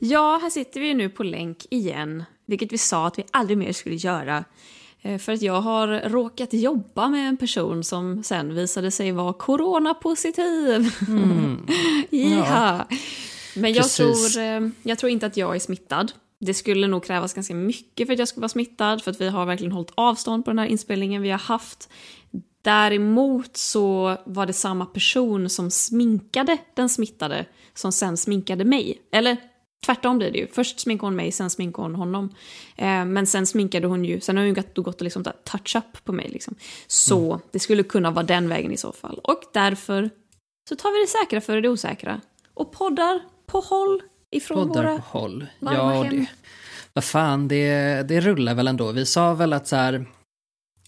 Ja, 0.00 0.38
här 0.42 0.50
sitter 0.50 0.80
vi 0.80 0.94
nu 0.94 1.08
på 1.08 1.22
länk 1.22 1.66
igen, 1.70 2.24
vilket 2.46 2.72
vi 2.72 2.78
sa 2.78 3.06
att 3.06 3.18
vi 3.18 3.24
aldrig 3.30 3.58
mer 3.58 3.72
skulle 3.72 3.94
göra. 3.94 4.44
Eh, 5.02 5.18
För 5.18 5.32
att 5.32 5.42
jag 5.42 5.60
har 5.60 6.08
råkat 6.08 6.52
jobba 6.52 7.08
med 7.08 7.28
en 7.28 7.36
person 7.36 7.84
som 7.84 8.22
sen 8.22 8.54
visade 8.54 8.90
sig 8.90 9.12
vara 9.12 9.32
coronapositiv. 9.32 10.94
Mm. 11.08 11.66
ja. 12.10 12.86
Men 13.56 13.72
jag 13.72 13.82
Precis. 13.82 14.34
tror, 14.34 14.42
eh, 14.44 14.68
jag 14.82 14.98
tror 14.98 15.10
inte 15.10 15.26
att 15.26 15.36
jag 15.36 15.54
är 15.56 15.60
smittad. 15.60 16.12
Det 16.40 16.54
skulle 16.54 16.86
nog 16.86 17.04
krävas 17.04 17.34
ganska 17.34 17.54
mycket 17.54 18.06
för 18.06 18.12
att 18.12 18.18
jag 18.18 18.28
skulle 18.28 18.42
vara 18.42 18.48
smittad, 18.48 19.02
för 19.02 19.10
att 19.10 19.20
vi 19.20 19.28
har 19.28 19.46
verkligen 19.46 19.72
hållit 19.72 19.92
avstånd 19.94 20.44
på 20.44 20.50
den 20.50 20.58
här 20.58 20.66
inspelningen 20.66 21.22
vi 21.22 21.30
har 21.30 21.38
haft. 21.38 21.88
Däremot 22.62 23.56
så 23.56 24.16
var 24.24 24.46
det 24.46 24.52
samma 24.52 24.86
person 24.86 25.48
som 25.50 25.70
sminkade 25.70 26.58
den 26.74 26.88
smittade 26.88 27.46
som 27.74 27.92
sen 27.92 28.16
sminkade 28.16 28.64
mig. 28.64 29.02
Eller 29.12 29.36
tvärtom 29.86 30.18
blir 30.18 30.30
det 30.30 30.38
ju. 30.38 30.46
Först 30.46 30.80
sminkade 30.80 31.06
hon 31.06 31.16
mig, 31.16 31.32
sen 31.32 31.50
sminkade 31.50 31.84
hon 31.84 31.94
honom. 31.94 32.34
Eh, 32.76 33.04
men 33.04 33.26
sen 33.26 33.46
sminkade 33.46 33.86
hon 33.86 34.04
ju, 34.04 34.20
sen 34.20 34.36
har 34.36 34.44
hon 34.44 34.54
ju 34.54 34.62
gått, 34.82 34.96
och 35.00 35.02
liksom 35.02 35.24
touch-up 35.44 36.04
på 36.04 36.12
mig. 36.12 36.28
Liksom. 36.28 36.54
Så 36.86 37.40
det 37.50 37.58
skulle 37.58 37.82
kunna 37.82 38.10
vara 38.10 38.26
den 38.26 38.48
vägen 38.48 38.72
i 38.72 38.76
så 38.76 38.92
fall. 38.92 39.20
Och 39.24 39.42
därför 39.52 40.10
så 40.68 40.76
tar 40.76 40.92
vi 40.92 41.00
det 41.04 41.10
säkra 41.10 41.40
före 41.40 41.60
det 41.60 41.68
osäkra. 41.68 42.20
Och 42.54 42.72
poddar 42.72 43.20
på 43.46 43.60
håll 43.60 44.02
ifrån 44.30 44.68
Poddar 44.68 44.84
våra... 44.84 44.96
på 44.96 45.18
håll. 45.18 45.46
varma 45.60 45.78
Ja, 45.78 46.02
hem. 46.02 46.16
det, 46.16 46.26
vad 46.92 47.04
fan, 47.04 47.48
det, 47.48 48.02
det 48.08 48.20
rullar 48.20 48.54
väl 48.54 48.68
ändå. 48.68 48.92
Vi 48.92 49.06
sa 49.06 49.34
väl 49.34 49.52
att 49.52 49.68
så 49.68 49.76
här, 49.76 50.06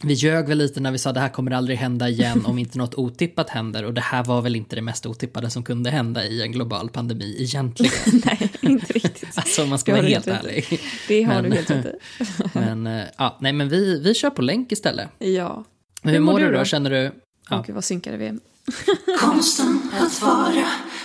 vi 0.02 0.14
ljög 0.14 0.48
väl 0.48 0.58
lite 0.58 0.80
när 0.80 0.92
vi 0.92 0.98
sa 0.98 1.12
det 1.12 1.20
här 1.20 1.28
kommer 1.28 1.50
aldrig 1.50 1.78
hända 1.78 2.08
igen 2.08 2.46
om 2.46 2.58
inte 2.58 2.78
något 2.78 2.94
otippat 2.94 3.50
händer 3.50 3.84
och 3.84 3.94
det 3.94 4.00
här 4.00 4.24
var 4.24 4.42
väl 4.42 4.56
inte 4.56 4.76
det 4.76 4.82
mest 4.82 5.06
otippade 5.06 5.50
som 5.50 5.62
kunde 5.62 5.90
hända 5.90 6.24
i 6.24 6.42
en 6.42 6.52
global 6.52 6.88
pandemi 6.90 7.36
egentligen. 7.38 7.92
Nej, 8.26 8.52
inte 8.60 8.92
riktigt. 8.92 9.26
alltså 9.38 9.62
om 9.62 9.68
man 9.68 9.78
ska 9.78 9.92
vara 9.92 10.06
helt 10.06 10.26
ärlig. 10.26 10.80
Det 11.08 11.22
har 11.22 11.34
Men- 11.42 11.50
du 11.50 11.56
helt 11.56 11.70
rätt. 11.70 11.94
Men 12.54 12.86
eh, 12.86 13.04
ja, 13.18 13.38
nej 13.40 13.52
men 13.52 13.68
vi, 13.68 14.00
vi 14.00 14.14
kör 14.14 14.30
på 14.30 14.42
länk 14.42 14.72
istället. 14.72 15.08
Ja. 15.18 15.64
Hur 16.02 16.10
Hur 16.12 16.20
mår 16.20 16.32
mår 16.32 16.40
du 16.40 16.52
då? 16.52 16.58
då? 16.58 16.64
Känner 16.64 16.90
du? 16.90 17.12
Ja. 17.50 17.64
gud 17.66 17.74
vad 17.74 17.84
synkade 17.84 18.16
vi 18.16 18.26
är. 18.26 18.38
Konsten 19.20 19.80
att 20.00 20.22
vara, 20.22 20.64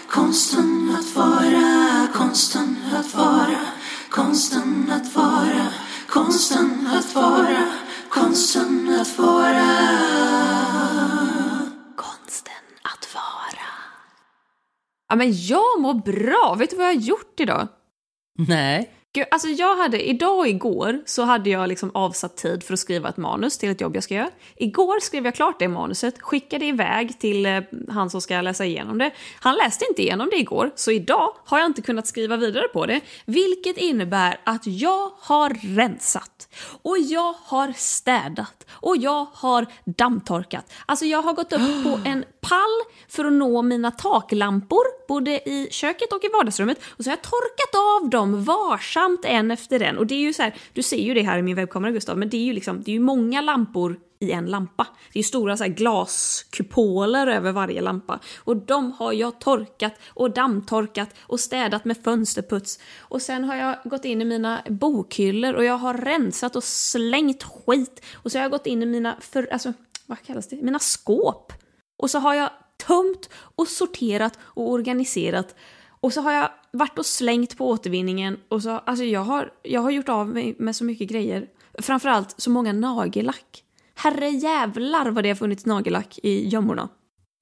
konsten 0.10 0.95
att 1.00 1.16
vara, 1.16 2.08
konsten 2.16 2.76
att 2.94 3.16
vara, 3.16 3.60
konsten 4.10 4.92
att 4.92 5.16
vara, 5.16 5.67
konsten 6.10 6.88
att 7.00 7.16
vara, 7.16 7.72
men 15.20 15.34
jag 15.34 15.81
mår 15.81 15.94
bra, 15.94 16.56
vet 16.59 16.70
du 16.70 16.75
vad 16.75 16.86
jag 16.86 16.94
har 16.95 17.02
gjort 17.02 17.39
idag? 17.39 17.67
Nej. 18.48 18.92
Gud, 19.14 19.26
alltså 19.32 19.48
jag 19.48 19.76
hade, 19.76 20.10
idag 20.10 20.40
och 20.40 20.48
igår 20.48 21.02
så 21.06 21.24
hade 21.24 21.50
jag 21.50 21.70
liksom 21.70 21.92
avsatt 21.94 22.38
tid 22.38 22.64
för 22.64 22.74
att 22.74 22.80
skriva 22.80 23.10
ett 23.10 23.18
manus 23.18 23.58
till 23.58 23.70
ett 23.70 23.82
jobb 23.82 23.96
jag 23.96 24.04
ska 24.04 24.14
göra. 24.14 24.30
Igår 24.56 25.00
skrev 25.00 25.26
jag 25.26 25.36
klart 25.36 25.60
det 25.60 25.68
manuset, 25.68 26.22
skickade 26.22 26.66
iväg 26.66 27.20
till 27.20 27.46
eh, 27.46 27.62
han 27.90 28.10
som 28.10 28.22
ska 28.22 28.42
läsa 28.42 28.66
igenom 28.66 28.98
det. 28.98 29.12
Han 29.40 29.56
läste 29.56 29.86
inte 29.90 30.02
igenom 30.02 30.30
det 30.32 30.38
igår, 30.38 30.72
så 30.76 30.92
idag 30.92 31.34
har 31.46 31.60
jag 31.60 31.66
inte 31.66 31.82
kunnat 31.82 32.08
skriva 32.08 32.38
vidare 32.38 32.68
på 32.68 32.86
det. 32.86 33.02
Vilket 33.26 33.78
innebär 33.78 34.40
att 34.44 34.68
jag 34.68 35.12
har 35.20 35.76
rensat, 35.76 36.50
och 36.82 36.98
jag 36.98 37.34
har 37.44 37.73
städat, 37.78 38.66
och 38.72 38.98
jag 38.98 39.28
har 39.34 39.66
dammtorkat. 39.86 40.73
Alltså 40.86 41.06
jag 41.06 41.22
har 41.22 41.34
gått 41.34 41.54
upp 41.54 41.84
på 41.84 42.00
en 42.06 42.26
pall 42.42 42.80
för 43.08 43.26
att 43.26 43.34
nå 43.34 43.62
mina 43.62 43.92
taklampor, 43.92 45.08
både 45.08 45.50
i 45.50 45.68
köket 45.72 46.14
och 46.14 46.23
i 46.23 46.30
vardagsrummet. 46.34 46.80
Och 46.98 47.04
så 47.04 47.10
har 47.10 47.18
jag 47.18 47.23
torkat 47.23 48.04
av 48.04 48.10
dem 48.10 48.44
varsamt 48.44 48.98
en 49.23 49.52
efter 49.52 49.81
en. 49.81 49.97
Och 49.97 50.08
det 50.08 50.16
är 50.16 50.19
ju 50.19 50.33
så 50.33 50.44
här, 50.44 50.55
du 50.73 50.83
ser 50.83 50.97
ju 50.97 51.14
det 51.14 51.22
här 51.22 51.38
i 51.38 51.42
min 51.42 51.55
webbkamera 51.55 51.92
Gustav, 51.92 52.17
men 52.17 52.30
det 52.30 52.38
är 52.38 52.44
ju 52.44 52.53
liksom, 52.53 52.83
det 52.83 52.92
är 52.92 52.93
ju 52.93 52.99
många 52.99 53.42
lampor 53.42 53.99
i 54.20 54.32
en 54.32 54.45
lampa. 54.45 54.87
Det 55.14 55.20
är 55.20 55.20
ju 55.20 55.23
stora 55.23 55.58
så 55.58 55.64
här 55.64 55.71
glaskupoler 55.71 57.27
över 57.27 57.52
varje 57.52 57.82
lampa. 57.82 58.20
Och 58.38 58.58
de 58.58 58.92
har 58.92 59.14
jag 59.14 59.39
torkat 59.39 59.93
och 60.08 60.32
dammtorkat 60.32 61.09
och 61.20 61.39
städat 61.39 61.86
med 61.86 61.98
fönsterputs. 62.04 62.80
Och 62.99 63.21
sen 63.21 63.43
har 63.43 63.55
jag 63.55 63.77
gått 63.83 64.05
in 64.05 64.21
i 64.21 64.26
mina 64.26 64.61
bokhyllor 64.70 65.54
och 65.54 65.64
jag 65.64 65.77
har 65.77 65.93
rensat 65.93 66.55
och 66.55 66.64
slängt 66.64 67.43
skit. 67.43 68.05
Och 68.14 68.32
så 68.32 68.38
har 68.38 68.43
jag 68.43 68.52
gått 68.52 68.67
in 68.67 68.83
i 68.83 68.86
mina, 68.86 69.17
för, 69.20 69.54
alltså, 69.54 69.73
vad 70.05 70.21
kallas 70.21 70.48
det? 70.48 70.61
Mina 70.61 70.80
skåp. 70.80 71.54
Och 71.98 72.09
så 72.09 72.20
har 72.20 72.33
jag 72.33 72.49
tömt 72.88 73.30
och 73.33 73.67
sorterat 73.67 74.39
och 74.42 74.70
organiserat. 74.70 75.55
Och 76.02 76.14
så 76.14 76.21
har 76.21 76.32
jag 76.32 76.49
varit 76.72 77.00
och 77.00 77.06
slängt 77.06 77.58
på 77.58 77.70
återvinningen. 77.70 78.38
Och 78.50 78.64
så, 78.64 78.70
alltså 78.70 79.04
jag 79.06 79.24
har, 79.24 79.52
jag 79.64 79.82
har 79.82 79.92
gjort 79.92 80.10
av 80.10 80.28
mig 80.28 80.56
med 80.60 80.76
så 80.76 80.84
mycket 80.84 81.10
grejer. 81.10 81.46
Framförallt 81.80 82.36
så 82.38 82.50
många 82.50 82.74
nagellack. 82.74 83.64
Herre 83.96 84.30
jävlar 84.30 85.10
vad 85.10 85.24
det 85.24 85.30
har 85.30 85.36
funnits 85.36 85.66
nagellack 85.66 86.20
i 86.24 86.48
gömmorna. 86.48 86.90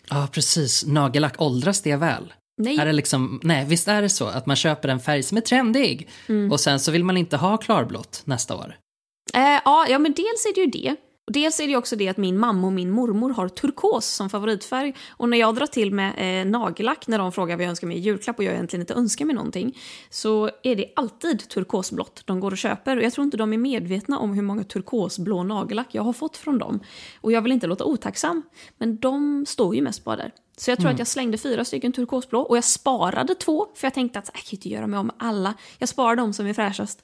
Ja, 0.10 0.28
precis. 0.32 0.86
Nagellack, 0.86 1.42
åldras 1.42 1.82
det 1.82 1.96
väl? 1.96 2.34
Nej. 2.58 2.78
Är 2.78 2.86
det 2.86 2.92
liksom, 2.94 3.40
nej, 3.44 3.66
visst 3.66 3.88
är 3.88 4.02
det 4.02 4.10
så 4.10 4.26
att 4.26 4.46
man 4.46 4.56
köper 4.56 4.90
en 4.90 5.00
färg 5.00 5.24
som 5.24 5.38
är 5.38 5.42
trendig 5.42 6.10
Mm. 6.28 6.52
och 6.52 6.60
sen 6.60 6.80
så 6.80 6.92
vill 6.92 7.04
man 7.04 7.18
inte 7.18 7.38
ha 7.38 7.58
klarblått 7.58 8.22
nästa 8.26 8.56
år? 8.56 8.76
Eh, 9.34 9.42
ja, 9.66 9.86
ja, 9.90 10.00
men 10.00 10.14
dels 10.14 10.46
är 10.46 10.56
det 10.56 10.62
ju 10.62 10.68
det. 10.68 10.96
Och 11.28 11.34
dels 11.34 11.60
är 11.60 11.68
det 11.68 11.76
också 11.76 11.96
det 11.96 12.08
att 12.08 12.18
min 12.18 12.40
mamma 12.40 12.68
och 12.68 12.74
min 12.74 12.92
mormor 12.92 13.30
har 13.30 13.50
turkos 13.50 14.06
som 14.06 14.30
favoritfärg. 14.30 14.96
Och 15.10 15.30
när 15.30 15.38
jag 15.38 15.56
drar 15.56 15.66
till 15.66 15.94
med 15.94 16.42
eh, 16.42 16.52
nagellack 16.52 17.08
när 17.08 17.18
de 17.18 17.32
frågar 17.32 17.56
vad 17.56 17.64
jag 17.64 17.70
önskar 17.70 17.88
mig 17.88 17.98
i 17.98 18.00
julklapp 18.00 18.38
och 18.38 18.44
jag 18.44 18.54
egentligen 18.54 18.82
inte 18.82 18.94
önskar 18.94 19.26
mig 19.26 19.36
någonting, 19.36 19.78
så 20.10 20.50
är 20.64 20.76
det 20.76 20.86
alltid 20.96 21.50
turkosblått 21.50 22.22
de 22.26 22.40
går 22.40 22.52
och 22.52 22.58
köper. 22.58 22.98
Och 22.98 23.04
jag 23.04 23.14
tror 23.14 23.26
inte 23.26 23.38
de 23.38 23.54
är 23.54 23.58
medvetna 23.58 24.20
om 24.20 24.34
hur 24.34 24.42
många 24.42 24.64
turkosblå 24.64 25.44
nagellack 25.44 25.88
jag 25.92 26.04
har 26.04 26.14
fått 26.14 26.38
från 26.38 26.58
dem. 26.58 26.80
Och 27.22 27.32
jag 27.32 27.42
vill 27.42 27.52
inte 27.52 27.68
låta 27.68 27.86
otacksam, 27.86 28.44
men 28.78 28.98
de 28.98 29.46
står 29.48 29.76
ju 29.76 29.82
mest 29.82 30.04
bara 30.04 30.16
där. 30.16 30.32
Så 30.58 30.72
jag 30.72 30.80
tror 30.80 30.92
att 30.92 31.00
jag 31.00 31.08
slängde 31.08 31.38
fyra 31.38 31.66
stycken 31.66 31.92
turkosblå 31.94 32.40
och 32.42 32.58
jag 32.58 32.64
sparade 32.64 33.36
två 33.36 33.68
för 33.76 33.86
jag 33.86 33.94
tänkte 33.94 34.20
att 34.20 34.30
"Äh, 34.30 34.32
jag 34.36 34.44
kan 34.44 34.52
inte 34.58 34.70
göra 34.70 34.88
mig 34.88 34.98
av 34.98 35.06
med 35.06 35.16
alla. 35.20 35.54
Jag 35.78 35.90
sparar 35.90 36.16
de 36.16 36.34
som 36.34 36.48
är 36.48 36.54
fräschast. 36.54 37.04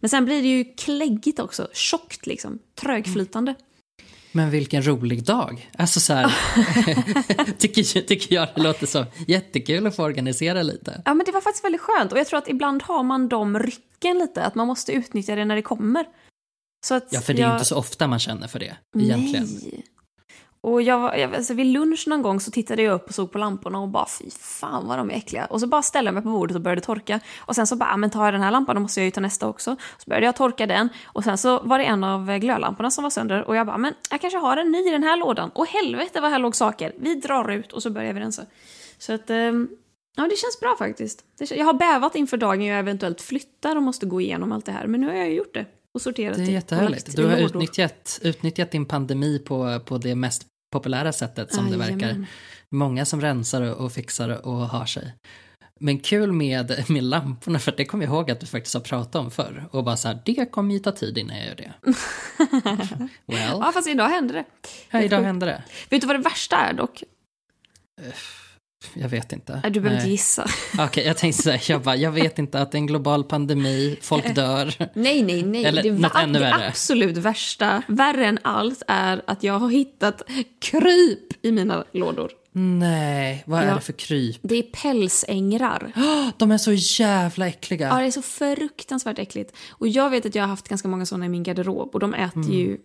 Men 0.00 0.10
sen 0.10 0.24
blir 0.24 0.42
det 0.42 0.48
ju 0.48 0.64
kläggigt 0.64 1.38
också, 1.38 1.68
tjockt 1.72 2.26
liksom, 2.26 2.58
trögflytande. 2.80 3.54
Men 4.32 4.50
vilken 4.50 4.86
rolig 4.86 5.24
dag. 5.24 5.70
Alltså 5.78 6.00
så 6.00 6.12
här, 6.12 6.34
tycker, 7.58 8.00
tycker 8.00 8.34
jag 8.34 8.48
det 8.54 8.62
låter 8.62 8.86
så 8.86 9.06
jättekul 9.26 9.86
att 9.86 9.96
få 9.96 10.04
organisera 10.04 10.62
lite. 10.62 11.02
Ja 11.04 11.14
men 11.14 11.26
det 11.26 11.32
var 11.32 11.40
faktiskt 11.40 11.64
väldigt 11.64 11.80
skönt 11.80 12.12
och 12.12 12.18
jag 12.18 12.26
tror 12.26 12.38
att 12.38 12.48
ibland 12.48 12.82
har 12.82 13.02
man 13.02 13.28
de 13.28 13.58
rycken 13.58 14.18
lite, 14.18 14.44
att 14.44 14.54
man 14.54 14.66
måste 14.66 14.92
utnyttja 14.92 15.34
det 15.34 15.44
när 15.44 15.56
det 15.56 15.62
kommer. 15.62 16.04
Så 16.86 16.94
att 16.94 17.08
Ja, 17.10 17.20
för 17.20 17.34
det 17.34 17.42
är 17.42 17.46
jag... 17.46 17.54
inte 17.54 17.64
så 17.64 17.76
ofta 17.76 18.06
man 18.06 18.18
känner 18.18 18.48
för 18.48 18.58
det, 18.58 18.76
egentligen. 18.98 19.46
Nej. 19.62 19.84
Och 20.66 20.82
jag, 20.82 21.18
jag, 21.18 21.34
alltså 21.34 21.54
vid 21.54 21.66
lunch 21.66 22.04
någon 22.08 22.22
gång 22.22 22.40
så 22.40 22.50
tittade 22.50 22.82
jag 22.82 22.94
upp 22.94 23.08
och 23.08 23.14
såg 23.14 23.32
på 23.32 23.38
lamporna 23.38 23.78
och 23.78 23.88
bara 23.88 24.06
fy 24.06 24.30
fan 24.30 24.86
vad 24.86 24.98
de 24.98 25.10
är 25.10 25.14
äckliga. 25.14 25.44
Och 25.44 25.60
så 25.60 25.66
bara 25.66 25.82
ställde 25.82 26.08
jag 26.08 26.14
mig 26.14 26.22
på 26.22 26.28
bordet 26.28 26.54
och 26.56 26.60
började 26.62 26.80
torka. 26.80 27.20
Och 27.38 27.54
sen 27.54 27.66
så 27.66 27.76
bara, 27.76 27.90
"Ah, 27.92 27.96
men 27.96 28.10
tar 28.10 28.24
jag 28.24 28.34
den 28.34 28.40
här 28.42 28.50
lampan 28.50 28.76
då 28.76 28.82
måste 28.82 29.00
jag 29.00 29.04
ju 29.04 29.10
ta 29.10 29.20
nästa 29.20 29.48
också. 29.48 29.76
Så 29.98 30.10
började 30.10 30.26
jag 30.26 30.36
torka 30.36 30.66
den 30.66 30.88
och 31.04 31.24
sen 31.24 31.38
så 31.38 31.60
var 31.60 31.78
det 31.78 31.84
en 31.84 32.04
av 32.04 32.30
eh, 32.30 32.36
glödlamporna 32.36 32.90
som 32.90 33.02
var 33.02 33.10
sönder. 33.10 33.42
Och 33.48 33.56
jag 33.56 33.66
bara, 33.66 33.78
men 33.78 33.94
jag 34.10 34.20
kanske 34.20 34.38
har 34.38 34.56
en 34.56 34.70
ny 34.72 34.88
i 34.88 34.90
den 34.90 35.02
här 35.02 35.16
lådan. 35.16 35.50
Och 35.54 35.66
helvete 35.66 36.20
vad 36.20 36.30
här 36.30 36.38
låg 36.38 36.56
saker. 36.56 36.92
Vi 36.98 37.14
drar 37.14 37.50
ut 37.50 37.72
och 37.72 37.82
så 37.82 37.90
börjar 37.90 38.12
vi 38.12 38.20
rensa. 38.20 38.42
Så 38.98 39.12
att, 39.12 39.30
ehm, 39.30 39.68
ja 40.16 40.22
det 40.22 40.36
känns 40.36 40.60
bra 40.60 40.76
faktiskt. 40.78 41.24
Jag 41.50 41.66
har 41.66 41.74
bävat 41.74 42.14
inför 42.16 42.36
dagen 42.36 42.62
jag 42.66 42.78
eventuellt 42.78 43.20
flyttar 43.20 43.76
och 43.76 43.82
måste 43.82 44.06
gå 44.06 44.20
igenom 44.20 44.52
allt 44.52 44.66
det 44.66 44.72
här. 44.72 44.86
Men 44.86 45.00
nu 45.00 45.06
har 45.06 45.14
jag 45.14 45.28
ju 45.28 45.34
gjort 45.34 45.54
det. 45.54 45.66
Och 45.94 46.02
sorterat 46.02 46.36
Det 46.36 46.42
är 46.42 46.46
jättehärligt. 46.46 47.16
Du 47.16 47.26
har 47.26 47.36
utnyttjat, 47.36 48.20
utnyttjat 48.22 48.70
din 48.70 48.86
pandemi 48.86 49.38
på, 49.38 49.80
på 49.84 49.98
det 49.98 50.14
mest 50.14 50.42
populära 50.70 51.12
sättet 51.12 51.54
som 51.54 51.70
det 51.70 51.76
verkar. 51.76 52.06
Jajamän. 52.06 52.26
Många 52.68 53.04
som 53.04 53.20
rensar 53.20 53.62
och 53.62 53.92
fixar 53.92 54.46
och 54.46 54.68
har 54.68 54.86
sig. 54.86 55.14
Men 55.80 55.98
kul 55.98 56.32
med, 56.32 56.90
med 56.90 57.04
lamporna, 57.04 57.58
för 57.58 57.74
det 57.76 57.84
kommer 57.84 58.04
jag 58.04 58.14
ihåg 58.14 58.30
att 58.30 58.40
du 58.40 58.46
faktiskt 58.46 58.74
har 58.74 58.80
pratat 58.80 59.14
om 59.14 59.30
förr. 59.30 59.68
Och 59.70 59.84
bara 59.84 59.96
så 59.96 60.08
här, 60.08 60.22
det 60.24 60.50
kommer 60.50 60.74
ju 60.74 60.78
ta 60.80 60.92
tid 60.92 61.18
innan 61.18 61.36
jag 61.36 61.46
gör 61.46 61.54
det. 61.54 61.72
well, 63.26 63.58
Ja 63.60 63.70
fast 63.74 63.88
idag 63.88 64.08
hände 64.08 64.34
det. 64.34 64.44
ja, 64.90 65.00
idag 65.02 65.22
hände 65.22 65.46
det. 65.46 65.62
Vet 65.90 66.00
du 66.00 66.06
vad 66.06 66.16
det 66.16 66.22
värsta 66.22 66.56
är 66.56 66.72
dock? 66.72 67.02
Jag 68.94 69.08
vet 69.08 69.32
inte. 69.32 69.60
Nej, 69.62 69.72
du 69.72 69.80
behöver 69.80 69.96
inte 69.96 70.04
Nej. 70.06 70.12
gissa. 70.12 70.46
Okej, 70.78 71.06
jag 71.06 71.16
tänkte 71.16 71.42
säga, 71.42 71.60
jag, 71.68 71.82
bara, 71.82 71.96
jag 71.96 72.10
vet 72.12 72.38
inte 72.38 72.60
att 72.60 72.72
det 72.72 72.76
är 72.76 72.80
en 72.80 72.86
global 72.86 73.24
pandemi, 73.24 73.98
folk 74.02 74.34
dör. 74.34 74.74
Nej, 74.94 75.22
nej, 75.22 75.42
nej. 75.42 75.64
Eller 75.64 75.82
det, 75.82 75.92
något 75.92 76.14
ännu 76.14 76.32
det 76.32 76.38
värre. 76.44 76.68
absolut 76.68 77.16
värsta, 77.16 77.82
värre 77.88 78.26
än 78.26 78.38
allt, 78.42 78.82
är 78.86 79.22
att 79.26 79.42
jag 79.42 79.58
har 79.58 79.68
hittat 79.70 80.22
kryp 80.60 81.44
i 81.46 81.52
mina 81.52 81.84
lådor. 81.92 82.30
Nej, 82.52 83.42
vad 83.46 83.62
är 83.62 83.68
Ja. 83.68 83.74
det 83.74 83.80
för 83.80 83.92
kryp? 83.92 84.36
Det 84.42 84.54
är 84.54 84.62
pälsängrar. 84.62 85.92
De 86.36 86.50
är 86.50 86.58
så 86.58 86.72
jävla 87.02 87.48
äckliga. 87.48 87.88
Ja, 87.88 87.98
det 87.98 88.04
är 88.06 88.10
så 88.10 88.22
fruktansvärt 88.22 89.18
äckligt. 89.18 89.56
Och 89.70 89.88
jag 89.88 90.10
vet 90.10 90.26
att 90.26 90.34
jag 90.34 90.42
har 90.42 90.48
haft 90.48 90.68
ganska 90.68 90.88
många 90.88 91.06
sådana 91.06 91.26
i 91.26 91.28
min 91.28 91.42
garderob 91.42 91.90
och 91.94 92.00
de 92.00 92.14
äter 92.14 92.40
Mm. 92.42 92.52
ju 92.52 92.76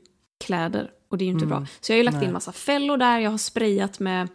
kläder 0.46 0.90
och 1.12 1.18
det 1.18 1.24
är 1.24 1.26
ju 1.26 1.32
inte 1.34 1.46
bra. 1.46 1.66
Så 1.82 1.92
jag 1.92 1.96
har 1.96 2.04
ju 2.04 2.12
lagt 2.12 2.24
in 2.24 2.34
massa 2.34 2.52
fällor 2.52 2.98
där, 2.98 3.20
jag 3.20 3.32
har 3.32 3.38
sprayat 3.38 4.00
med 4.00 4.28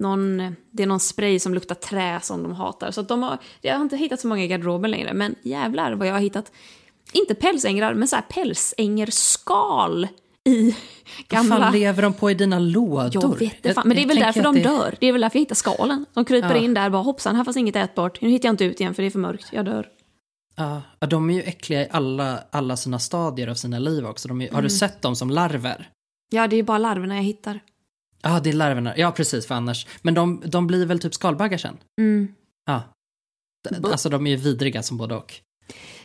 någon, 0.00 0.56
det 0.70 0.82
är 0.82 0.86
någon 0.86 1.00
spray 1.00 1.38
som 1.38 1.54
luktar 1.54 1.74
trä 1.74 2.20
som 2.22 2.42
de 2.42 2.52
hatar. 2.54 2.90
Så 2.90 3.02
de 3.02 3.22
har, 3.22 3.38
jag 3.60 3.74
har 3.74 3.82
inte 3.82 3.96
hittat 3.96 4.20
så 4.20 4.28
många 4.28 4.44
i 4.44 4.48
garderoben 4.48 4.90
längre, 4.90 5.12
men 5.14 5.34
jävlar 5.42 5.92
vad 5.92 6.08
jag 6.08 6.12
har 6.12 6.20
hittat. 6.20 6.52
Inte 7.12 7.34
pälsängrar, 7.34 7.94
men 7.94 8.08
så 8.08 8.16
här 8.16 8.22
pälsängerskal 8.28 10.08
i 10.44 10.62
Vad 10.64 10.74
gamla... 11.28 11.56
fan 11.56 11.72
lever 11.72 12.02
de 12.02 12.12
på 12.12 12.30
i 12.30 12.34
dina 12.34 12.58
lådor? 12.58 13.10
Jag 13.22 13.38
vet 13.38 13.62
det 13.62 13.74
fan, 13.74 13.88
men 13.88 13.96
det 13.96 14.02
är 14.02 14.06
väl 14.06 14.16
därför 14.16 14.42
de 14.42 14.54
det- 14.54 14.62
dör. 14.62 14.94
Det 15.00 15.06
är 15.06 15.12
väl 15.12 15.20
därför 15.20 15.36
jag 15.38 15.40
hittar 15.42 15.54
skalen. 15.54 16.06
De 16.14 16.24
kryper 16.24 16.54
Ja. 16.54 16.56
in 16.56 16.74
där 16.74 16.84
och 16.86 16.92
bara 16.92 17.02
hoppsan, 17.02 17.36
här 17.36 17.44
fanns 17.44 17.56
inget 17.56 17.76
ätbart. 17.76 18.20
Nu 18.20 18.28
hittar 18.30 18.46
jag 18.48 18.52
inte 18.52 18.64
ut 18.64 18.80
igen 18.80 18.94
för 18.94 19.02
det 19.02 19.08
är 19.08 19.10
för 19.10 19.18
mörkt, 19.18 19.48
jag 19.52 19.64
dör. 19.64 19.88
Ja, 20.56 20.82
de 21.06 21.30
är 21.30 21.34
ju 21.34 21.42
äckliga 21.42 21.82
i 21.82 21.88
alla, 21.90 22.38
alla 22.50 22.76
sina 22.76 22.98
stadier 22.98 23.48
av 23.48 23.54
sina 23.54 23.78
liv 23.78 24.06
också. 24.06 24.28
De 24.28 24.40
är, 24.40 24.44
Har 24.48 24.52
Mm. 24.52 24.62
du 24.64 24.70
sett 24.70 25.02
dem 25.02 25.16
som 25.16 25.30
larver? 25.30 25.88
Ja, 26.30 26.46
det 26.46 26.56
är 26.56 26.62
bara 26.62 26.78
larverna 26.78 27.16
jag 27.16 27.22
hittar. 27.22 27.60
Ja, 28.22 28.40
det 28.40 28.50
är 28.50 28.54
larverna. 28.54 28.94
Ja, 28.96 29.12
precis, 29.12 29.46
för 29.46 29.54
annars. 29.54 29.86
Men 30.02 30.14
de, 30.14 30.42
de 30.46 30.66
blir 30.66 30.86
väl 30.86 30.98
typ 30.98 31.14
skalbaggar 31.14 31.58
sen? 31.58 31.76
Mm. 32.00 32.34
Ja. 32.66 32.82
Bu- 33.70 33.90
Alltså 33.90 34.08
de 34.08 34.26
är 34.26 34.30
ju 34.30 34.36
vidriga 34.36 34.82
som 34.82 34.96
både 34.96 35.14
och. 35.14 35.34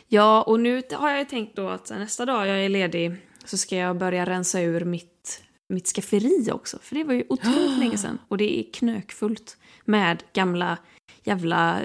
Ja, 0.08 0.42
och 0.42 0.60
nu 0.60 0.82
har 0.92 1.10
jag 1.10 1.18
ju 1.18 1.24
tänkt 1.24 1.56
då 1.56 1.68
att 1.68 1.90
nästa 1.90 2.24
dag 2.26 2.46
jag 2.46 2.64
är 2.64 2.68
ledig 2.68 3.16
så 3.44 3.56
ska 3.56 3.76
jag 3.76 3.98
börja 3.98 4.26
rensa 4.26 4.60
ur 4.60 4.84
mitt, 4.84 5.42
mitt 5.68 5.86
skafferi 5.86 6.48
också. 6.52 6.78
För 6.82 6.94
det 6.94 7.04
var 7.04 7.14
ju 7.14 7.24
otroligt 7.28 7.78
länge 7.78 7.98
sedan. 7.98 8.18
Och 8.28 8.38
det 8.38 8.58
är 8.58 8.72
knökfullt 8.72 9.56
med 9.84 10.22
gamla 10.32 10.78
jävla 11.24 11.80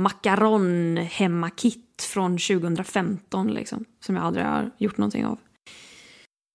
makaron 0.00 0.96
hemmakit 0.96 2.02
från 2.12 2.38
2015 2.38 3.54
liksom. 3.54 3.84
Som 4.06 4.16
jag 4.16 4.24
aldrig 4.24 4.46
har 4.46 4.70
gjort 4.78 4.98
någonting 4.98 5.26
av. 5.26 5.38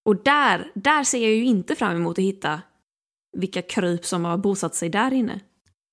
Och 0.10 0.24
där, 0.24 0.72
där 0.76 1.04
ser 1.04 1.22
jag 1.22 1.32
ju 1.32 1.46
inte 1.46 1.76
fram 1.76 1.96
emot 1.96 2.18
att 2.18 2.24
hitta 2.24 2.62
vilka 3.38 3.62
kryp 3.62 4.06
som 4.06 4.26
har 4.26 4.38
bosatt 4.38 4.76
sig 4.76 4.90
där 4.90 5.14
inne. 5.14 5.40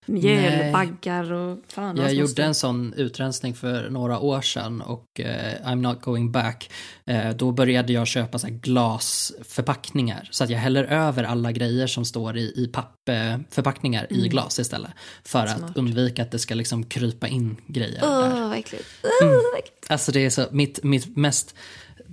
Mjöl, 0.09 0.59
Nej. 0.59 0.73
baggar 0.73 1.33
och 1.33 1.59
fan 1.69 1.97
Jag 1.97 2.15
gjorde 2.15 2.45
en 2.45 2.55
sån 2.55 2.95
utrensning 2.97 3.55
för 3.55 3.91
några 3.91 4.19
år 4.21 4.41
sedan 4.41 4.81
och 4.81 5.21
eh, 5.21 5.55
I'm 5.65 5.75
not 5.81 6.01
going 6.01 6.33
back. 6.33 6.71
Eh, 7.07 7.31
då 7.31 7.53
började 7.53 7.93
jag 7.93 8.07
köpa 8.07 8.39
så 8.39 8.47
här 8.47 8.55
glasförpackningar 8.55 10.29
så 10.31 10.45
att 10.45 10.51
jag 10.51 10.59
häller 10.59 10.85
över 10.85 11.25
alla 11.25 11.53
grejer 11.53 11.87
som 11.87 12.05
står 12.05 12.37
i, 12.37 12.53
i 12.57 12.67
pappförpackningar 12.73 14.07
i 14.13 14.29
glas 14.29 14.59
istället. 14.59 14.91
För 15.25 15.47
Mm. 15.47 15.59
Smart. 15.59 15.71
att 15.71 15.77
undvika 15.77 16.23
att 16.23 16.31
det 16.31 16.39
ska 16.39 16.55
liksom 16.55 16.85
krypa 16.85 17.29
in 17.29 17.57
grejer 17.67 18.01
där. 18.01 18.09
Åh, 18.43 18.49
vad 18.49 18.59
äckligt. 18.59 18.85
Åh, 19.23 19.29
vad 19.29 19.59
äckligt. 19.59 19.87
Alltså 19.89 20.13
det 20.13 20.25
är 20.25 20.31
så, 20.31 20.45
mitt, 20.51 20.83
mitt 20.85 21.17
mest 21.17 21.55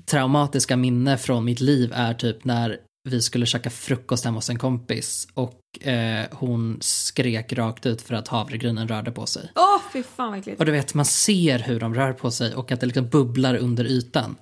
traumatiska 0.06 0.78
minne 0.78 1.18
från 1.18 1.46
mitt 1.46 1.60
liv 1.60 1.92
är 1.96 2.14
typ 2.14 2.46
när 2.46 2.78
vi 3.10 3.22
skulle 3.22 3.46
käka 3.46 3.70
frukost 3.70 4.26
hemma 4.26 4.38
hos 4.38 4.50
en 4.50 4.60
kompis 4.60 5.28
och 5.34 5.88
eh, 5.88 6.26
hon 6.32 6.78
skrek 6.82 7.54
rakt 7.54 7.86
ut 7.86 8.02
för 8.02 8.16
att 8.16 8.28
havregrynen 8.28 8.88
rörde 8.88 9.12
på 9.12 9.26
sig. 9.26 9.52
Åh, 9.56 9.82
fy 9.94 10.04
fan 10.04 10.30
vad 10.30 10.40
äckligt. 10.40 10.60
Och 10.60 10.66
du 10.66 10.72
vet, 10.72 10.94
man 10.94 11.06
ser 11.06 11.60
hur 11.60 11.80
de 11.80 11.96
rör 11.96 12.14
på 12.14 12.32
sig 12.32 12.56
och 12.56 12.72
att 12.72 12.80
det 12.80 12.86
liksom 12.86 13.08
bubblar 13.08 13.56
under 13.56 13.86
ytan. 13.86 14.36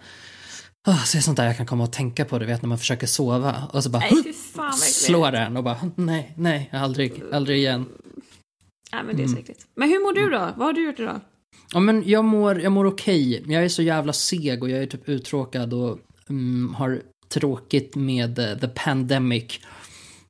Oh, 0.88 1.04
så 1.04 1.18
är 1.18 1.22
sånt 1.22 1.38
där 1.38 1.46
jag 1.46 1.58
kan 1.58 1.66
komma 1.66 1.84
och 1.84 1.92
tänka 1.92 2.26
på, 2.26 2.40
du 2.40 2.46
vet 2.46 2.62
när 2.62 2.70
man 2.70 2.78
försöker 2.78 3.08
sova 3.08 3.70
och 3.74 3.84
så 3.84 3.90
bara 3.90 4.04
Nej, 4.12 4.34
fan 4.34 4.74
slår 4.74 5.32
den 5.32 5.58
och 5.58 5.64
bara 5.64 5.78
nej, 5.96 6.34
nej, 6.38 6.70
aldrig, 6.74 7.24
aldrig 7.32 7.58
igen. 7.58 7.86
Nej, 8.94 9.04
men 9.04 9.18
det 9.18 9.24
är 9.24 9.28
så 9.28 9.38
äckligt. 9.38 9.66
Men 9.76 9.90
hur 9.90 10.00
mår 10.00 10.14
du 10.14 10.30
då? 10.30 10.54
Vad 10.58 10.68
har 10.68 10.74
du 10.74 10.86
gjort 10.86 11.00
idag? 11.00 11.20
Ja 11.74 11.80
men 11.80 12.04
jag 12.06 12.26
mår, 12.26 12.62
jag 12.62 12.72
mår 12.72 12.86
okej. 12.86 13.44
Jag 13.48 13.64
är 13.64 13.70
så 13.70 13.82
jävla 13.82 14.14
seg 14.14 14.64
och 14.64 14.70
jag 14.70 14.84
är 14.84 14.86
typ 14.86 15.10
uttråkad 15.10 15.74
och 15.74 16.00
mm, 16.30 16.74
har 16.74 17.02
tråkigt 17.32 17.96
med 17.96 18.40
eh, 18.40 18.58
the 18.58 18.68
pandemic. 18.68 19.60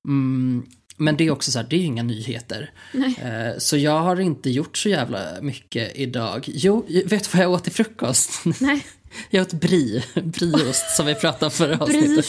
Mm, 0.08 0.66
men 0.98 1.18
det 1.18 1.28
är 1.28 1.32
också 1.32 1.52
så 1.52 1.60
här, 1.60 1.68
det 1.70 1.76
är 1.76 1.80
ju 1.80 1.86
inga 1.86 2.04
nyheter. 2.04 2.72
Eh, 2.94 3.58
så 3.58 3.78
jag 3.78 4.00
har 4.00 4.20
inte 4.20 4.50
gjort 4.50 4.78
så 4.78 4.90
jävla 4.90 5.42
mycket 5.42 5.92
idag. 5.96 6.50
Jo, 6.54 6.86
vet 7.06 7.10
du 7.10 7.38
vad 7.38 7.44
jag 7.44 7.52
åt 7.52 7.64
till 7.64 7.74
frukost? 7.74 8.46
Nej. 8.60 8.86
Jag 9.30 9.42
åt 9.42 9.54
brie, 9.54 10.04
brieost 10.24 10.96
som 10.96 11.06
vi 11.06 11.16
pratade 11.16 11.46
om 11.46 11.52
förra 11.52 11.78
avsnittet. 11.80 12.26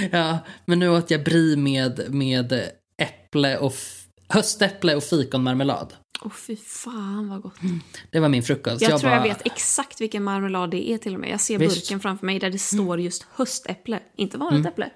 ja, 0.10 0.38
men 0.64 0.78
nu 0.78 0.88
åt 0.88 1.10
jag 1.10 1.24
brie 1.24 1.56
med, 1.56 2.00
med 2.08 2.62
äpple 2.98 3.58
och 3.58 3.74
höstäpple 4.28 4.94
och 4.94 5.04
fikonmarmelad. 5.04 5.94
Åh 6.22 6.32
fy 6.32 6.56
fan 6.56 7.28
vad 7.28 7.42
gott. 7.42 7.54
Det 8.10 8.20
var 8.20 8.28
min 8.28 8.42
frukost. 8.42 8.82
Jag, 8.82 9.00
tror 9.00 9.10
bara, 9.10 9.16
jag 9.16 9.22
vet 9.34 9.46
exakt 9.46 10.00
vilken 10.00 10.24
marmelad 10.24 10.70
det 10.70 10.90
är 10.90 10.98
till 10.98 11.14
och 11.14 11.20
med. 11.20 11.30
Jag 11.30 11.40
ser 11.40 11.58
Visst. 11.58 11.74
burken 11.76 12.00
framför 12.00 12.26
mig 12.26 12.38
där 12.38 12.50
det 12.50 12.58
står 12.58 13.00
just 13.00 13.26
höstäpple. 13.34 14.00
Inte 14.16 14.38
vanligt 14.38 14.66
äpple. 14.66 14.90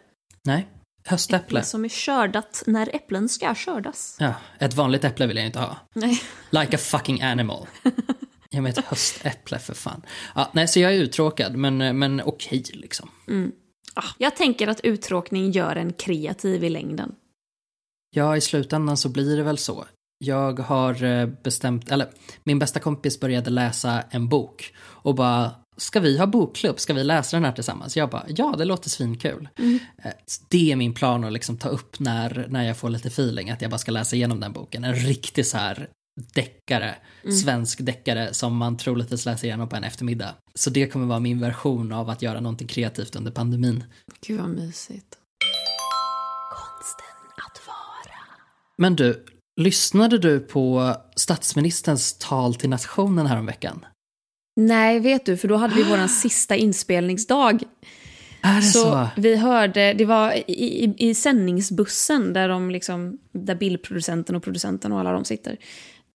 Nej, 0.44 0.68
höstäpple. 1.04 1.58
Äpple 1.58 1.62
som 1.64 1.84
är 1.84 1.88
skördat 1.88 2.62
när 2.66 2.96
äpplen 2.96 3.28
ska 3.28 3.54
skördas. 3.54 4.16
Ja, 4.20 4.34
ett 4.58 4.74
vanligt 4.74 5.04
äpple 5.04 5.26
vill 5.26 5.36
jag 5.36 5.46
inte 5.46 5.58
ha. 5.58 5.76
Nej. 5.94 6.20
Like 6.50 6.76
a 6.76 6.78
fucking 6.78 7.22
animal. 7.22 7.66
Jag 8.50 8.62
med 8.62 8.78
ett 8.78 8.84
höstäpple 8.84 9.58
för 9.58 9.74
fan. 9.74 10.02
Ja, 10.34 10.50
nej, 10.54 10.68
så 10.68 10.80
jag 10.80 10.94
är 10.94 10.96
uttråkad, 10.98 11.56
men, 11.56 11.98
men 11.98 12.22
okej 12.24 12.64
liksom. 12.72 13.10
Ah, 13.94 14.04
Jag 14.18 14.36
tänker 14.36 14.68
att 14.68 14.80
uttråkning 14.80 15.50
gör 15.50 15.76
en 15.76 15.92
kreativ 15.92 16.64
i 16.64 16.70
längden. 16.70 17.14
Ja, 18.10 18.36
i 18.36 18.40
slutändan 18.40 18.96
så 18.96 19.08
blir 19.08 19.36
det 19.36 19.42
väl 19.42 19.58
så. 19.58 19.86
Jag 20.24 20.58
har 20.58 21.04
eh, 21.04 21.26
bestämt, 21.26 21.90
eller 21.90 22.08
min 22.44 22.58
bästa 22.58 22.80
kompis 22.80 23.20
började 23.20 23.50
läsa 23.50 24.02
en 24.10 24.28
bok 24.28 24.74
och 24.80 25.14
bara 25.14 25.50
Ska 25.78 26.00
vi 26.00 26.18
ha 26.18 26.26
bokklubb? 26.26 26.80
Ska 26.80 26.92
vi 26.92 27.04
läsa 27.04 27.36
den 27.36 27.44
här 27.44 27.52
tillsammans? 27.52 27.96
Jag 27.96 28.10
bara, 28.10 28.24
ja 28.28 28.54
det 28.58 28.64
låter 28.64 28.90
svinkul. 28.90 29.48
Eh, 30.02 30.12
så 30.26 30.44
Det 30.48 30.72
är 30.72 30.76
min 30.76 30.94
plan 30.94 31.24
att 31.24 31.32
liksom 31.32 31.56
ta 31.56 31.68
upp 31.68 31.98
när, 31.98 32.46
när 32.48 32.64
jag 32.64 32.76
får 32.76 32.90
lite 32.90 33.08
feeling, 33.08 33.50
att 33.50 33.62
jag 33.62 33.70
bara 33.70 33.78
ska 33.78 33.92
läsa 33.92 34.16
igenom 34.16 34.40
den 34.40 34.52
boken. 34.52 34.84
En 34.84 34.94
riktig 34.94 35.46
så 35.46 35.56
här 35.58 35.88
deckare, 36.34 36.94
svensk 37.42 37.78
deckare 37.86 38.34
som 38.34 38.56
man 38.56 38.76
troligtvis 38.76 39.26
läser 39.26 39.46
igenom 39.46 39.68
på 39.68 39.76
en 39.76 39.84
eftermiddag. 39.84 40.34
Så 40.54 40.70
det 40.70 40.86
kommer 40.86 41.06
vara 41.06 41.20
min 41.20 41.40
version 41.40 41.92
av 41.92 42.10
att 42.10 42.22
göra 42.22 42.40
någonting 42.40 42.68
kreativt 42.68 43.16
under 43.16 43.30
pandemin. 43.30 43.84
Gud 44.26 44.40
vad 44.40 44.48
mysigt. 44.48 45.17
Men 48.78 48.96
du, 48.96 49.24
lyssnade 49.60 50.18
du 50.18 50.40
på 50.40 50.94
statsministerns 51.16 52.18
tal 52.18 52.54
till 52.54 52.70
nationen 52.70 53.26
häromveckan? 53.26 53.86
Nej, 54.56 55.00
vet 55.00 55.26
du, 55.26 55.36
för 55.36 55.48
då 55.48 55.56
hade 55.56 55.74
vi 55.74 55.82
vår 55.82 56.06
sista 56.20 56.56
inspelningsdag. 56.56 57.62
Är 58.42 58.56
det 58.56 58.62
så? 58.62 58.80
Så 58.80 59.08
vi 59.16 59.36
hörde, 59.36 59.92
det 59.92 60.04
var 60.04 60.32
i, 60.32 60.84
i, 60.84 60.94
i 60.98 61.14
sändningsbussen 61.14 62.32
där, 62.32 62.48
de 62.48 62.70
liksom, 62.70 63.18
där 63.32 63.54
bildproducenten 63.54 64.36
och 64.36 64.42
producenten 64.42 64.92
och 64.92 65.00
alla 65.00 65.12
de 65.12 65.24
sitter. 65.24 65.56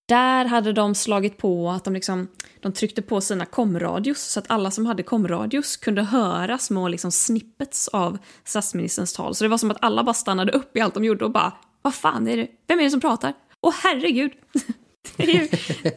Där 0.08 0.46
hade 0.46 0.74
de 0.74 0.96
slagit 0.96 1.38
på 1.38 1.70
att 1.70 1.84
de, 1.84 1.94
liksom, 1.94 2.28
de 2.60 2.74
tryckte 2.74 3.02
på 3.02 3.22
sina 3.22 3.46
komradios 3.46 4.22
så 4.22 4.40
att 4.40 4.52
alla 4.52 4.72
som 4.72 4.86
hade 4.86 5.04
komradios 5.04 5.78
kunde 5.78 6.02
höra 6.02 6.58
små 6.58 6.88
liksom, 6.88 7.12
snippets 7.12 7.88
av 7.88 8.18
statsministerns 8.44 9.14
tal. 9.14 9.36
Så 9.36 9.44
det 9.44 9.48
var 9.48 9.58
som 9.58 9.72
att 9.72 9.78
alla 9.82 10.04
bara 10.04 10.14
stannade 10.14 10.52
upp 10.52 10.78
i 10.78 10.82
allt 10.82 10.94
de 10.94 11.04
gjorde 11.04 11.26
och 11.26 11.32
bara 11.32 11.54
Vad 11.84 11.96
fan 11.96 12.28
är 12.28 12.38
det? 12.38 12.48
Vem 12.68 12.80
är 12.80 12.84
det 12.84 12.90
som 12.90 13.02
pratar? 13.02 13.34
Åh 13.62 13.74
herregud! 13.84 14.32
det, 15.18 15.24
är 15.24 15.34
ju, 15.34 15.48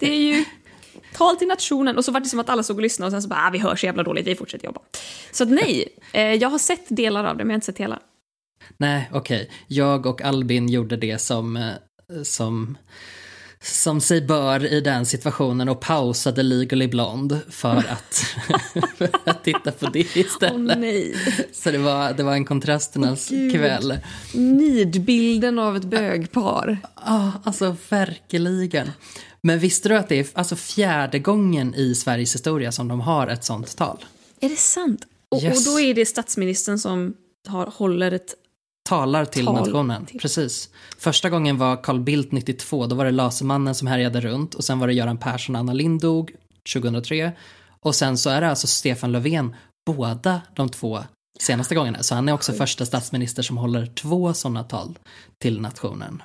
det 0.00 0.10
är 0.10 0.36
ju 0.36 0.44
tal 1.12 1.36
till 1.36 1.48
nationen 1.48 1.96
och 1.96 2.04
så 2.04 2.12
var 2.12 2.20
det 2.20 2.28
som 2.28 2.40
att 2.40 2.48
alla 2.48 2.62
såg 2.62 2.76
och 2.76 2.82
lyssnade 2.82 3.06
och 3.06 3.12
sen 3.12 3.22
så 3.22 3.28
bara 3.28 3.46
ah, 3.46 3.50
vi 3.50 3.58
hör 3.58 3.76
så 3.76 3.86
jävla 3.86 4.02
dåligt, 4.02 4.26
vi 4.26 4.34
fortsätter 4.34 4.64
jobba. 4.64 4.80
Så 5.32 5.42
att 5.42 5.50
nej, 5.50 5.88
eh, 6.12 6.34
jag 6.34 6.48
har 6.48 6.58
sett 6.58 6.84
delar 6.88 7.24
av 7.24 7.36
det 7.36 7.44
men 7.44 7.50
jag 7.50 7.54
har 7.54 7.56
inte 7.56 7.66
sett 7.66 7.78
hela. 7.78 8.00
Nej, 8.76 9.10
okej. 9.12 9.50
Jag 9.66 10.06
och 10.06 10.22
Albin 10.22 10.68
gjorde 10.68 10.96
det 10.96 11.18
som, 11.18 11.56
eh, 11.56 11.72
som, 12.22 12.78
som 13.62 14.00
sig 14.00 14.20
bör 14.20 14.66
i 14.72 14.80
den 14.80 15.06
situationen 15.06 15.68
och 15.68 15.80
pausade 15.80 16.42
Legally 16.42 16.88
Blonde 16.88 17.38
för 17.50 17.76
att, 17.76 18.24
för 18.98 19.08
att 19.24 19.44
titta 19.44 19.72
på 19.72 19.86
det 19.86 20.16
istället. 20.16 20.78
nej. 20.78 21.14
Så 21.52 21.70
det 21.70 21.78
var, 21.78 22.12
det 22.12 22.22
var 22.22 22.32
en 22.32 22.44
kontrasternas 22.44 23.28
Gud. 23.28 23.52
kväll. 23.52 23.98
Nidbilden 24.34 25.58
av 25.58 25.76
ett 25.76 25.84
bögpar. 25.84 26.78
Ja, 27.06 27.32
alltså 27.44 27.76
verkligen. 27.88 28.90
Men 29.40 29.58
visste 29.58 29.88
du 29.88 29.96
att 29.96 30.08
det 30.08 30.18
är 30.20 30.26
alltså 30.32 30.56
fjärde 30.56 31.18
gången 31.18 31.74
i 31.74 31.94
Sveriges 31.94 32.34
historia 32.34 32.72
som 32.72 32.88
de 32.88 33.00
har 33.00 33.26
ett 33.26 33.44
sånt 33.44 33.76
tal? 33.76 34.04
Är 34.40 34.48
det 34.48 34.56
sant? 34.56 35.00
Och, 35.28 35.42
Yes. 35.42 35.58
och 35.66 35.72
då 35.72 35.80
är 35.80 35.94
det 35.94 36.06
statsministern 36.06 36.78
som 36.78 37.14
har, 37.48 37.66
håller 37.66 38.12
ett... 38.12 38.34
Talar 38.86 39.24
till 39.24 39.44
Tal 39.46 39.54
nationen, 39.54 40.06
till- 40.06 40.20
precis. 40.20 40.70
Första 40.98 41.30
gången 41.30 41.58
var 41.58 41.82
Carl 41.82 42.00
Bildt 42.00 42.32
92, 42.32 42.86
då 42.86 42.96
var 42.96 43.04
det 43.04 43.10
Lasermannen 43.10 43.74
som 43.74 43.88
härjade 43.88 44.20
runt 44.20 44.54
och 44.54 44.64
sen 44.64 44.78
var 44.78 44.86
det 44.86 44.92
Göran 44.94 45.18
Persson 45.18 45.54
och 45.56 45.60
Anna 45.60 45.72
Lindh 45.72 46.02
dog 46.02 46.30
2003. 46.72 47.32
Och 47.80 47.94
sen 47.94 48.18
så 48.18 48.30
är 48.30 48.40
det 48.40 48.48
alltså 48.50 48.66
Stefan 48.66 49.12
Löfven 49.12 49.56
båda 49.86 50.40
de 50.56 50.68
två 50.68 51.04
senaste 51.40 51.74
gångerna. 51.74 52.02
Så 52.02 52.14
han 52.14 52.28
är 52.28 52.32
också 52.32 52.52
första 52.52 52.86
statsminister 52.86 53.42
som 53.42 53.56
håller 53.56 53.86
två 53.86 54.34
sådana 54.34 54.64
tal 54.64 54.98
till 55.42 55.60
nationen. 55.60 56.22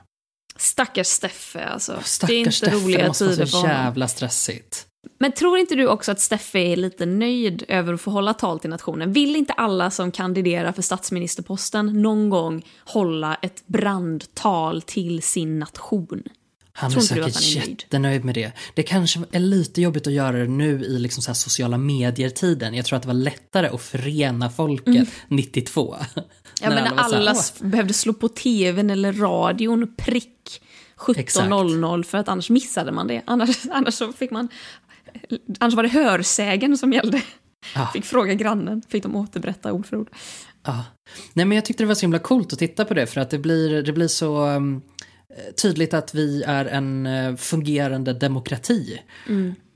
Stackars 0.57 1.07
Steffe 1.07 1.65
alltså. 1.65 1.91
det 1.91 1.99
är 1.99 2.03
Stackars 2.03 2.31
inte 2.35 2.51
Steffe, 2.51 2.75
det 2.75 2.83
roliga 2.85 3.07
måste 3.07 3.23
vara 3.23 3.33
tider 3.35 3.45
så 3.45 3.51
för 3.51 3.57
honom. 3.67 3.75
jävla 3.83 4.07
stressigt. 4.07 4.87
Men 5.19 5.31
tror 5.31 5.57
inte 5.57 5.75
du 5.75 5.87
också 5.87 6.11
att 6.11 6.19
Steffe 6.19 6.59
är 6.59 6.75
lite 6.75 7.05
nöjd 7.05 7.63
över 7.67 7.93
att 7.93 8.01
få 8.01 8.11
hålla 8.11 8.33
tal 8.33 8.59
till 8.59 8.69
nationen? 8.69 9.13
Vill 9.13 9.35
inte 9.35 9.53
alla 9.53 9.91
som 9.91 10.11
kandiderar 10.11 10.71
för 10.71 10.81
statsministerposten 10.81 12.01
någon 12.01 12.29
gång 12.29 12.65
hålla 12.85 13.35
ett 13.35 13.63
brandtal 13.67 14.81
till 14.81 15.21
sin 15.21 15.59
nation? 15.59 16.23
Han 16.73 16.91
är 16.93 16.99
säkert 16.99 17.23
han 17.23 17.43
är 17.43 17.55
nöjd? 17.59 17.69
jättenöjd 17.81 18.25
med 18.25 18.35
det. 18.35 18.51
Det 18.73 18.83
kanske 18.83 19.19
är 19.31 19.39
lite 19.39 19.81
jobbigt 19.81 20.07
att 20.07 20.13
göra 20.13 20.37
det 20.37 20.47
nu 20.47 20.83
i 20.85 20.99
liksom 20.99 21.23
så 21.23 21.29
här 21.29 21.33
sociala 21.33 21.77
medier-tiden. 21.77 22.73
Jag 22.73 22.85
tror 22.85 22.97
att 22.97 23.01
det 23.03 23.07
var 23.07 23.13
lättare 23.13 23.67
att 23.67 23.81
förena 23.81 24.49
folket 24.49 25.07
92. 25.27 25.95
Mm. 25.95 26.27
Ja, 26.61 26.69
men 26.69 26.83
när 26.83 26.89
så 26.89 26.95
här, 26.95 27.03
alla 27.03 27.31
"Åh, 27.31 27.37
s- 27.39 27.53
behövde 27.59 27.93
slå 27.93 28.13
på 28.13 28.27
tvn 28.29 28.89
eller 28.89 29.13
radion 29.13 29.95
prick 29.97 30.61
17.00 30.97 32.03
för 32.03 32.17
att 32.17 32.27
annars 32.27 32.49
missade 32.49 32.91
man 32.91 33.07
det. 33.07 33.21
Annars, 33.25 33.57
annars 33.71 33.93
så 33.93 34.13
fick 34.13 34.31
man... 34.31 34.47
Annars 35.59 35.73
var 35.73 35.83
det 35.83 35.89
hörsägen 35.89 36.77
som 36.77 36.93
gällde. 36.93 37.21
Ja. 37.75 37.89
Fick 37.93 38.05
fråga 38.05 38.33
grannen, 38.33 38.81
fick 38.89 39.03
de 39.03 39.15
återberätta 39.15 39.73
ord 39.73 39.85
för 39.85 39.97
ord. 39.97 40.09
Ja. 40.63 40.85
Nej 41.33 41.45
men 41.45 41.55
jag 41.55 41.65
tyckte 41.65 41.83
det 41.83 41.87
var 41.87 41.95
så 41.95 42.01
himla 42.01 42.19
coolt 42.19 42.53
att 42.53 42.59
titta 42.59 42.85
på 42.85 42.93
det 42.93 43.07
för 43.07 43.21
att 43.21 43.29
det 43.29 43.39
blir, 43.39 43.83
det 43.83 43.93
blir 43.93 44.07
så 44.07 44.47
um, 44.47 44.81
tydligt 45.61 45.93
att 45.93 46.15
vi 46.15 46.43
är 46.43 46.65
en 46.65 47.05
eh, 47.05 47.35
fungerande 47.35 48.13
demokrati. 48.13 49.01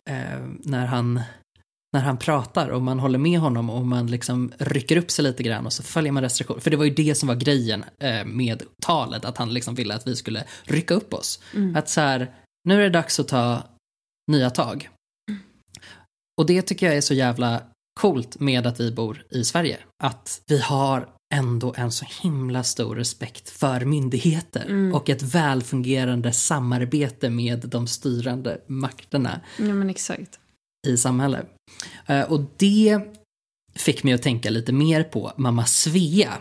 Eh, 0.10 0.40
när, 0.64 0.86
han, 0.86 1.22
när 1.94 2.02
han 2.02 2.18
pratar 2.18 2.70
och 2.70 2.82
man 2.82 3.00
håller 3.00 3.20
med 3.20 3.40
honom 3.40 3.70
och 3.70 3.86
man 3.86 4.08
liksom 4.08 4.52
rycker 4.58 4.98
upp 4.98 5.12
sig 5.12 5.24
lite 5.24 5.44
grann 5.44 5.66
och 5.66 5.74
så 5.74 5.84
följer 5.84 6.12
man 6.12 6.24
restriktioner. 6.24 6.60
För 6.60 6.72
det 6.72 6.78
var 6.78 6.86
ju 6.86 6.94
det 6.94 7.16
som 7.16 7.28
var 7.28 7.36
grejen 7.36 7.86
eh, 8.00 8.26
med 8.26 8.64
talet, 8.82 9.26
att 9.26 9.38
han 9.38 9.54
liksom 9.54 9.76
ville 9.76 9.96
att 9.96 10.08
vi 10.08 10.16
skulle 10.16 10.44
rycka 10.64 10.94
upp 10.94 11.14
oss. 11.14 11.44
Att 11.76 11.90
så 11.90 12.02
här, 12.02 12.32
nu 12.68 12.80
är 12.80 12.84
det 12.84 12.90
dags 12.90 13.20
att 13.20 13.28
ta 13.28 13.64
nya 14.32 14.50
tag. 14.50 14.90
Och 16.38 16.46
det 16.46 16.62
tycker 16.62 16.86
jag 16.86 16.96
är 16.98 17.02
så 17.02 17.14
jävla 17.14 17.62
coolt 18.00 18.40
med 18.40 18.68
att 18.68 18.80
vi 18.80 18.92
bor 18.92 19.26
i 19.30 19.44
Sverige. 19.44 19.78
Att 20.04 20.42
vi 20.48 20.60
har 20.60 21.10
ändå 21.34 21.74
en 21.78 21.92
så 21.92 22.06
himla 22.22 22.64
stor 22.64 22.96
respekt 22.96 23.50
för 23.50 23.86
myndigheter 23.86 24.92
och 24.94 25.10
ett 25.10 25.22
välfungerande 25.24 26.34
samarbete 26.34 27.30
med 27.30 27.60
de 27.60 27.88
styrande 27.88 28.62
makterna 28.68 29.42
Ja 29.58 29.64
men 29.74 29.90
exakt. 29.90 30.40
i 30.88 30.98
samhället. 30.98 31.48
Eh, 32.06 32.22
Och 32.22 32.42
det 32.58 33.00
fick 33.76 34.04
mig 34.04 34.14
att 34.14 34.22
tänka 34.22 34.50
lite 34.50 34.72
mer 34.74 35.04
på 35.04 35.32
mamma 35.38 35.66
Svea. 35.66 36.34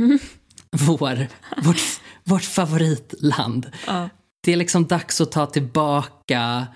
Vår, 0.86 1.26
vårt, 1.62 1.80
vårt 2.24 2.42
favoritland. 2.44 3.70
Ja. 3.86 4.08
Det 4.44 4.52
är 4.52 4.56
liksom 4.56 4.86
dags 4.86 5.20
att 5.20 5.32
ta 5.32 5.46
tillbaka 5.46 6.66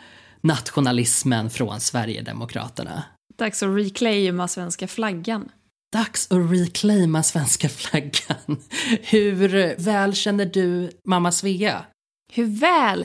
nationalismen 0.47 1.51
från 1.51 1.81
Sverigedemokraterna. 1.81 3.03
Dags 3.39 3.63
att 3.63 3.77
reclaima 3.77 4.49
svenska 4.49 4.89
flaggan. 4.89 5.49
Dags 5.93 6.33
att 6.33 6.51
reclaima 6.51 7.23
svenska 7.23 7.69
flaggan. 7.69 8.63
Hur 9.03 9.75
väl 9.85 10.15
känner 10.15 10.47
du 10.47 10.91
mamma 11.05 11.33
Svea? 11.33 11.85
Hur 12.33 12.61
väl? 12.61 13.05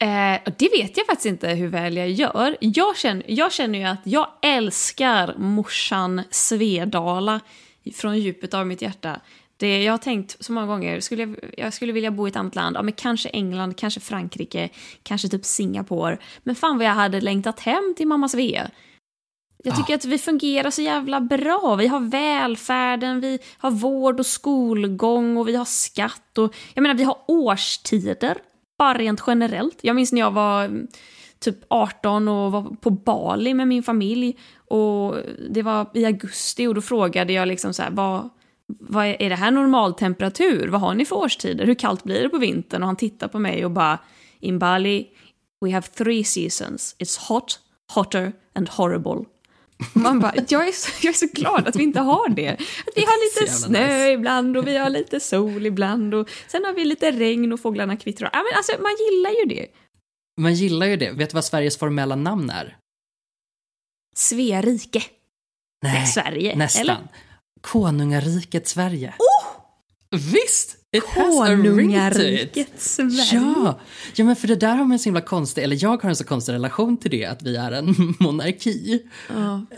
Eh, 0.00 0.52
det 0.58 0.68
vet 0.72 0.96
jag 0.96 1.06
faktiskt 1.06 1.26
inte 1.26 1.48
hur 1.48 1.68
väl 1.68 1.96
jag 1.96 2.10
gör. 2.10 2.56
Jag 2.60 2.96
känner, 2.96 3.24
jag 3.28 3.52
känner 3.52 3.78
ju 3.78 3.84
att 3.84 4.00
jag 4.04 4.28
älskar 4.42 5.34
morsan 5.38 6.22
Svedala 6.30 7.40
från 7.94 8.18
djupet 8.18 8.54
av 8.54 8.66
mitt 8.66 8.82
hjärta. 8.82 9.20
Det, 9.58 9.82
jag 9.82 9.92
har 9.92 9.98
tänkt 9.98 10.36
så 10.40 10.52
många 10.52 10.66
gånger, 10.66 11.00
skulle 11.00 11.22
jag, 11.22 11.36
jag 11.56 11.72
skulle 11.72 11.92
vilja 11.92 12.10
bo 12.10 12.26
i 12.26 12.30
ett 12.30 12.36
annat 12.36 12.54
land, 12.54 12.76
ja, 12.76 12.82
men 12.82 12.92
kanske 12.92 13.28
England, 13.28 13.76
kanske 13.76 14.00
Frankrike, 14.00 14.68
kanske 15.02 15.28
typ 15.28 15.44
Singapore. 15.44 16.18
Men 16.42 16.54
fan 16.54 16.78
vad 16.78 16.86
jag 16.86 16.92
hade 16.92 17.20
längtat 17.20 17.60
hem 17.60 17.94
till 17.96 18.06
mamma 18.06 18.28
Svea. 18.28 18.70
Jag 19.64 19.76
tycker 19.76 19.94
att 19.94 20.04
vi 20.04 20.18
fungerar 20.18 20.70
så 20.70 20.82
jävla 20.82 21.20
bra. 21.20 21.76
Vi 21.78 21.86
har 21.86 22.00
välfärden, 22.00 23.20
vi 23.20 23.38
har 23.58 23.70
vård 23.70 24.20
och 24.20 24.26
skolgång 24.26 25.36
och 25.36 25.48
vi 25.48 25.56
har 25.56 25.64
skatt 25.64 26.38
och 26.38 26.54
jag 26.74 26.82
menar 26.82 26.94
vi 26.94 27.04
har 27.04 27.18
årstider. 27.26 28.38
Bara 28.78 28.98
rent 28.98 29.22
generellt. 29.26 29.78
Jag 29.80 29.96
minns 29.96 30.12
när 30.12 30.20
jag 30.20 30.30
var 30.30 30.64
mm, 30.64 30.86
typ 31.38 31.56
18 31.68 32.28
och 32.28 32.52
var 32.52 32.62
på 32.62 32.90
Bali 32.90 33.54
med 33.54 33.68
min 33.68 33.82
familj 33.82 34.36
och 34.68 35.16
det 35.50 35.62
var 35.62 35.90
i 35.94 36.04
augusti 36.04 36.66
och 36.66 36.74
då 36.74 36.80
frågade 36.80 37.32
jag 37.32 37.48
liksom 37.48 37.74
så 37.74 37.82
här, 37.82 37.90
vad, 37.90 38.28
vad 38.68 39.06
är, 39.06 39.22
är 39.22 39.28
det 39.28 39.36
här 39.36 39.50
normaltemperatur? 39.50 40.68
Vad 40.68 40.80
har 40.80 40.94
ni 40.94 41.04
för 41.04 41.16
årstider? 41.16 41.66
Hur 41.66 41.74
kallt 41.74 42.04
blir 42.04 42.22
det 42.22 42.28
på 42.28 42.38
vintern? 42.38 42.82
Och 42.82 42.86
han 42.86 42.96
tittar 42.96 43.28
på 43.28 43.38
mig 43.38 43.64
och 43.64 43.70
bara, 43.70 43.98
in 44.40 44.58
Bali 44.58 45.08
we 45.60 45.72
have 45.72 45.86
three 45.86 46.24
seasons. 46.24 46.96
It's 46.98 47.28
hot, 47.28 47.60
hotter 47.92 48.32
and 48.54 48.68
horrible. 48.68 49.24
Man 49.92 50.20
bara, 50.20 50.34
jag 50.48 50.68
är, 50.68 50.72
så, 50.72 51.06
jag 51.06 51.14
är 51.14 51.18
så 51.18 51.26
glad 51.32 51.68
att 51.68 51.76
vi 51.76 51.82
inte 51.82 52.00
har 52.00 52.28
det. 52.28 52.50
Att 52.50 52.92
vi 52.96 53.04
har 53.04 53.42
lite 53.42 53.52
snö 53.52 53.86
nice. 53.86 54.10
ibland 54.10 54.56
och 54.56 54.66
vi 54.66 54.76
har 54.76 54.90
lite 54.90 55.20
sol 55.20 55.66
ibland 55.66 56.14
och 56.14 56.30
sen 56.48 56.64
har 56.64 56.72
vi 56.72 56.84
lite 56.84 57.10
regn 57.10 57.52
och 57.52 57.60
fåglarna 57.60 57.96
kvittrar. 57.96 58.30
Ja, 58.32 58.38
men 58.38 58.56
alltså, 58.56 58.72
man 58.82 58.96
gillar 58.98 59.30
ju 59.30 59.44
det. 59.44 59.66
Man 60.40 60.54
gillar 60.54 60.86
ju 60.86 60.96
det. 60.96 61.10
Vet 61.10 61.30
du 61.30 61.34
vad 61.34 61.44
Sveriges 61.44 61.78
formella 61.78 62.16
namn 62.16 62.50
är? 62.50 62.76
Svea 64.16 64.62
rike. 64.62 65.02
Nej, 65.82 66.06
Sverige, 66.06 66.56
nästan. 66.56 66.82
eller? 66.82 66.96
Konungariket 67.60 68.68
Sverige. 68.68 69.14
Oh! 69.18 69.38
Visst! 70.10 70.78
It. 70.92 71.04
Konungariket 71.04 72.68
Sverige. 72.76 73.24
Ja, 73.32 73.80
ja, 74.14 74.24
men 74.24 74.36
för 74.36 74.48
det 74.48 74.56
där 74.56 74.74
har 74.74 74.84
man 74.84 74.92
en 74.92 74.98
så 74.98 75.04
himla 75.04 75.20
konstig, 75.20 75.64
eller 75.64 75.78
jag 75.82 76.02
har 76.02 76.08
en 76.10 76.16
så 76.16 76.24
konstig 76.24 76.52
relation 76.52 76.96
till 76.96 77.10
det, 77.10 77.24
att 77.24 77.42
vi 77.42 77.56
är 77.56 77.72
en 77.72 77.94
monarki. 78.20 79.02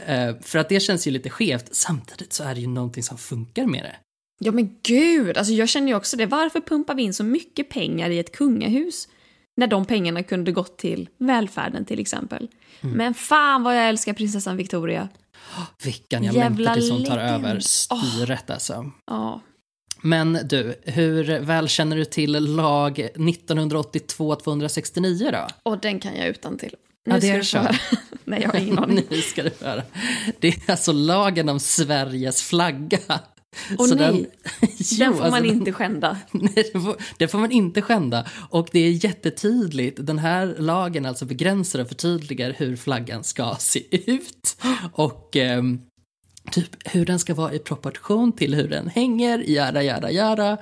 Eh, 0.06 0.34
för 0.42 0.58
att 0.58 0.68
det 0.68 0.80
känns 0.80 1.06
ju 1.06 1.10
lite 1.10 1.30
skevt, 1.30 1.74
samtidigt 1.74 2.32
så 2.32 2.44
är 2.44 2.54
det 2.54 2.60
ju 2.60 2.66
någonting 2.66 3.02
som 3.02 3.18
funkar 3.18 3.66
med 3.66 3.84
det. 3.84 3.96
Ja 4.38 4.52
men 4.52 4.76
gud, 4.82 5.36
alltså 5.36 5.52
jag 5.52 5.68
känner 5.68 5.88
ju 5.88 5.94
också 5.94 6.16
det. 6.16 6.26
Varför 6.26 6.60
pumpar 6.60 6.94
vi 6.94 7.02
in 7.02 7.14
så 7.14 7.24
mycket 7.24 7.68
pengar 7.68 8.10
i 8.10 8.18
ett 8.18 8.32
kungahus? 8.32 9.08
När 9.56 9.66
de 9.66 9.84
pengarna 9.84 10.22
kunde 10.22 10.52
gått 10.52 10.78
till 10.78 11.08
välfärden 11.18 11.84
till 11.84 12.00
exempel. 12.00 12.48
Mm. 12.80 12.96
Men 12.96 13.14
fan 13.14 13.62
vad 13.62 13.76
jag 13.76 13.88
älskar 13.88 14.12
prinsessan 14.12 14.56
Victoria. 14.56 15.08
Vilken 15.84 16.24
jag 16.24 16.34
Jävla 16.34 16.74
tills 16.74 16.90
hon 16.90 17.04
tar 17.04 17.18
över 17.18 17.60
styret 17.60 18.50
alltså. 18.50 18.90
Ja. 19.06 19.40
Men 20.02 20.38
du, 20.44 20.80
hur 20.84 21.40
väl 21.40 21.68
känner 21.68 21.96
du 21.96 22.04
till 22.04 22.32
lag 22.32 23.08
1982-269 23.14 25.32
då? 25.32 25.46
Och 25.62 25.78
den 25.78 26.00
kan 26.00 26.16
jag 26.16 26.26
utan 26.26 26.58
till. 26.58 26.74
Ja, 27.04 27.14
det 27.14 27.20
ska 27.20 27.32
är 27.32 27.38
du 27.38 27.44
så. 27.44 27.68
Nej, 28.24 28.42
jag 28.42 28.48
har 28.48 28.58
ingen 28.58 28.78
aning. 28.78 29.04
Nu 29.10 29.20
ska 29.20 29.42
du 29.42 29.50
höra. 29.60 29.82
Det 30.38 30.48
är 30.48 30.70
alltså 30.70 30.92
lagen 30.92 31.48
om 31.48 31.60
Sveriges 31.60 32.42
flagga. 32.42 32.98
Åh, 33.78 33.86
Så 33.86 33.94
nej. 33.94 34.30
Jo, 34.78 34.96
Den 34.98 35.12
får 35.14 35.20
man 35.20 35.34
alltså, 35.34 35.52
inte 35.52 35.72
skända. 35.72 36.16
Nej, 36.32 36.70
det 36.72 36.80
får, 36.80 36.96
det 37.18 37.28
får 37.28 37.38
man 37.38 37.52
inte 37.52 37.82
skända. 37.82 38.26
Och 38.50 38.68
det 38.72 38.78
är 38.78 39.04
jättetydligt. 39.04 40.06
Den 40.06 40.18
här 40.18 40.54
lagen 40.58 41.06
alltså 41.06 41.24
begränsar 41.24 41.80
och 41.80 41.88
förtydligar 41.88 42.54
hur 42.58 42.76
flaggan 42.76 43.24
ska 43.24 43.56
se 43.58 44.10
ut. 44.10 44.56
Och 44.92 45.36
ehm, 45.36 45.80
typ 46.50 46.70
hur 46.84 47.06
den 47.06 47.18
ska 47.18 47.34
vara 47.34 47.52
i 47.52 47.58
proportion 47.58 48.32
till 48.32 48.54
hur 48.54 48.68
den 48.68 48.88
hänger, 48.88 49.38
jada, 49.50 50.10
jada. 50.10 50.58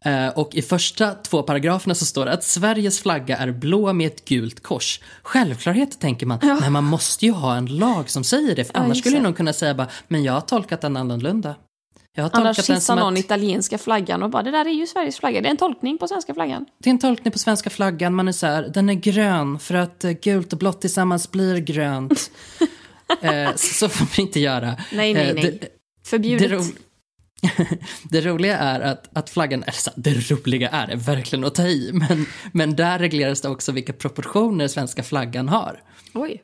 Eh, 0.00 0.28
och 0.28 0.54
i 0.54 0.62
första 0.62 1.14
två 1.14 1.42
paragraferna 1.42 1.94
så 1.94 2.04
står 2.04 2.24
det 2.24 2.32
att 2.32 2.44
Sveriges 2.44 3.00
flagga 3.00 3.36
är 3.36 3.50
blå 3.52 3.92
med 3.92 4.06
ett 4.06 4.24
gult 4.24 4.62
kors. 4.62 5.00
Självklarhet 5.22 6.00
tänker 6.00 6.26
man, 6.26 6.38
men 6.42 6.72
man 6.72 6.84
måste 6.84 7.26
ju 7.26 7.32
ha 7.32 7.56
en 7.56 7.66
lag 7.66 8.10
som 8.10 8.24
säger 8.24 8.56
det. 8.56 8.64
För 8.64 8.74
Ja, 8.74 8.80
annars 8.80 8.98
skulle 8.98 9.20
någon 9.20 9.34
kunna 9.34 9.52
säga 9.52 9.74
bara, 9.74 9.88
men 10.08 10.24
jag 10.24 10.32
har 10.32 10.40
tolkat 10.40 10.80
den 10.80 10.96
annorlunda. 10.96 11.54
Jag 12.14 12.22
har 12.22 12.30
Annars 12.32 12.58
hissar 12.58 12.74
som 12.74 12.98
någon 12.98 13.14
att... 13.14 13.20
italienska 13.20 13.78
flaggan 13.78 14.22
och 14.22 14.30
bara 14.30 14.42
det 14.42 14.50
där 14.50 14.64
är 14.64 14.70
ju 14.70 14.86
Sveriges 14.86 15.18
flagga. 15.18 15.40
Det 15.40 15.48
är 15.48 15.50
en 15.50 15.56
tolkning 15.56 15.98
på 15.98 16.08
svenska 16.08 16.34
flaggan. 16.34 16.66
Det 16.78 16.90
är 16.90 16.92
en 16.92 16.98
tolkning 16.98 17.32
på 17.32 17.38
svenska 17.38 17.70
flaggan. 17.70 18.14
Man 18.14 18.28
är 18.28 18.32
så 18.32 18.46
här, 18.46 18.70
den 18.74 18.90
är 18.90 18.94
grön 18.94 19.58
för 19.58 19.74
att 19.74 20.04
eh, 20.04 20.10
gult 20.10 20.52
och 20.52 20.58
blått 20.58 20.80
tillsammans 20.80 21.30
blir 21.30 21.58
grönt. 21.58 22.30
eh, 23.20 23.54
så, 23.56 23.88
får 23.88 24.04
man 24.04 24.26
inte 24.26 24.40
göra. 24.40 24.76
Nej, 24.92 25.14
nej, 25.14 25.28
Eh, 25.28 25.34
nej. 25.34 25.58
Det, 25.60 25.68
Förbjudet. 26.06 26.50
det, 26.50 26.56
ro, 26.56 26.62
det 28.10 28.20
roliga 28.20 28.58
är 28.58 28.80
att, 28.80 29.16
att 29.16 29.30
flaggan, 29.30 29.62
eller 29.62 29.72
så, 29.72 29.90
det 29.96 30.30
roliga 30.30 30.68
är 30.68 30.86
det 30.86 30.96
verkligen 30.96 31.44
att 31.44 31.54
ta 31.54 31.66
i, 31.66 31.90
men, 31.92 32.26
men 32.52 32.76
där 32.76 32.98
regleras 32.98 33.40
det 33.40 33.48
också 33.48 33.72
vilka 33.72 33.92
proportioner 33.92 34.68
svenska 34.68 35.02
flaggan 35.02 35.48
har. 35.48 35.82
Oj. 36.14 36.42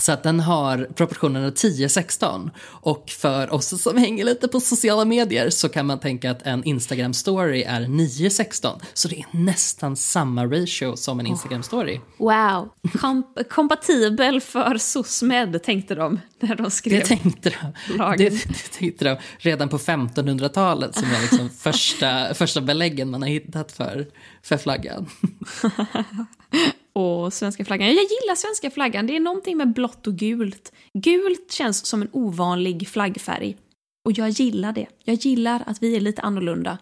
Så 0.00 0.12
att 0.12 0.22
den 0.22 0.40
har 0.40 0.88
proportionerna 0.94 1.50
10-16. 1.50 2.50
Och 2.64 3.10
för 3.10 3.52
oss 3.52 3.82
som 3.82 3.96
hänger 3.96 4.24
lite 4.24 4.48
på 4.48 4.60
sociala 4.60 5.04
medier 5.04 5.50
så 5.50 5.68
kan 5.68 5.86
man 5.86 6.00
tänka 6.00 6.30
att 6.30 6.42
en 6.42 6.64
Instagram-story 6.64 7.64
är 7.66 7.80
9-16. 7.80 8.80
Så 8.94 9.08
det 9.08 9.16
är 9.16 9.26
nästan 9.30 9.96
samma 9.96 10.46
ratio 10.46 10.96
som 10.96 11.20
en 11.20 11.26
Instagram-story. 11.26 12.00
Wow. 12.16 12.68
Kom- 13.00 13.34
kompatibel 13.50 14.40
för 14.40 14.78
SOSMED 14.78 15.62
tänkte 15.62 15.94
de 15.94 16.20
när 16.40 16.54
de 16.54 16.70
skrev. 16.70 17.00
Det 17.00 17.06
tänkte 17.06 17.52
de. 17.86 18.14
Det, 18.18 18.28
det 18.28 18.78
tänkte 18.78 19.04
de 19.04 19.16
redan 19.38 19.68
på 19.68 19.78
1500-talet 19.78 20.94
som 20.94 21.04
är 21.04 21.20
liksom 21.20 21.50
första, 21.58 22.34
första 22.34 22.60
beläggen 22.60 23.10
man 23.10 23.22
har 23.22 23.28
hittat 23.28 23.72
för, 23.72 24.06
för 24.42 24.56
flaggan. 24.56 25.06
och 26.98 27.32
svenska 27.32 27.64
flaggan. 27.64 27.86
Jag 27.86 27.94
gillar 27.96 28.34
svenska 28.34 28.70
flaggan, 28.70 29.06
det 29.06 29.16
är 29.16 29.20
någonting 29.20 29.56
med 29.56 29.72
blått 29.72 30.06
och 30.06 30.14
gult. 30.14 30.72
Gult 30.94 31.52
känns 31.52 31.86
som 31.86 32.02
en 32.02 32.08
ovanlig 32.12 32.88
flaggfärg. 32.88 33.56
Och 34.04 34.12
jag 34.12 34.28
gillar 34.28 34.72
det. 34.72 34.86
Jag 35.04 35.14
gillar 35.16 35.62
att 35.66 35.82
vi 35.82 35.96
är 35.96 36.00
lite 36.00 36.22
annorlunda. 36.22 36.78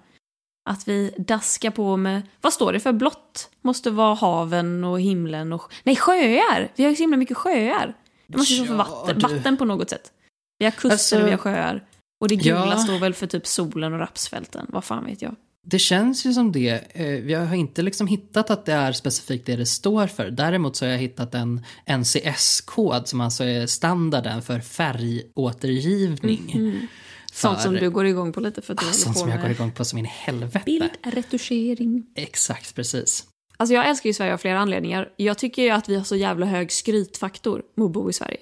Att 0.71 0.89
vi 0.89 1.15
daskar 1.19 1.71
på 1.71 1.97
med, 1.97 2.23
vad 2.41 2.53
står 2.53 2.73
det 2.73 2.81
för 2.81 2.93
blått? 2.93 3.51
Måste 3.63 3.91
vara 3.91 4.15
haven 4.15 4.85
och 4.85 5.01
himlen 5.01 5.53
och... 5.53 5.73
Nej, 5.85 5.97
sjöar! 5.97 6.73
Vi 6.77 6.83
har 6.85 6.91
ju 6.91 6.97
så 6.97 7.03
himla 7.03 7.17
mycket 7.17 7.37
sjöar. 7.37 7.95
Det 8.27 8.39
måste 8.39 8.55
ju 8.55 8.59
stå 8.59 8.67
för 8.67 8.75
Ja, 8.75 8.79
vatten, 8.79 9.19
du. 9.19 9.21
vatten 9.37 9.57
på 9.57 9.65
något 9.65 9.91
sätt. 9.91 10.13
Vi 10.59 10.65
har 10.65 10.73
kuster 10.73 10.91
Alltså- 10.91 11.21
och 11.21 11.27
vi 11.27 11.31
har 11.31 11.39
sjöar. 11.39 11.85
Och 12.21 12.29
det 12.29 12.37
gula 12.37 12.67
Ja. 12.71 12.79
står 12.79 12.99
väl 12.99 13.15
för 13.15 13.27
typ 13.27 13.47
solen 13.47 13.93
och 13.93 13.99
rapsfälten, 13.99 14.67
vad 14.69 14.85
fan 14.85 15.05
vet 15.05 15.23
jag. 15.23 15.37
Det 15.69 15.79
känns 15.79 16.27
ju 16.27 16.33
som 16.33 16.53
det. 16.53 16.83
Eh, 16.93 17.31
Jag 17.31 17.47
har 17.47 17.55
inte 17.57 17.83
liksom 17.83 18.07
hittat 18.07 18.51
att 18.51 18.67
det 18.67 18.73
är 18.73 18.93
specifikt 18.93 19.47
det 19.47 19.57
det 19.57 19.67
står 19.67 20.07
för. 20.07 20.31
Däremot 20.31 20.77
så 20.77 20.85
har 20.85 20.91
jag 20.93 20.99
hittat 20.99 21.35
en 21.35 21.65
NCS-kod 21.87 23.09
som 23.09 23.21
alltså 23.21 23.45
är 23.45 23.67
standarden 23.67 24.43
för 24.43 24.61
färgåtergivning. 24.61 26.53
Mm. 26.55 26.87
Sånt 27.33 27.57
För- 27.57 27.65
som 27.65 27.75
du 27.75 27.91
går 27.91 28.07
igång 28.07 28.33
på 28.33 28.41
lite 28.41 28.63
för 28.63 28.73
att 28.73 28.79
du 28.79 28.85
Ah, 28.85 28.89
håller 28.89 28.99
Sånt 28.99 29.15
på 29.15 29.21
som 29.21 29.29
jag 29.31 29.41
går 29.41 29.51
igång 29.51 29.73
på 29.73 29.85
som 29.85 29.99
in 29.99 30.05
helvete. 30.05 30.63
bildretuschering. 30.67 32.07
Exakt, 32.15 32.75
precis. 32.75 33.25
Alltså 33.57 33.75
jag 33.75 33.89
älskar 33.89 34.09
ju 34.11 34.15
Sverige 34.15 34.33
av 34.35 34.39
flera 34.39 34.59
anledningar. 34.59 35.09
Jag 35.17 35.39
tycker 35.39 35.63
ju 35.63 35.71
att 35.71 35.89
vi 35.89 35.97
har 35.97 36.05
så 36.05 36.17
jävla 36.17 36.47
hög 36.47 36.73
skrytfaktor 36.73 37.63
med 37.77 37.85
att 37.85 37.93
bo 37.93 38.11
i 38.11 38.13
Sverige. 38.13 38.39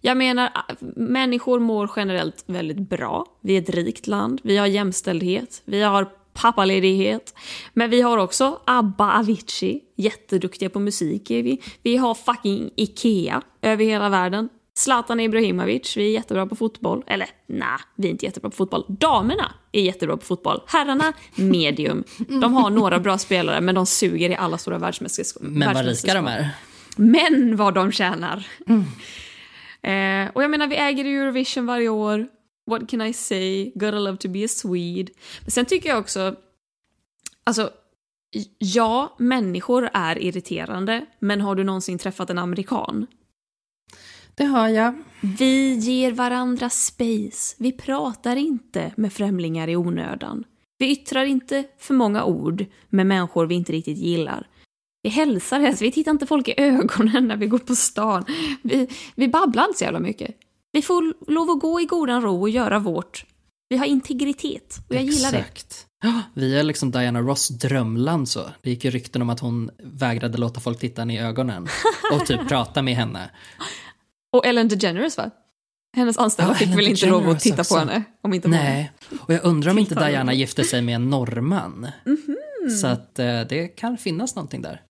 Jag 0.00 0.16
menar, 0.16 0.50
människor 0.96 1.60
mår 1.60 1.90
generellt 1.96 2.44
väldigt 2.46 2.88
bra. 2.88 3.26
Vi 3.40 3.56
är 3.56 3.62
ett 3.62 3.70
rikt 3.70 4.06
land, 4.06 4.40
vi 4.44 4.56
har 4.56 4.66
jämställdhet, 4.66 5.62
vi 5.64 5.82
har 5.82 6.08
pappaledighet. 6.32 7.34
Men 7.72 7.90
vi 7.90 8.00
har 8.00 8.18
också 8.18 8.60
ABBA, 8.64 9.12
Avicii, 9.12 9.80
jätteduktiga 9.96 10.70
på 10.70 10.80
musik 10.80 11.30
är 11.30 11.42
vi. 11.42 11.62
Vi 11.82 11.96
har 11.96 12.14
fucking 12.14 12.70
IKEA 12.76 13.42
över 13.62 13.84
hela 13.84 14.08
världen. 14.08 14.48
Zlatan 14.74 15.20
Ibrahimovic, 15.20 15.96
vi 15.96 16.06
är 16.06 16.10
jättebra 16.10 16.46
på 16.46 16.56
fotboll. 16.56 17.04
Eller 17.06 17.28
nej, 17.46 17.78
vi 17.96 18.08
är 18.08 18.10
inte 18.10 18.26
jättebra 18.26 18.50
på 18.50 18.56
fotboll. 18.56 18.84
Damerna 18.88 19.52
är 19.72 19.82
jättebra 19.82 20.16
på 20.16 20.24
fotboll. 20.24 20.62
Herrarna, 20.66 21.12
medium. 21.34 22.04
De 22.28 22.54
har 22.54 22.70
några 22.70 22.98
bra 22.98 23.18
spelare, 23.18 23.60
men 23.60 23.74
de 23.74 23.86
suger 23.86 24.30
i 24.30 24.34
alla 24.34 24.58
stora 24.58 24.78
världsmästerskap. 24.78 25.42
Men 25.42 25.74
vad 25.74 25.86
rika 25.86 26.14
de 26.14 26.26
är. 26.26 26.48
Men 26.96 27.56
vad 27.56 27.74
de 27.74 27.92
tjänar. 27.92 28.46
Eh, 29.82 30.30
och 30.32 30.42
jag 30.42 30.50
menar, 30.50 30.66
vi 30.66 30.76
äger 30.76 31.04
Eurovision 31.04 31.66
varje 31.66 31.88
år. 31.88 32.28
What 32.70 32.88
can 32.88 33.02
I 33.02 33.12
say? 33.12 33.72
Gotta 33.74 33.98
love 33.98 34.16
to 34.16 34.28
be 34.28 34.44
a 34.44 34.48
Swede. 34.48 35.12
Men 35.40 35.50
sen 35.50 35.66
tycker 35.66 35.88
jag 35.88 35.98
också, 35.98 36.36
alltså, 37.44 37.70
ja, 38.58 39.16
människor 39.18 39.90
är 39.92 40.22
irriterande, 40.22 41.06
men 41.18 41.40
har 41.40 41.54
du 41.54 41.64
någonsin 41.64 41.98
träffat 41.98 42.30
en 42.30 42.38
amerikan? 42.38 43.06
Det 44.34 44.44
har 44.44 44.68
jag. 44.68 44.94
Vi 45.38 45.74
ger 45.74 46.12
varandra 46.12 46.70
space. 46.70 47.56
Vi 47.58 47.72
pratar 47.72 48.36
inte 48.36 48.92
med 48.96 49.12
främlingar 49.12 49.68
i 49.68 49.76
onödan. 49.76 50.44
Vi 50.78 50.90
yttrar 50.90 51.24
inte 51.24 51.64
för 51.78 51.94
många 51.94 52.24
ord 52.24 52.64
med 52.88 53.06
människor 53.06 53.46
vi 53.46 53.54
inte 53.54 53.72
riktigt 53.72 53.98
gillar. 53.98 54.48
Vi 55.02 55.10
hälsar 55.10 55.60
helst, 55.60 55.82
vi 55.82 55.92
tittar 55.92 56.10
inte 56.10 56.26
folk 56.26 56.48
i 56.48 56.54
ögonen 56.56 57.28
när 57.28 57.36
vi 57.36 57.46
går 57.46 57.58
på 57.58 57.74
stan. 57.74 58.24
Vi, 58.62 58.88
vi 59.14 59.28
babblar 59.28 59.64
inte 59.64 59.78
så 59.78 59.84
jävla 59.84 60.00
mycket. 60.00 60.36
Vi 60.72 60.82
får 60.82 61.30
lov 61.32 61.50
att 61.50 61.60
gå 61.60 61.80
i 61.80 61.84
godan 61.84 62.22
ro 62.22 62.40
och 62.40 62.48
göra 62.50 62.78
vårt. 62.78 63.24
Vi 63.68 63.76
har 63.76 63.86
integritet 63.86 64.80
och 64.88 64.94
jag 64.94 65.02
gillar 65.02 65.32
det. 65.32 65.38
Exakt. 65.38 65.86
Ja, 66.02 66.22
Vi 66.34 66.58
är 66.58 66.62
liksom 66.62 66.90
Diana 66.90 67.20
Ross 67.20 67.48
drömland 67.48 68.28
så. 68.28 68.40
Det 68.62 68.70
gick 68.70 68.84
ju 68.84 68.90
rykten 68.90 69.22
om 69.22 69.30
att 69.30 69.40
hon 69.40 69.70
vägrade 69.82 70.38
låta 70.38 70.60
folk 70.60 70.78
titta 70.80 71.00
henne 71.02 71.14
i 71.14 71.18
ögonen 71.18 71.68
och 72.12 72.26
typ 72.26 72.40
prata 72.48 72.82
med 72.82 72.94
henne. 72.96 73.30
Och 74.32 74.46
Ellen 74.46 74.68
DeGeneres 74.68 75.16
va? 75.16 75.30
Hennes 75.96 76.18
anställda 76.18 76.52
Ja, 76.52 76.54
fick 76.56 76.66
Ellen 76.66 76.76
väl 76.76 76.86
inte 76.88 77.06
lov 77.06 77.28
att 77.28 77.40
titta 77.40 77.60
också. 77.60 77.74
på 77.74 77.80
henne? 77.80 78.02
Om 78.22 78.34
inte 78.34 78.48
hon- 78.48 78.56
Nej, 78.56 78.92
och 79.20 79.34
jag 79.34 79.44
undrar 79.44 79.70
om 79.70 79.78
inte. 79.78 79.94
Diana 79.94 80.32
gifte 80.32 80.64
sig 80.64 80.82
med 80.82 80.94
en 80.94 81.10
norrman. 81.10 81.86
Mhm. 82.06 82.36
Så 82.70 82.86
att 82.86 83.18
eh, 83.18 83.40
det 83.40 83.68
kan 83.68 83.98
finnas 83.98 84.36
någonting 84.36 84.62
där. 84.62 84.82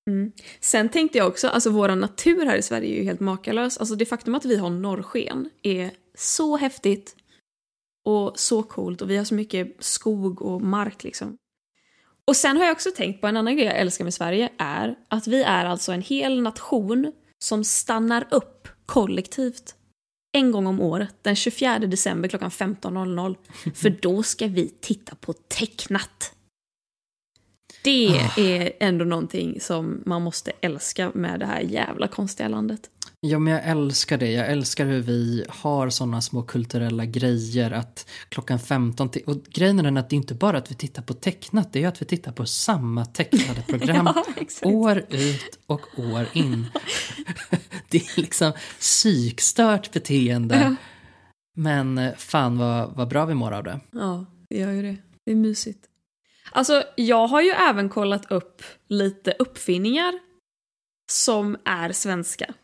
Sen 0.61 0.89
tänkte 0.89 1.19
jag 1.19 1.29
också, 1.29 1.49
alltså 1.49 1.71
vår 1.71 1.89
natur 1.89 2.47
här 2.47 2.57
i 2.57 2.63
Sverige 2.63 2.95
är 2.95 2.99
ju 2.99 3.05
helt 3.05 3.21
makalös. 3.21 3.79
Alltså 3.79 3.95
det 3.95 4.07
faktum 4.07 4.35
att 4.35 4.45
vi 4.45 4.57
har 4.57 4.71
norrsken 4.71 5.51
är 5.63 5.91
så 6.19 6.57
häftigt 6.57 7.17
och 8.05 8.33
så 8.39 8.63
coolt 8.63 9.03
och 9.03 9.11
vi 9.11 9.17
har 9.17 9.25
så 9.25 9.35
mycket 9.35 9.77
skog 9.79 10.43
och 10.43 10.63
mark 10.63 11.05
liksom. 11.05 11.37
Och 12.25 12.37
sen 12.37 12.57
har 12.57 12.65
jag 12.65 12.73
också 12.73 12.91
tänkt 12.97 13.21
på 13.21 13.27
en 13.27 13.37
annan 13.37 13.57
grej 13.57 13.67
jag 13.67 13.79
älskar 13.79 14.05
med 14.05 14.15
Sverige 14.15 14.51
är 14.59 14.97
att 15.09 15.27
vi 15.27 15.43
är 15.43 15.65
alltså 15.65 15.93
en 15.93 16.03
hel 16.03 16.43
nation 16.43 17.13
som 17.45 17.65
stannar 17.65 18.29
upp 18.31 18.69
kollektivt 18.87 19.75
en 20.33 20.53
gång 20.53 20.67
om 20.67 20.81
året, 20.81 21.15
den 21.23 21.37
24 21.37 21.79
december 21.79 22.29
klockan 22.29 22.51
15.00. 22.51 23.37
För 23.75 23.91
då 23.91 24.23
ska 24.23 24.47
vi 24.47 24.69
titta 24.81 25.15
på 25.15 25.33
tecknat. 25.33 26.35
Det 27.85 28.21
är 28.37 28.73
ändå 28.81 29.05
någonting 29.05 29.61
som 29.61 30.03
man 30.07 30.23
måste 30.23 30.53
älska 30.61 31.11
med 31.15 31.41
det 31.41 31.47
här 31.47 31.61
jävla 31.61 32.09
konstiga 32.09 32.49
landet. 32.49 32.91
Ja, 33.21 33.39
men 33.39 33.53
jag 33.53 33.65
älskar 33.65 34.19
det. 34.19 34.31
Jag 34.31 34.51
älskar 34.51 34.87
hur 34.87 35.01
vi 35.01 35.45
har 35.49 35.91
sådana 35.91 36.21
små 36.21 36.43
kulturella 36.43 37.05
grejer 37.05 37.71
att 37.71 38.11
klockan 38.29 38.59
15 38.59 39.09
till... 39.09 39.23
Och 39.27 39.37
grejen 39.45 39.79
är 39.79 39.83
den 39.83 39.97
att 39.97 40.11
det 40.11 40.17
är 40.17 40.19
inte 40.19 40.35
bara 40.35 40.59
att 40.59 40.71
vi 40.71 40.75
tittar 40.75 41.03
på 41.03 41.15
tecknat, 41.15 41.73
det 41.73 41.85
är 41.85 41.89
att 41.89 42.03
vi 42.03 42.07
tittar 42.07 42.33
på 42.33 42.47
samma 42.47 43.05
tecknade 43.05 43.63
program 43.69 44.09
Ja, 44.63 44.69
år 44.69 45.05
ut 45.09 45.59
och 45.67 45.99
år 45.99 46.27
in. 46.33 46.67
det 47.89 47.99
är 47.99 48.21
liksom 48.21 48.53
psykstört 48.79 49.93
beteende. 49.93 50.57
Ja. 50.57 50.75
Men 51.57 51.99
eh, 51.99 52.15
fan 52.17 52.59
vad, 52.59 52.97
vad 52.97 53.09
bra 53.09 53.25
vi 53.25 53.35
mår 53.35 53.53
av 53.53 53.65
det. 53.65 53.81
Ja, 53.91 54.27
det 54.51 54.59
gör 54.59 54.71
ju 54.71 54.83
det. 54.83 54.97
Det 55.25 55.33
är 55.33 55.37
mysigt. 55.37 55.89
Alltså, 56.53 56.85
jag 56.97 57.27
har 57.27 57.43
ju 57.43 57.51
även 57.51 57.89
kollat 57.89 58.31
upp 58.31 58.63
lite 58.89 59.35
uppfinningar 59.39 60.19
som 61.13 61.57
är 61.65 61.93
svenska. 61.93 62.55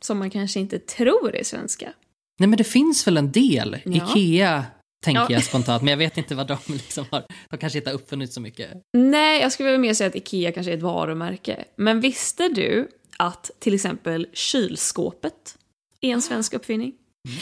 Som 0.00 0.18
man 0.18 0.30
kanske 0.30 0.60
inte 0.60 0.78
tror 0.78 1.34
är 1.34 1.44
svenska. 1.44 1.92
Nej 2.38 2.48
men 2.48 2.56
det 2.56 2.64
finns 2.64 3.06
väl 3.06 3.16
en 3.16 3.32
del. 3.32 3.76
Ja. 3.84 3.92
Ikea 4.16 4.64
tänker 5.04 5.20
Ja. 5.22 5.26
jag 5.30 5.44
spontant, 5.44 5.82
men 5.82 5.90
jag 5.90 5.98
vet 5.98 6.18
inte 6.18 6.34
vad 6.34 6.46
de 6.46 6.58
liksom 6.72 7.04
har. 7.10 7.24
De 7.50 7.56
kanske 7.58 7.78
inte 7.78 7.90
har 7.90 7.94
uppfunnit 7.94 8.32
så 8.32 8.40
mycket. 8.40 8.70
Nej, 8.92 9.40
jag 9.40 9.52
skulle 9.52 9.70
väl 9.70 9.80
mer 9.80 9.94
säga 9.94 10.08
att 10.08 10.16
Ikea 10.16 10.52
kanske 10.52 10.72
är 10.72 10.76
ett 10.76 10.82
varumärke. 10.82 11.64
Men 11.76 12.00
visste 12.00 12.48
du 12.48 12.88
att 13.16 13.50
till 13.58 13.74
exempel 13.74 14.26
kylskåpet 14.32 15.58
är 16.00 16.08
en 16.08 16.22
svensk 16.22 16.54
uppfinning? 16.54 16.92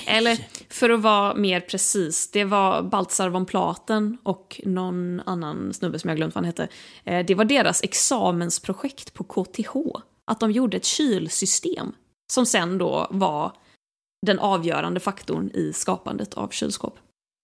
Eller 0.07 0.47
för 0.69 0.91
att 0.91 1.01
vara 1.01 1.35
mer 1.35 1.61
precis, 1.61 2.31
det 2.31 2.45
var 2.45 2.83
Baltzar 2.83 3.29
von 3.29 3.47
Platen 3.47 4.19
och 4.23 4.61
någon 4.65 5.21
annan 5.21 5.75
snubbe 5.75 5.99
som 5.99 6.09
jag 6.09 6.17
glömt 6.17 6.35
vad 6.35 6.45
han 6.45 6.53
hette. 6.53 6.69
Eh, 7.05 7.27
det 7.27 7.35
var 7.35 7.45
deras 7.45 7.83
examensprojekt 7.83 9.15
på 9.15 9.25
KTH. 9.25 9.77
Att 10.25 10.41
de 10.41 10.51
gjorde 10.53 10.77
ett 10.77 10.85
kylsystem 10.85 11.93
som 12.33 12.47
sen 12.47 12.79
då 12.79 13.07
var 13.11 13.53
den 14.27 14.39
avgörande 14.39 15.01
faktorn 15.01 15.51
i 15.55 15.73
skapandet 15.73 16.35
av 16.35 16.49
kylskåp. 16.49 16.99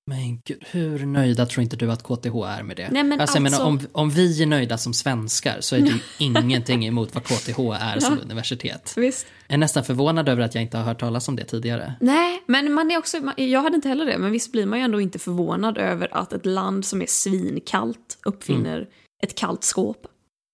Men 0.06 0.40
gud, 0.44 0.64
hur 0.70 1.06
nöjda 1.06 1.46
tror 1.46 1.62
inte 1.62 1.76
du 1.76 1.92
att 1.92 2.02
KTH 2.02 2.36
är 2.46 2.62
med 2.62 2.76
det? 2.76 2.88
Nej, 2.90 3.04
men 3.04 3.20
alltså, 3.20 3.36
jag 3.36 3.42
menar, 3.42 3.56
alltså- 3.56 3.86
om, 3.88 4.02
om 4.02 4.10
vi 4.10 4.42
är 4.42 4.46
nöjda 4.46 4.78
som 4.78 4.94
svenskar 4.94 5.60
så 5.60 5.76
är 5.76 5.80
det 5.80 5.86
ju 5.86 5.98
ingenting 6.18 6.86
emot 6.86 7.14
vad 7.14 7.24
KTH 7.24 7.58
är 7.80 8.00
som 8.00 8.18
universitet. 8.18 8.94
Visst. 8.96 9.26
Jag 9.46 9.54
är 9.54 9.58
nästan 9.58 9.84
förvånad 9.84 10.28
över 10.28 10.42
att 10.42 10.54
jag 10.54 10.62
inte 10.62 10.76
har 10.76 10.84
hört 10.84 11.00
talas 11.00 11.28
om 11.28 11.36
det 11.36 11.44
tidigare. 11.44 11.94
Nej, 12.00 12.42
men 12.46 12.72
man 12.72 12.90
är 12.90 12.98
också, 12.98 13.32
jag 13.36 13.62
hade 13.62 13.76
inte 13.76 13.88
heller 13.88 14.06
det, 14.06 14.18
men 14.18 14.32
visst 14.32 14.52
blir 14.52 14.66
man 14.66 14.78
ju 14.78 14.84
ändå 14.84 15.00
inte 15.00 15.18
förvånad 15.18 15.78
över 15.78 16.08
att 16.16 16.32
ett 16.32 16.46
land 16.46 16.84
som 16.84 17.02
är 17.02 17.06
svinkallt 17.06 18.18
uppfinner 18.24 18.88
ett 19.22 19.34
kallt 19.34 19.64
skåp. 19.64 20.06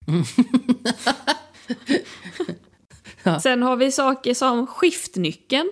Ja. 3.23 3.41
Sen 3.41 3.63
har 3.63 3.77
vi 3.77 3.93
saker 3.93 4.35
som 4.35 4.67
skiftnyckeln. 4.67 5.71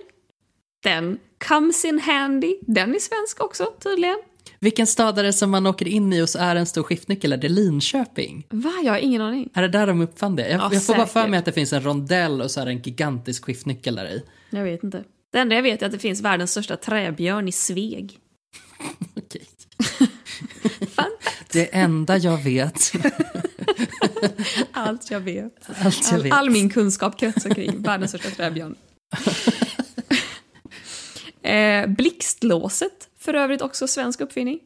Den 0.83 1.19
comes 1.47 1.85
in 1.85 1.99
handy. 1.99 2.55
Den 2.61 2.95
är 2.95 2.99
svensk 2.99 3.43
också 3.43 3.65
tydligen. 3.83 4.17
Vilken 4.59 4.87
stad 4.87 5.19
är 5.19 5.23
det 5.23 5.33
som 5.33 5.49
man 5.51 5.65
åker 5.67 5.87
in 5.87 6.13
i 6.13 6.21
och 6.21 6.29
så 6.29 6.39
är 6.39 6.55
en 6.55 6.65
stor 6.65 6.83
skiftnyckel? 6.83 7.33
Är 7.33 7.37
det 7.37 7.49
Linköping? 7.49 8.47
Va? 8.49 8.73
Jag 8.83 8.91
har 8.93 8.99
ingen 8.99 9.21
aning. 9.21 9.49
Är 9.53 9.61
det 9.61 9.67
där 9.67 9.87
de 9.87 10.01
uppfann 10.01 10.35
det? 10.35 10.49
Jag, 10.49 10.59
Ja, 10.61 10.69
jag 10.73 10.85
får 10.85 10.95
bara 10.95 11.07
för 11.07 11.27
mig 11.27 11.39
att 11.39 11.45
det 11.45 11.51
finns 11.51 11.73
en 11.73 11.81
rondell 11.83 12.41
och 12.41 12.51
så 12.51 12.61
är 12.61 12.65
det 12.65 12.71
en 12.71 12.81
gigantisk 12.81 13.45
skiftnyckel 13.45 13.95
där 13.95 14.05
i. 14.05 14.23
Jag 14.49 14.63
vet 14.63 14.83
inte. 14.83 15.03
Det 15.31 15.39
enda 15.39 15.55
jag 15.55 15.63
vet 15.63 15.81
är 15.81 15.85
att 15.85 15.91
det 15.91 15.99
finns 15.99 16.21
världens 16.21 16.51
största 16.51 16.75
träbjörn 16.77 17.47
i 17.47 17.51
Sveg. 17.51 18.17
Okej. 19.17 19.47
Det 21.51 21.75
enda 21.75 22.17
jag 22.17 22.43
vet, 22.43 22.91
Allt 24.71 25.11
jag 25.11 25.19
vet. 25.19 25.53
allt 25.83 25.99
jag 26.11 26.13
All, 26.13 26.23
vet. 26.23 26.33
all 26.33 26.49
min 26.49 26.69
kunskap 26.69 27.19
kretsar 27.19 27.49
kring 27.49 27.81
världens 27.81 28.11
största 28.11 28.29
träbjörn. 28.29 28.75
Eh, 31.49 31.87
blixtlåset, 31.87 33.09
för 33.19 33.33
övrigt 33.33 33.61
också 33.61 33.87
svensk 33.87 34.21
uppfinning. 34.21 34.59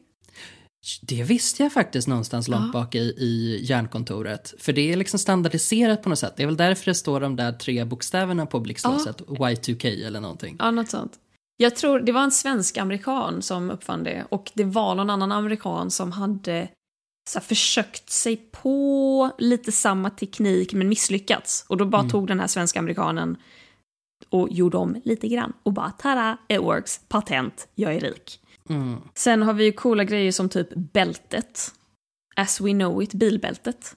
Det 1.02 1.22
visste 1.22 1.62
jag 1.62 1.72
faktiskt 1.72 2.08
någonstans 2.08 2.48
långt 2.48 2.72
bak 2.72 2.94
i, 2.94 2.98
i 2.98 3.60
järnkontoret. 3.64 4.54
För 4.58 4.72
det 4.72 4.92
är 4.92 4.96
liksom 4.96 5.18
standardiserat 5.18 6.02
på 6.02 6.08
något 6.08 6.18
sätt. 6.18 6.34
Det 6.36 6.42
är 6.42 6.46
väl 6.46 6.56
därför 6.56 6.84
det 6.84 6.94
står 6.94 7.20
de 7.20 7.36
där 7.36 7.52
tre 7.52 7.84
bokstäverna 7.84 8.46
på 8.46 8.60
blixtlåset. 8.60 9.20
Y2K 9.20 10.06
eller 10.06 10.20
någonting. 10.20 10.56
Ja, 10.58 10.70
något 10.70 10.88
sånt. 10.88 11.12
Jag 11.56 11.76
tror 11.76 12.00
det 12.00 12.12
var 12.12 12.22
en 12.22 12.30
svensk-amerikan 12.30 13.42
som 13.42 13.70
uppfann 13.70 14.04
det 14.04 14.26
och 14.28 14.50
det 14.54 14.64
var 14.64 14.94
någon 14.94 15.10
annan 15.10 15.32
amerikan 15.32 15.90
som 15.90 16.12
hade 16.12 16.68
så 17.28 17.38
här, 17.38 17.46
försökt 17.46 18.10
sig 18.10 18.36
på 18.36 19.30
lite 19.38 19.72
samma 19.72 20.10
teknik 20.10 20.72
men 20.72 20.88
misslyckats. 20.88 21.64
Och 21.68 21.76
då 21.76 21.86
bara 21.86 22.08
tog 22.08 22.26
den 22.26 22.40
här 22.40 22.46
svenska 22.46 22.78
amerikanen 22.78 23.36
och 24.34 24.48
gjorde 24.52 24.76
om 24.76 25.00
lite 25.04 25.28
grann 25.28 25.52
och 25.62 25.72
bara 25.72 25.90
tada, 25.90 26.38
it 26.48 26.60
works, 26.60 27.00
patent, 27.08 27.68
jag 27.74 27.94
är 27.94 28.00
rik. 28.00 28.40
Mm. 28.68 28.96
Sen 29.14 29.42
har 29.42 29.52
vi 29.52 29.64
ju 29.64 29.72
coola 29.72 30.04
grejer 30.04 30.32
som 30.32 30.48
typ 30.48 30.68
bältet. 30.74 31.72
As 32.36 32.60
we 32.60 32.70
know 32.70 33.02
it, 33.02 33.14
bilbältet. 33.14 33.96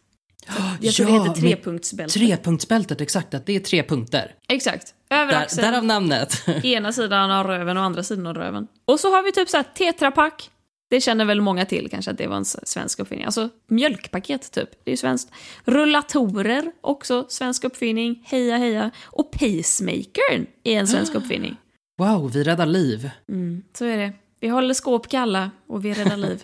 Jag 0.81 0.93
tror 0.93 1.05
det 1.05 1.11
heter 1.11 1.41
trepunktsbältet. 1.41 2.13
Trepunktsbältet, 2.13 3.01
exakt. 3.01 3.33
Att 3.33 3.45
det 3.45 3.55
är 3.55 3.59
tre 3.59 3.83
punkter. 3.83 4.35
Exakt. 4.47 4.93
Över 5.09 5.31
Där, 5.33 5.41
axeln. 5.41 5.71
därav 5.71 5.85
namnet. 5.85 6.47
ena 6.63 6.93
sidan 6.93 7.31
av 7.31 7.47
röven 7.47 7.77
och 7.77 7.83
andra 7.83 8.03
sidan 8.03 8.27
av 8.27 8.35
röven. 8.35 8.67
Och 8.85 8.99
så 8.99 9.11
har 9.11 9.23
vi 9.23 9.31
typ 9.31 9.49
så 9.49 9.57
här 9.57 9.63
tetrapack. 9.63 10.49
Det 10.89 11.01
känner 11.01 11.25
väl 11.25 11.41
många 11.41 11.65
till 11.65 11.89
kanske 11.89 12.11
att 12.11 12.17
det 12.17 12.27
var 12.27 12.37
en 12.37 12.45
svensk 12.45 12.99
uppfinning. 12.99 13.25
Alltså 13.25 13.49
mjölkpaket 13.67 14.51
typ, 14.51 14.69
det 14.83 14.89
är 14.89 14.93
ju 14.93 14.97
svenskt. 14.97 15.31
Rullatorer, 15.65 16.71
också 16.81 17.25
svensk 17.29 17.63
uppfinning. 17.63 18.23
Heja 18.25 18.57
heja. 18.57 18.91
Och 19.05 19.31
pacemakern 19.31 20.47
är 20.63 20.79
en 20.79 20.87
svensk 20.87 21.15
uppfinning. 21.15 21.55
Wow, 21.97 22.31
vi 22.31 22.43
räddar 22.43 22.65
liv. 22.65 23.09
Mm, 23.29 23.63
så 23.73 23.85
är 23.85 23.97
det. 23.97 24.13
Vi 24.39 24.47
håller 24.47 24.73
skåp 24.73 25.07
kalla 25.09 25.51
och 25.67 25.85
vi 25.85 25.93
räddar 25.93 26.17
liv. 26.17 26.43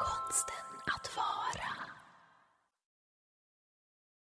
Konsten 0.00 0.54
att 0.86 1.16
vara. 1.16 1.68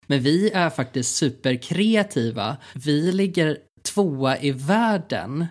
Men 0.07 0.21
vi 0.21 0.51
är 0.51 0.71
faktiskt 0.71 1.17
superkreativa. 1.17 2.57
Vi 2.75 3.13
ligger 3.13 3.59
tvåa 3.83 4.39
i 4.39 4.51
världen 4.51 5.47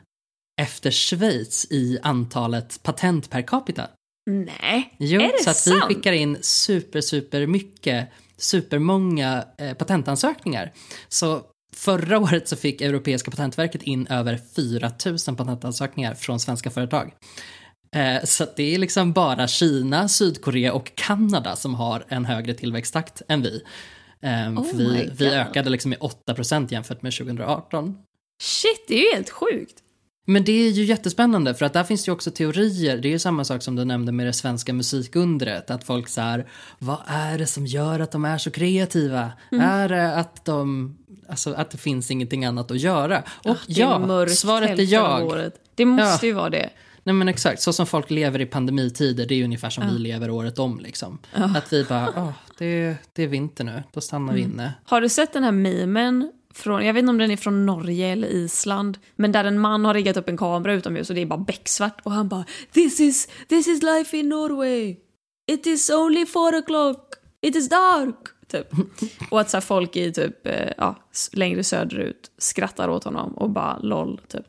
efter 0.61 0.91
Schweiz 0.91 1.65
i 1.69 1.99
antalet 2.03 2.83
patent 2.83 3.29
per 3.29 3.41
capita. 3.41 3.87
Nej, 4.29 4.95
Jo, 4.99 5.21
är 5.21 5.31
det 5.37 5.43
så 5.43 5.49
att 5.49 5.57
sant? 5.57 5.83
vi 5.89 5.95
skickar 5.95 6.13
in 6.13 6.37
super, 6.41 7.01
super 7.01 7.47
mycket, 7.47 8.09
supermånga 8.37 9.43
eh, 9.57 9.73
patentansökningar. 9.73 10.71
Så 11.09 11.41
förra 11.75 12.17
året 12.19 12.47
så 12.47 12.55
fick 12.55 12.81
Europeiska 12.81 13.31
patentverket 13.31 13.83
in 13.83 14.07
över 14.07 14.39
4 14.55 14.91
000 15.27 15.37
patentansökningar 15.37 16.13
från 16.13 16.39
svenska 16.39 16.71
företag. 16.71 17.13
Eh, 17.95 18.23
så 18.23 18.45
det 18.55 18.75
är 18.75 18.77
liksom 18.79 19.13
bara 19.13 19.47
Kina, 19.47 20.07
Sydkorea 20.07 20.73
och 20.73 20.91
Kanada 20.95 21.55
som 21.55 21.75
har 21.75 22.05
en 22.07 22.25
högre 22.25 22.53
tillväxttakt 22.53 23.21
än 23.27 23.41
vi. 23.41 23.63
Eh, 24.21 24.59
Oh 24.59 24.65
vi, 24.73 25.09
vi 25.17 25.29
ökade 25.29 25.69
liksom 25.69 25.89
med 25.89 25.99
8% 25.99 26.67
jämfört 26.71 27.01
med 27.01 27.13
2018. 27.13 27.97
Shit, 28.41 28.85
det 28.87 28.93
är 28.95 29.09
ju 29.09 29.15
helt 29.15 29.29
sjukt. 29.29 29.82
Men 30.25 30.43
det 30.43 30.51
är 30.51 30.69
ju 30.71 30.83
jättespännande 30.83 31.53
för 31.55 31.65
att 31.65 31.73
där 31.73 31.83
finns 31.83 32.07
ju 32.07 32.11
också 32.11 32.31
teorier. 32.31 32.97
Det 32.97 33.07
är 33.07 33.11
ju 33.11 33.19
samma 33.19 33.43
sak 33.43 33.61
som 33.63 33.75
du 33.75 33.85
nämnde 33.85 34.11
med 34.11 34.25
det 34.25 34.33
svenska 34.33 34.73
musikundret. 34.73 35.69
Att 35.71 35.83
folk 35.83 36.07
så 36.07 36.21
här, 36.21 36.47
vad 36.79 36.97
är 37.07 37.37
det 37.37 37.45
som 37.47 37.65
gör 37.65 37.99
att 37.99 38.11
de 38.11 38.25
är 38.25 38.37
så 38.37 38.51
kreativa? 38.51 39.31
Mm. 39.51 39.69
Är 39.69 39.89
det 39.89 40.15
att 40.15 40.45
de, 40.45 40.95
alltså 41.29 41.53
att 41.53 41.69
det 41.71 41.77
finns 41.77 42.11
ingenting 42.11 42.45
annat 42.45 42.71
att 42.71 42.79
göra? 42.79 43.23
Och 43.43 43.49
är 43.49 43.57
ja, 43.67 44.27
svaret 44.27 44.79
är 44.79 44.93
jag. 44.93 45.51
Det 45.75 45.85
måste 45.85 46.25
Ja. 46.25 46.29
ju 46.29 46.33
vara 46.33 46.49
det. 46.49 46.69
Nej 47.05 47.15
men 47.15 47.29
exakt, 47.29 47.61
så 47.61 47.73
som 47.73 47.85
folk 47.85 48.09
lever 48.09 48.41
i 48.41 48.45
pandemitider, 48.45 49.25
det 49.25 49.33
är 49.33 49.37
ju 49.37 49.43
ungefär 49.43 49.69
som 49.69 49.87
vi 49.93 49.99
lever 49.99 50.29
året 50.29 50.59
om 50.59 50.79
liksom. 50.79 51.19
Att 51.33 51.73
vi 51.73 51.83
bara, 51.83 52.13
åh, 52.17 52.29
det, 52.57 52.95
det 53.13 53.23
är 53.23 53.27
vinter 53.27 53.63
nu, 53.63 53.83
då 53.93 54.01
stannar 54.01 54.33
vi 54.33 54.41
Mm. 54.41 54.53
inne. 54.53 54.73
Har 54.85 55.01
du 55.01 55.09
sett 55.09 55.33
den 55.33 55.43
här 55.43 55.51
memen? 55.51 56.31
Från, 56.53 56.85
jag 56.85 56.93
vet 56.93 56.99
inte 56.99 57.09
om 57.09 57.17
den 57.17 57.31
är 57.31 57.37
från 57.37 57.65
Norge 57.65 58.07
eller 58.07 58.27
Island. 58.27 58.97
Men 59.15 59.31
där 59.31 59.43
en 59.43 59.59
man 59.59 59.85
har 59.85 59.93
riggat 59.93 60.17
upp 60.17 60.29
en 60.29 60.37
kamera 60.37 60.73
utomhus 60.73 61.09
och 61.09 61.15
det 61.15 61.21
är 61.21 61.25
bara 61.25 61.39
becksvart. 61.39 62.01
Och 62.03 62.11
han 62.11 62.27
bara 62.27 62.45
This 62.71 62.99
is, 62.99 63.29
this 63.47 63.67
is 63.67 63.83
life 63.83 64.17
in 64.17 64.29
Norway. 64.29 64.95
It 65.51 65.67
is 65.67 65.89
only 65.89 66.25
four 66.25 66.61
o'clock. 66.61 66.99
It 67.41 67.55
is 67.55 67.69
dark. 67.69 68.15
Typ. 68.47 68.67
Och 69.31 69.41
att 69.41 69.49
så 69.49 69.57
här, 69.57 69.61
folk 69.61 69.95
i 69.95 70.11
typ, 70.13 70.47
eh, 70.47 70.71
ja, 70.77 70.95
längre 71.33 71.63
söderut 71.63 72.31
skrattar 72.37 72.89
åt 72.89 73.03
honom 73.03 73.33
och 73.33 73.49
bara 73.49 73.79
LOL. 73.79 74.21
Typ. 74.27 74.45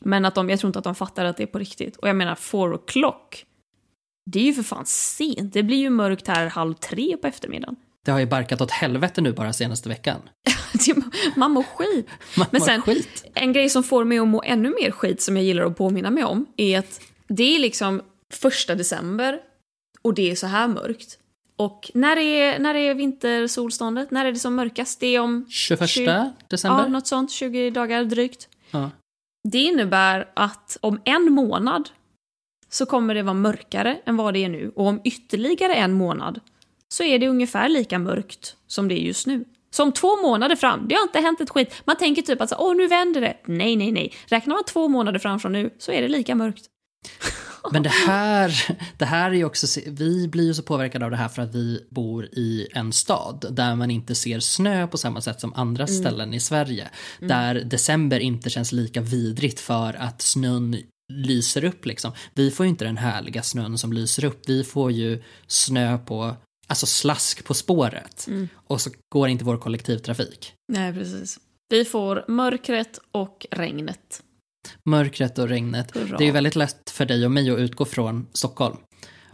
Men 0.00 0.24
att 0.24 0.34
de, 0.34 0.50
jag 0.50 0.60
tror 0.60 0.68
inte 0.68 0.78
att 0.78 0.84
de 0.84 0.94
fattar 0.94 1.24
att 1.24 1.36
det 1.36 1.42
är 1.42 1.46
på 1.46 1.58
riktigt. 1.58 1.96
Och 1.96 2.08
jag 2.08 2.16
menar 2.16 2.34
four 2.34 2.74
o'clock. 2.76 3.44
Det 4.30 4.38
är 4.38 4.44
ju 4.44 4.54
för 4.54 4.62
fan 4.62 4.86
sent. 4.86 5.52
Det 5.52 5.62
blir 5.62 5.76
ju 5.76 5.90
mörkt 5.90 6.28
här 6.28 6.46
halv 6.46 6.74
tre 6.74 7.16
på 7.16 7.26
eftermiddagen. 7.26 7.76
Det 8.04 8.10
har 8.10 8.18
ju 8.20 8.26
barkat 8.26 8.60
åt 8.60 8.70
helvete 8.70 9.20
nu 9.20 9.32
bara 9.32 9.52
senaste 9.52 9.88
veckan. 9.88 10.20
Man 11.36 11.50
mår 11.50 11.62
skit. 11.62 12.08
Man 12.36 12.46
Men 12.50 12.60
sen, 12.60 12.82
skit. 12.82 13.24
en 13.34 13.52
grej 13.52 13.68
som 13.68 13.82
får 13.82 14.04
mig 14.04 14.18
att 14.18 14.28
må 14.28 14.42
ännu 14.42 14.68
mer 14.82 14.90
skit 14.90 15.20
som 15.22 15.36
jag 15.36 15.44
gillar 15.46 15.64
att 15.64 15.76
påminna 15.76 16.10
mig 16.10 16.24
om 16.24 16.46
är 16.56 16.78
att 16.78 17.00
det 17.28 17.56
är 17.56 17.58
liksom 17.58 18.02
första 18.32 18.74
december 18.74 19.40
och 20.02 20.14
det 20.14 20.30
är 20.30 20.34
så 20.34 20.46
här 20.46 20.68
mörkt. 20.68 21.18
Och 21.56 21.90
när 21.94 22.16
är, 22.16 22.58
när 22.58 22.74
är 22.74 22.94
vintersolståndet? 22.94 24.10
När 24.10 24.24
är 24.24 24.32
det 24.32 24.38
som 24.38 24.54
mörkast? 24.54 25.00
Det 25.00 25.06
är 25.06 25.20
om 25.20 25.46
21 25.50 25.80
Tjugo- 25.80 26.30
december. 26.48 26.82
ja, 26.82 26.88
något 26.88 27.06
sånt, 27.06 27.30
20 27.30 27.70
dagar 27.70 28.04
drygt. 28.04 28.48
Ja. 28.70 28.90
Det 29.48 29.58
innebär 29.58 30.28
att 30.34 30.76
om 30.80 31.00
en 31.04 31.32
månad 31.32 31.88
så 32.68 32.86
kommer 32.86 33.14
det 33.14 33.22
vara 33.22 33.34
mörkare 33.34 33.98
än 34.06 34.16
vad 34.16 34.34
det 34.34 34.44
är 34.44 34.48
nu. 34.48 34.72
Och 34.76 34.86
om 34.86 35.00
ytterligare 35.04 35.74
en 35.74 35.92
månad 35.92 36.40
så 36.92 37.02
är 37.02 37.18
det 37.18 37.28
ungefär 37.28 37.68
lika 37.68 37.98
mörkt 37.98 38.56
som 38.66 38.88
det 38.88 38.94
är 38.94 39.02
just 39.02 39.26
nu. 39.26 39.44
Så 39.70 39.82
om 39.82 39.92
två 39.92 40.22
månader 40.22 40.56
fram, 40.56 40.88
det 40.88 40.94
har 40.94 41.02
inte 41.02 41.20
hänt 41.20 41.40
ett 41.40 41.50
skit. 41.50 41.82
Man 41.84 41.96
tänker 41.96 42.22
typ 42.22 42.40
att 42.40 42.48
så, 42.48 42.56
åh 42.58 42.76
nu 42.76 42.86
vänder 42.86 43.20
det. 43.20 43.36
Nej, 43.46 43.76
nej, 43.76 43.92
nej. 43.92 44.12
Räknar 44.26 44.54
man 44.54 44.64
två 44.64 44.88
månader 44.88 45.18
fram 45.18 45.40
från 45.40 45.52
nu 45.52 45.70
så 45.78 45.92
är 45.92 46.02
det 46.02 46.08
lika 46.08 46.34
mörkt. 46.34 46.64
Men 47.72 47.82
det 47.82 47.88
här, 47.88 48.76
det 48.98 49.04
här 49.04 49.30
är 49.30 49.34
ju 49.34 49.44
också, 49.44 49.80
vi 49.86 50.28
blir 50.28 50.44
ju 50.44 50.54
så 50.54 50.62
påverkade 50.62 51.04
av 51.04 51.10
det 51.10 51.16
här 51.16 51.28
för 51.28 51.42
att 51.42 51.54
vi 51.54 51.86
bor 51.90 52.24
i 52.24 52.68
en 52.74 52.92
stad 52.92 53.46
där 53.50 53.74
man 53.74 53.90
inte 53.90 54.14
ser 54.14 54.40
snö 54.40 54.86
på 54.86 54.98
samma 54.98 55.20
sätt 55.20 55.40
som 55.40 55.54
andra 55.54 55.86
ställen 55.86 56.34
i 56.34 56.40
Sverige. 56.40 56.90
Där 57.20 57.54
december 57.54 58.20
inte 58.20 58.50
känns 58.50 58.72
lika 58.72 59.00
vidrigt 59.00 59.60
för 59.60 59.94
att 59.94 60.22
snön 60.22 60.76
lyser 61.12 61.64
upp 61.64 61.86
liksom. 61.86 62.12
Vi 62.34 62.50
får 62.50 62.66
ju 62.66 62.70
inte 62.70 62.84
den 62.84 62.96
härliga 62.96 63.42
snön 63.42 63.78
som 63.78 63.92
lyser 63.92 64.24
upp. 64.24 64.48
Vi 64.48 64.64
får 64.64 64.92
ju 64.92 65.22
snö 65.46 65.98
på, 65.98 66.36
alltså 66.66 66.86
slask 66.86 67.44
på 67.44 67.54
spåret. 67.54 68.28
Och 68.54 68.80
så 68.80 68.90
går 69.08 69.28
inte 69.28 69.44
vår 69.44 69.56
kollektivtrafik. 69.58 70.54
Nej, 70.72 70.92
precis. 70.92 71.38
Vi 71.68 71.84
får 71.84 72.24
mörkret 72.28 72.98
och 73.12 73.46
regnet. 73.50 74.22
Mörkret 74.88 75.38
och 75.38 75.48
regnet. 75.48 75.96
Hurra. 75.96 76.16
Det 76.18 76.24
är 76.24 76.26
ju 76.26 76.32
väldigt 76.32 76.56
lätt 76.56 76.90
för 76.90 77.04
dig 77.04 77.24
och 77.24 77.30
mig 77.30 77.50
att 77.50 77.58
utgå 77.58 77.84
från 77.84 78.26
Stockholm. 78.32 78.76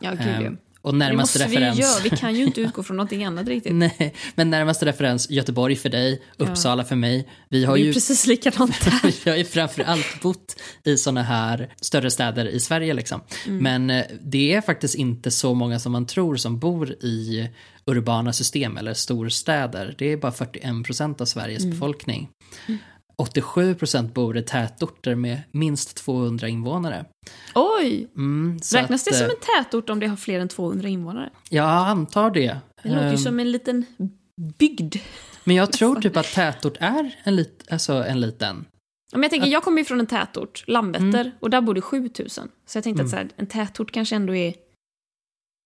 Ja, 0.01 0.11
gud 0.11 0.21
Ehm, 0.21 0.59
ja. 0.89 0.93
och 0.93 0.95
Det 0.95 0.99
närmaste 0.99 1.39
måste 1.39 1.51
vi 1.51 1.57
referens. 1.57 1.79
ju 1.79 1.83
göra. 1.83 2.01
Vi 2.03 2.11
kan 2.11 2.35
ju 2.35 2.45
inte 2.45 2.61
utgå 2.61 2.83
från 2.83 2.97
någonting 2.97 3.25
annat 3.25 3.49
riktigt. 3.49 3.75
Nej, 3.75 4.15
men 4.35 4.51
närmaste 4.51 4.87
referens 4.87 5.31
Göteborg 5.31 5.77
för 5.77 5.89
dig, 5.89 6.23
Uppsala 6.37 6.85
för 6.85 6.97
mig. 6.97 7.29
Vi 7.49 7.65
har 7.65 7.75
det 7.77 7.83
är 7.83 7.85
ju 7.85 7.93
precis 7.93 8.27
likadant 8.27 8.85
där. 8.85 9.15
vi 9.25 9.31
har 9.31 9.37
ju 9.39 9.45
framförallt 9.45 10.21
bott 10.23 10.57
i 10.85 10.97
såna 10.97 11.23
här 11.23 11.73
större 11.81 12.11
städer 12.11 12.45
i 12.49 12.61
Sverige 12.61 12.95
liksom. 12.95 13.21
Mm. 13.47 13.63
Men 13.63 13.91
eh, 13.99 14.05
det 14.23 14.55
är 14.55 14.61
faktiskt 14.61 14.95
inte 14.95 15.31
så 15.31 15.55
många 15.55 15.79
som 15.79 15.93
man 15.93 16.07
tror 16.07 16.37
som 16.37 16.59
bor 16.59 16.91
i 16.93 17.51
urbana 17.87 18.33
system 18.33 18.77
eller 18.77 18.95
storstäder. 18.95 19.95
Det 19.99 20.13
är 20.13 20.17
bara 20.17 20.33
41% 20.33 21.21
av 21.23 21.25
Sveriges 21.27 21.63
Mm. 21.65 21.71
befolkning. 21.71 22.29
87% 23.23 24.13
bor 24.13 24.37
i 24.37 24.43
tätorter 24.43 25.15
med 25.15 25.41
minst 25.53 25.97
200 25.97 26.49
invånare. 26.49 27.05
Oj! 27.55 28.09
Mm, 28.17 28.59
Räknas 28.75 29.05
det 29.05 29.11
att, 29.11 29.17
som 29.17 29.27
eh, 29.27 29.33
en 29.33 29.65
tätort 29.65 29.91
om 29.91 30.01
det 30.01 30.07
har 30.07 30.17
fler 30.17 30.41
än 30.41 30.49
200 30.49 30.89
invånare? 30.89 31.31
Jag 31.49 31.69
antar 31.69 32.31
det. 32.31 32.57
Det 32.83 32.89
låter 32.89 33.03
ju 33.05 33.11
Ehm, 33.11 33.19
som 33.19 33.41
en 33.41 33.51
liten 33.53 33.87
bygd. 34.59 34.97
Men 35.45 35.57
jag 35.57 35.73
tror 35.73 36.01
typ 36.01 36.17
att 36.17 36.35
tätort 36.35 36.77
är 36.81 37.17
en, 37.25 37.37
lit, 37.37 37.65
alltså 37.71 37.93
en 37.93 38.21
liten. 38.21 38.65
Men 39.13 39.23
jag 39.23 39.31
tänker, 39.31 39.49
jag 39.49 39.63
kommer 39.63 39.79
ju 39.79 39.85
från 39.85 40.01
en 40.01 40.07
tätort, 40.07 40.65
Landvetter, 40.67 41.21
Mm. 41.21 41.31
och 41.41 41.51
där 41.51 41.61
bor 41.61 41.75
det 41.75 41.81
7000. 41.81 42.49
Så 42.67 42.77
jag 42.79 42.85
tänkte 42.85 43.03
att 43.05 43.11
så 43.11 43.17
här, 43.17 43.29
en 43.37 43.47
tätort 43.47 43.91
kanske 43.93 44.17
ändå 44.17 44.35
är 44.35 44.55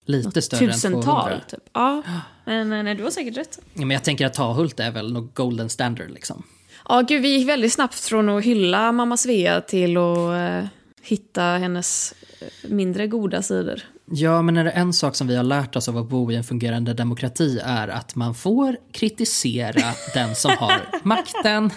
Lite 0.07 0.43
större 0.43 0.65
än 0.65 0.73
tusental. 0.73 1.03
200. 1.05 1.41
Typ. 1.49 1.61
Ja, 1.73 2.03
men 2.45 2.73
eh, 2.73 2.83
nej, 2.83 2.95
du 2.95 3.03
har 3.03 3.11
säkert 3.11 3.37
rätt. 3.37 3.59
Ja, 3.75 3.81
men 3.81 3.91
jag 3.91 4.05
tänker 4.05 4.27
att 4.27 4.35
Tahult 4.35 4.81
är 4.81 4.91
väl 4.91 5.13
något 5.13 5.35
golden 5.35 5.69
standard 5.69 6.11
liksom. 6.11 6.43
Ja, 6.89 7.01
gud, 7.09 7.23
vi 7.23 7.39
gick 7.39 7.49
väldigt 7.49 7.73
snabbt 7.73 8.01
från 8.01 8.29
att 8.29 8.45
hylla 8.45 8.93
mamma 8.93 9.17
Svea 9.17 9.61
till 9.61 9.97
att 9.97 10.29
eh, 10.29 10.69
hitta 11.03 11.43
hennes 11.43 12.15
eh, 12.41 12.71
mindre 12.71 13.07
goda 13.07 13.43
sidor. 13.43 13.83
Ja, 14.11 14.43
men 14.43 14.57
är 14.57 14.65
det 14.65 14.71
en 14.71 14.93
sak 14.93 15.17
som 15.17 15.27
vi 15.27 15.37
har 15.37 15.45
lärt 15.45 15.77
oss 15.77 15.89
av 15.89 15.99
att 15.99 16.09
bo 16.09 16.33
i 16.33 16.37
en 16.37 16.45
fungerande 16.45 16.95
demokrati 16.95 17.61
är 17.65 17.89
att 17.89 18.15
man 18.15 18.35
får 18.35 18.77
kritisera 18.93 19.95
den 20.15 20.35
som 20.35 20.51
har 20.59 20.81
makten. 21.03 21.71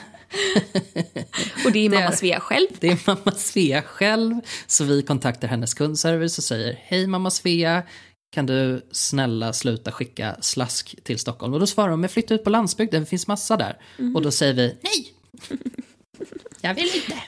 Och 1.65 1.72
det 1.72 1.86
är 1.86 1.89
mamma 1.89 2.12
Svea 2.12 2.39
själv. 2.39 2.68
Det 2.80 2.88
är 2.88 3.00
mamma 3.08 3.32
Svea 3.32 3.82
själv, 3.82 4.36
så 4.68 4.84
vi 4.84 5.02
kontaktar 5.02 5.48
hennes 5.48 5.74
kundservice 5.74 6.38
och 6.38 6.44
säger 6.44 6.80
hej 6.82 7.08
mamma 7.08 7.32
Svea, 7.32 7.84
kan 8.36 8.45
du 8.45 8.82
snälla 8.91 9.54
sluta 9.54 9.91
skicka 9.91 10.36
slask 10.41 10.95
till 11.04 11.19
Stockholm? 11.19 11.54
Och 11.54 11.60
då 11.60 11.67
svarar 11.67 11.89
de, 11.89 12.02
men 12.02 12.10
flytta 12.10 12.34
ut 12.34 12.43
på 12.43 12.50
landsbygden, 12.50 13.02
det 13.02 13.06
finns 13.06 13.28
massa 13.28 13.58
där. 13.58 13.78
Och 14.15 14.21
då 14.21 14.32
säger 14.32 14.54
vi, 14.54 14.78
nej! 14.82 15.13
Jag 16.62 16.76
vill 16.76 16.91
inte. 16.95 17.24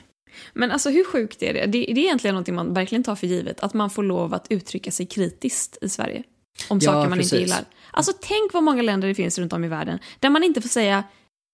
Men 0.52 0.70
alltså 0.70 0.90
hur 0.90 1.04
sjukt 1.04 1.42
är 1.42 1.54
det? 1.54 1.60
det? 1.60 1.66
Det 1.66 1.90
är 1.90 1.98
egentligen 1.98 2.34
någonting 2.34 2.54
man 2.54 2.74
verkligen 2.74 3.04
tar 3.04 3.16
för 3.16 3.26
givet. 3.26 3.60
Att 3.60 3.74
man 3.74 3.90
får 3.90 4.02
lov 4.02 4.34
att 4.34 4.46
uttrycka 4.50 4.90
sig 4.90 5.06
kritiskt 5.06 5.78
i 5.80 5.88
Sverige. 5.88 6.22
Om 6.68 6.78
Ja, 6.82 6.92
saker 6.92 7.08
man 7.08 7.20
inte 7.20 7.36
gillar. 7.36 7.64
Alltså 7.90 8.12
tänk 8.20 8.52
vad 8.52 8.62
många 8.62 8.82
länder 8.82 9.08
det 9.08 9.14
finns 9.14 9.38
runt 9.38 9.52
om 9.52 9.64
i 9.64 9.68
världen. 9.68 9.98
Där 10.20 10.30
man 10.30 10.42
inte 10.42 10.60
får 10.60 10.68
säga 10.68 11.04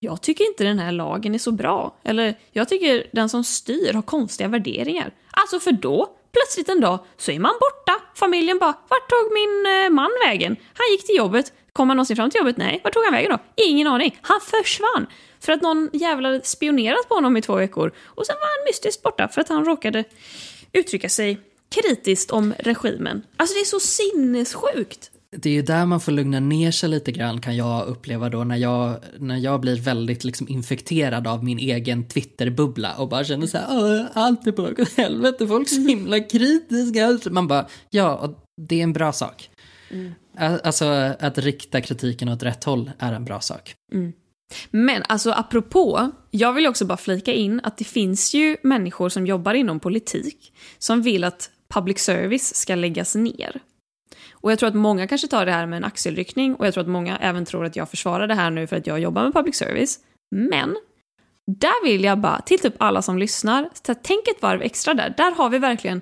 jag 0.00 0.22
tycker 0.22 0.44
inte 0.48 0.64
den 0.64 0.78
här 0.78 0.92
lagen 0.92 1.34
är 1.34 1.38
så 1.38 1.52
bra. 1.52 1.96
Eller 2.02 2.38
jag 2.52 2.68
tycker 2.68 3.06
den 3.12 3.28
som 3.28 3.44
styr 3.44 3.92
har 3.92 4.02
konstiga 4.02 4.48
värderingar. 4.48 5.14
Alltså 5.30 5.60
för 5.60 5.72
då, 5.72 6.16
plötsligt 6.34 6.68
en 6.68 6.80
dag, 6.80 6.98
så 7.16 7.30
är 7.30 7.38
man 7.38 7.54
borta. 7.60 8.00
Familjen 8.14 8.58
bara, 8.58 8.74
vart 8.88 9.10
tog 9.10 9.32
min 9.32 9.66
eh, 9.66 9.90
man 9.90 10.10
vägen? 10.26 10.56
Han 10.74 10.86
gick 10.92 11.06
till 11.06 11.16
jobbet. 11.16 11.52
Kom 11.72 11.88
han 11.88 11.96
någonsin 11.96 12.16
fram 12.16 12.30
till 12.30 12.38
jobbet? 12.38 12.56
Nej. 12.56 12.80
Vart 12.84 12.92
tog 12.92 13.04
han 13.04 13.12
vägen 13.12 13.30
då? 13.30 13.38
Ingen 13.64 13.86
aning. 13.86 14.18
Han 14.22 14.40
försvann. 14.40 15.06
För 15.40 15.52
att 15.52 15.62
någon 15.62 15.90
jävla 15.92 16.28
hade 16.28 16.44
spionerat 16.44 17.08
på 17.08 17.14
honom 17.14 17.36
i 17.36 17.42
två 17.42 17.54
veckor. 17.56 17.92
Och 18.04 18.26
sen 18.26 18.36
var 18.40 18.58
han 18.58 18.64
mystiskt 18.66 19.02
borta 19.02 19.28
för 19.28 19.40
att 19.40 19.48
han 19.48 19.64
råkade 19.64 20.04
uttrycka 20.72 21.08
sig 21.08 21.38
kritiskt 21.74 22.30
om 22.30 22.54
regimen. 22.58 23.22
Alltså 23.36 23.54
det 23.54 23.60
är 23.60 23.64
så 23.64 23.80
sinnessjukt. 23.80 25.10
Det 25.36 25.48
är 25.50 25.54
ju 25.54 25.62
där 25.62 25.86
man 25.86 26.00
får 26.00 26.12
lugna 26.12 26.40
ner 26.40 26.70
sig 26.70 26.88
lite 26.88 27.12
grann 27.12 27.40
kan 27.40 27.56
jag 27.56 27.86
uppleva 27.86 28.28
då 28.28 28.44
när 28.44 28.56
jag, 28.56 28.96
när 29.18 29.36
jag 29.36 29.60
blir 29.60 29.76
väldigt 29.80 30.24
liksom 30.24 30.48
infekterad 30.48 31.26
av 31.26 31.44
min 31.44 31.58
egen 31.58 32.08
Twitterbubbla 32.08 32.94
och 32.94 33.08
bara 33.08 33.24
känner 33.24 33.46
så 33.46 33.58
här, 33.58 33.66
"Åh, 33.70 34.06
allt 34.14 34.46
är 34.46 34.52
på 34.52 34.62
väg 34.62 34.80
åt 34.80 34.92
helvete, 34.96 35.46
folk 35.46 35.70
är 35.70 35.74
så 35.74 35.80
himla 35.88 36.20
kritiska. 36.20 37.18
Man 37.30 37.48
bara, 37.48 37.66
ja, 37.90 38.14
och 38.16 38.44
det 38.68 38.78
är 38.78 38.82
en 38.82 38.92
bra 38.92 39.12
sak. 39.12 39.50
Ä- 40.38 40.60
Alltså 40.64 40.84
att 41.20 41.38
rikta 41.38 41.80
kritiken 41.80 42.28
åt 42.28 42.42
rätt 42.42 42.64
håll 42.64 42.90
är 42.98 43.12
en 43.12 43.24
bra 43.24 43.40
sak. 43.40 43.74
Men 44.70 45.02
alltså 45.08 45.30
apropå, 45.30 46.10
jag 46.30 46.52
vill 46.52 46.66
också 46.66 46.84
bara 46.84 46.96
flika 46.96 47.32
in 47.32 47.60
att 47.62 47.78
det 47.78 47.84
finns 47.84 48.34
ju 48.34 48.56
människor 48.62 49.08
som 49.08 49.26
jobbar 49.26 49.54
inom 49.54 49.80
politik 49.80 50.52
som 50.78 51.02
vill 51.02 51.24
att 51.24 51.50
public 51.74 51.98
service 51.98 52.54
ska 52.54 52.74
läggas 52.74 53.14
ner. 53.14 53.60
Och 54.32 54.52
jag 54.52 54.58
tror 54.58 54.68
att 54.68 54.74
många 54.74 55.06
kanske 55.06 55.28
tar 55.28 55.46
det 55.46 55.52
här 55.52 55.66
med 55.66 55.76
en 55.76 55.84
axelryckning 55.84 56.54
och 56.54 56.66
jag 56.66 56.74
tror 56.74 56.82
att 56.82 56.90
många 56.90 57.18
även 57.18 57.44
tror 57.44 57.64
att 57.64 57.76
jag 57.76 57.90
försvarar 57.90 58.26
det 58.26 58.34
här 58.34 58.50
nu 58.50 58.66
för 58.66 58.76
att 58.76 58.86
jag 58.86 59.00
jobbar 59.00 59.24
med 59.24 59.32
public 59.32 59.56
service. 59.56 59.98
Men 60.30 60.76
där 61.46 61.84
vill 61.84 62.04
jag 62.04 62.18
bara, 62.18 62.40
till 62.40 62.58
typ 62.58 62.74
alla 62.78 63.02
som 63.02 63.18
lyssnar, 63.18 63.68
tänk 64.02 64.28
ett 64.28 64.42
varv 64.42 64.62
extra 64.62 64.94
där. 64.94 65.14
Där 65.16 65.30
har 65.30 65.50
vi 65.50 65.58
verkligen 65.58 66.00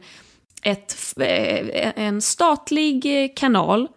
ett, 0.63 1.15
eh, 1.21 1.93
en 1.97 2.23
statlig 2.23 3.25
eh, 3.25 3.31
kanal 3.37 3.89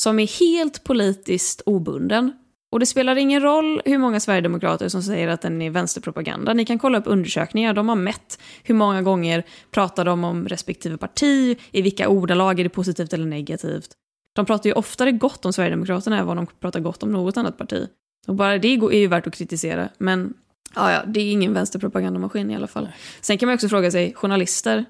som 0.00 0.18
är 0.18 0.40
helt 0.40 0.84
politiskt 0.84 1.60
obunden. 1.66 2.32
Och 2.74 2.80
det 2.80 2.86
spelar 2.86 3.16
ingen 3.16 3.42
roll 3.42 3.82
hur 3.84 3.98
många 3.98 4.20
sverigedemokrater 4.20 4.88
som 4.88 5.02
säger 5.02 5.28
att 5.28 5.40
den 5.40 5.62
är 5.62 5.70
vänsterpropaganda. 5.70 6.54
Ni 6.54 6.64
kan 6.64 6.78
kolla 6.78 6.98
upp 6.98 7.04
undersökningar, 7.06 7.74
de 7.74 7.88
har 7.88 7.96
mätt 7.96 8.38
hur 8.62 8.74
många 8.74 9.02
gånger 9.02 9.44
pratar 9.70 10.04
de 10.04 10.24
om 10.24 10.48
respektive 10.48 10.96
parti, 10.96 11.58
i 11.70 11.82
vilka 11.82 12.08
ordalag 12.08 12.60
är 12.60 12.64
det 12.64 12.70
positivt 12.70 13.12
eller 13.12 13.26
negativt. 13.26 13.90
De 14.32 14.46
pratar 14.46 14.70
ju 14.70 14.74
oftare 14.74 15.12
gott 15.12 15.44
om 15.44 15.52
Sverigedemokraterna 15.52 16.18
än 16.18 16.26
vad 16.26 16.36
de 16.36 16.46
pratar 16.46 16.80
gott 16.80 17.02
om 17.02 17.10
något 17.10 17.36
annat 17.36 17.58
parti. 17.58 17.88
Och 18.26 18.34
bara 18.34 18.58
det 18.58 18.68
är 18.68 18.92
ju 18.92 19.06
värt 19.06 19.26
att 19.26 19.34
kritisera, 19.34 19.88
men 19.98 20.34
ja, 20.74 20.92
ja, 20.92 21.02
det 21.06 21.20
är 21.20 21.32
ingen 21.32 21.54
vänsterpropagandamaskin 21.54 22.50
i 22.50 22.56
alla 22.56 22.66
fall. 22.66 22.88
Sen 23.20 23.38
kan 23.38 23.46
man 23.46 23.54
också 23.54 23.68
fråga 23.68 23.90
sig, 23.90 24.14
journalister, 24.14 24.84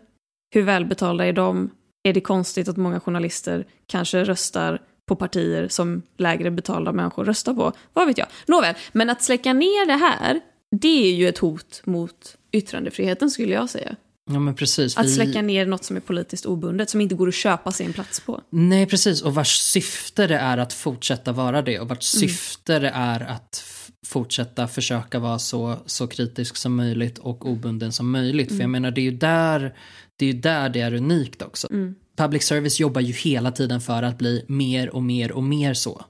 hur 0.55 0.63
välbetalda 0.63 1.27
är 1.27 1.33
de? 1.33 1.71
Är 2.03 2.13
det 2.13 2.21
konstigt 2.21 2.69
att 2.69 2.77
många 2.77 3.01
journalister 3.01 3.67
kanske 3.87 4.25
röstar 4.25 4.81
på 5.07 5.17
partier 5.17 5.69
som 5.69 6.03
lägre 6.19 6.51
betalda 6.51 6.93
människor 6.93 7.25
röstar 7.25 7.55
på? 7.55 7.73
Vad 7.93 8.07
vet 8.07 8.19
jag? 8.19 8.27
Nåväl, 8.47 8.75
men 8.93 9.11
att 9.11 9.23
släcka 9.23 9.53
ner 9.53 9.87
det 9.87 9.97
här, 9.97 10.41
det 10.81 11.07
är 11.09 11.15
ju 11.15 11.29
ett 11.29 11.39
hot 11.39 11.83
mot 11.85 12.37
yttrandefriheten 12.53 13.31
skulle 13.31 13.53
jag 13.55 13.71
säga. 13.71 13.97
Ja 14.31 14.39
men 14.39 14.55
precis. 14.55 14.97
Att 14.97 15.07
vi- 15.07 15.11
släcka 15.15 15.43
ner 15.43 15.67
något 15.67 15.85
som 15.85 15.97
är 15.97 16.01
politiskt 16.01 16.47
obundet, 16.47 16.91
som 16.91 17.01
inte 17.01 17.15
går 17.15 17.29
att 17.29 17.35
köpa 17.35 17.73
sig 17.73 17.87
en 17.87 17.93
plats 17.93 18.21
på. 18.21 18.41
Nej, 18.51 18.87
precis. 18.87 19.23
Och 19.23 19.35
vars 19.35 19.57
syfte 19.59 20.27
det 20.27 20.37
är 20.39 20.59
att 20.59 20.73
fortsätta 20.73 21.33
vara 21.33 21.63
det 21.63 21.81
och 21.81 21.89
vart 21.89 22.03
syfte 22.03 22.79
det 22.79 22.89
är 22.95 23.21
att 23.21 23.65
fortsätta 24.07 24.69
försöka 24.69 25.19
vara 25.19 25.39
så, 25.39 25.77
så 25.87 26.07
kritisk 26.07 26.57
som 26.57 26.75
möjligt 26.77 27.19
och 27.19 27.47
obunden 27.51 27.93
som 27.93 28.11
möjligt. 28.11 28.49
För 28.49 28.61
jag 28.61 28.71
menar, 28.71 28.91
det 28.91 29.01
är 29.01 29.03
ju 29.03 29.11
där 29.11 29.75
det 30.17 30.25
är, 30.27 30.33
ju 30.33 30.41
där 30.41 30.69
det 30.69 30.81
är 30.81 30.95
unikt 30.95 31.43
också. 31.43 31.69
Public 32.17 32.43
service 32.43 32.81
jobbar 32.81 33.01
ju 33.01 33.13
hela 33.13 33.53
tiden 33.53 33.81
för 33.81 34.03
att 34.03 34.19
bli 34.19 34.45
mer 34.49 34.95
och 34.95 35.03
mer 35.03 35.33
och 35.33 35.43
mer 35.43 35.75
så. 35.75 36.05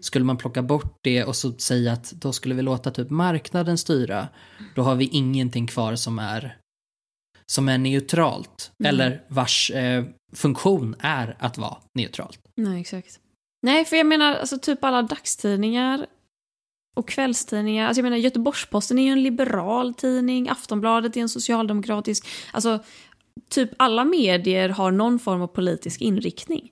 Skulle 0.00 0.24
man 0.24 0.36
plocka 0.36 0.62
bort 0.62 0.98
det 1.02 1.24
och 1.24 1.36
så 1.36 1.52
säga 1.52 1.92
att 1.92 2.10
då 2.12 2.32
skulle 2.32 2.54
vi 2.54 2.62
låta 2.62 2.90
typ 2.90 3.10
marknaden 3.10 3.78
styra, 3.78 4.28
då 4.74 4.82
har 4.82 4.94
vi 4.94 5.04
ingenting 5.04 5.66
kvar 5.66 5.96
som 5.96 6.18
är 6.18 6.56
som 7.52 7.68
är 7.68 7.78
neutralt 7.78 8.70
eller 8.84 9.22
vars 9.28 9.70
eh, 9.70 10.04
funktion 10.32 10.96
är 11.00 11.36
att 11.38 11.58
vara 11.58 11.76
neutralt. 11.94 12.40
Nej, 12.54 12.80
exakt. 12.80 13.20
Nej, 13.62 13.84
för 13.84 13.96
jag 13.96 14.06
menar, 14.06 14.34
alltså 14.34 14.58
typ 14.58 14.84
alla 14.84 15.02
dagstidningar 15.02 16.06
och 16.96 17.08
kvällstidningar. 17.08 17.86
Alltså 17.86 17.98
jag 17.98 18.04
menar, 18.04 18.16
Göteborgs-Posten 18.16 18.98
är 18.98 19.02
ju 19.02 19.10
en 19.10 19.22
liberal 19.22 19.94
tidning, 19.94 20.48
Aftonbladet 20.48 21.16
är 21.16 21.20
en 21.20 21.28
socialdemokratisk. 21.28 22.26
Alltså, 22.52 22.84
typ 23.50 23.70
alla 23.76 24.04
medier 24.04 24.68
har 24.68 24.90
någon 24.90 25.18
form 25.18 25.42
av 25.42 25.46
politisk 25.46 26.00
inriktning. 26.00 26.70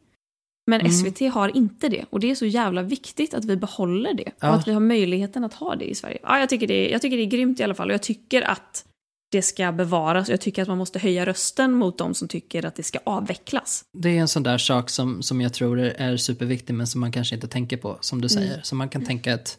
Men 0.67 0.81
Mm. 0.81 0.93
SVT 0.93 1.21
har 1.33 1.57
inte 1.57 1.89
det. 1.89 2.05
Och 2.11 2.21
det 2.21 2.31
är 2.31 2.35
så 2.35 2.47
jävla 2.47 2.83
viktigt 2.83 3.35
att 3.35 3.45
vi 3.45 3.57
behåller 3.57 4.15
det. 4.15 4.33
Ja. 4.41 4.49
Och 4.49 4.55
att 4.55 4.69
vi 4.69 4.73
har 4.73 4.81
möjligheten 4.81 5.45
att 5.45 5.55
ha 5.55 5.77
det 5.77 5.85
i 5.85 5.95
Sverige. 5.95 6.19
Ja, 6.23 6.39
jag, 6.39 6.49
tycker 6.49 6.67
det 6.67 6.89
är, 6.89 6.93
jag 6.93 7.03
tycker 7.03 7.17
det 7.17 7.23
är 7.23 7.27
grymt 7.27 7.61
i 7.61 7.63
alla 7.63 7.75
fall. 7.75 7.89
Och 7.89 7.95
jag 7.95 8.03
tycker 8.03 8.43
att 8.43 8.85
det 9.33 9.43
ska 9.43 9.73
bevaras. 9.73 10.29
Jag 10.29 10.41
tycker 10.41 10.63
att 10.63 10.69
man 10.69 10.79
måste 10.79 10.99
höja 10.99 11.27
rösten 11.27 11.73
mot 11.73 11.99
de 11.99 12.15
som 12.15 12.29
tycker 12.29 12.67
att 12.67 12.75
det 12.75 12.83
ska 12.83 12.99
avvecklas. 13.05 13.85
Det 13.99 14.09
är 14.09 14.21
en 14.21 14.29
sån 14.29 14.43
där 14.43 14.59
sak 14.59 14.91
som, 14.91 15.23
som 15.23 15.41
jag 15.41 15.53
tror 15.53 15.79
är, 15.79 16.17
superviktig 16.17 16.75
men 16.75 16.87
som 16.87 17.01
man 17.01 17.13
kanske 17.13 17.35
inte 17.35 17.49
tänker 17.49 17.77
på, 17.77 17.99
som 18.01 18.21
du 18.21 18.29
säger. 18.29 18.61
Så 18.63 18.75
man 18.75 18.89
kan 18.89 19.05
tänka 19.05 19.33
ett, 19.33 19.59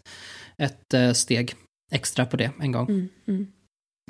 ett 0.58 0.94
eh, 0.94 1.12
steg 1.12 1.56
extra 1.92 2.26
på 2.26 2.38
det 2.38 2.52
en 2.60 2.72
gång. 2.72 2.90
Mm, 2.90 3.10
mm. 3.28 3.48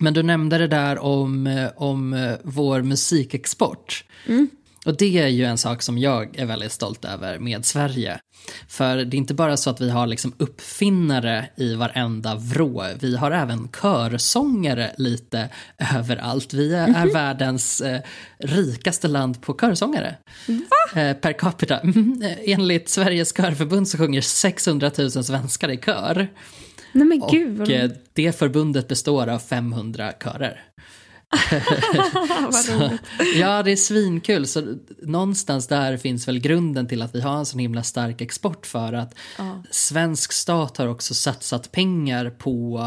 Men 0.01 0.13
du 0.13 0.23
nämnde 0.23 0.57
det 0.57 0.67
där 0.67 0.99
om, 0.99 1.47
eh, 1.47 1.69
om 1.75 2.13
eh, 2.13 2.33
vår 2.43 2.81
musikexport. 2.81 4.03
Mm. 4.27 4.49
Och 4.85 4.97
det 4.97 5.17
är 5.17 5.27
ju 5.27 5.45
en 5.45 5.57
sak 5.57 5.81
som 5.81 5.97
jag 5.97 6.39
är 6.39 6.45
väldigt 6.45 6.71
stolt 6.71 7.05
över 7.05 7.39
med 7.39 7.65
Sverige. 7.65 8.19
För 8.67 8.97
det 8.97 9.15
är 9.15 9.17
inte 9.17 9.33
bara 9.33 9.57
så 9.57 9.69
att 9.69 9.81
vi 9.81 9.89
har 9.89 10.07
liksom 10.07 10.33
uppfinnare 10.37 11.49
i 11.55 11.75
varenda 11.75 12.35
vrå, 12.35 12.85
vi 12.99 13.17
har 13.17 13.31
även 13.31 13.69
körsångare 13.81 14.91
lite 14.97 15.49
överallt. 15.95 16.53
Vi 16.53 16.73
är, 16.73 16.87
är 16.87 17.13
världens 17.13 17.81
eh, 17.81 18.01
rikaste 18.37 19.07
land 19.07 19.41
på 19.41 19.57
körsångare. 19.61 20.15
Eh, 20.95 21.13
per 21.13 21.33
capita. 21.33 21.79
Mm, 21.79 22.21
eh, 22.21 22.53
enligt 22.53 22.89
Sveriges 22.89 23.33
körförbund 23.33 23.87
så 23.87 23.97
sjunger 23.97 24.21
600 24.21 24.91
000 24.97 25.11
svenskar 25.11 25.69
i 25.69 25.77
kör. 25.77 26.27
Nej 26.95 27.07
men 27.07 27.21
gud 27.31 27.61
Och 27.61 27.69
eh, 27.69 27.91
det 28.13 28.31
förbundet 28.31 28.87
består 28.87 29.27
av 29.27 29.39
500 29.39 30.13
körer. 30.23 30.63
Så, 32.51 32.97
ja, 33.35 33.63
det 33.63 33.71
är 33.71 33.75
svinkul. 33.75 34.47
Så 34.47 34.75
någonstans 35.01 35.67
där 35.67 35.97
finns 35.97 36.27
väl 36.27 36.39
grunden 36.39 36.87
till 36.87 37.01
att 37.01 37.15
vi 37.15 37.21
har 37.21 37.37
en 37.37 37.45
sån 37.45 37.59
himla 37.59 37.83
stark 37.83 38.21
export 38.21 38.65
för 38.65 38.93
att 38.93 39.15
Ja. 39.37 39.63
svensk 39.71 40.31
stat 40.31 40.77
har 40.77 40.87
också 40.87 41.13
satsat 41.13 41.71
pengar 41.71 42.29
på 42.29 42.81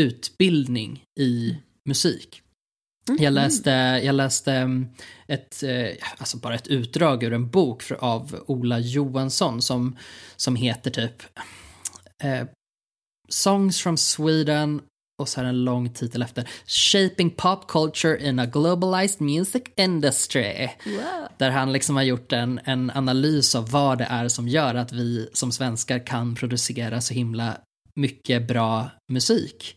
utbildning 0.00 1.02
i 1.20 1.56
musik. 1.88 2.40
Jag 3.18 3.32
läste, 3.32 3.70
jag 4.04 4.14
läste 4.14 4.52
mm, 4.52 4.88
ett, 5.28 5.62
eh, 5.62 5.88
alltså 6.18 6.36
bara 6.36 6.54
ett 6.54 6.66
utdrag 6.66 7.22
ur 7.22 7.32
en 7.32 7.50
bok 7.50 7.82
av 7.98 8.40
Ola 8.46 8.78
Johansson 8.78 9.62
som, 9.62 9.96
som 10.36 10.56
heter 10.56 10.90
typ 10.90 11.22
eh, 12.22 12.46
Songs 13.28 13.80
from 13.80 13.96
Sweden 13.96 14.80
och 15.18 15.28
så 15.28 15.40
här 15.40 15.48
en 15.48 15.64
lång 15.64 15.90
titel 15.90 16.22
efter 16.22 16.48
Shaping 16.66 17.30
Pop 17.30 17.68
Culture 17.68 18.28
in 18.28 18.38
a 18.38 18.46
Globalized 18.46 19.20
Music 19.20 19.62
Industry. 19.76 20.68
Där 21.38 21.50
han 21.50 21.72
liksom 21.72 21.96
har 21.96 22.02
gjort 22.02 22.32
en, 22.32 22.60
en 22.64 22.90
analys 22.90 23.54
av 23.54 23.70
vad 23.70 23.98
det 23.98 24.04
är 24.04 24.28
som 24.28 24.48
gör 24.48 24.74
att 24.74 24.92
vi 24.92 25.28
som 25.32 25.52
svenskar 25.52 26.06
kan 26.06 26.34
producera 26.34 27.00
så 27.00 27.14
himla 27.14 27.56
mycket 27.94 28.48
bra 28.48 28.90
musik. 29.08 29.76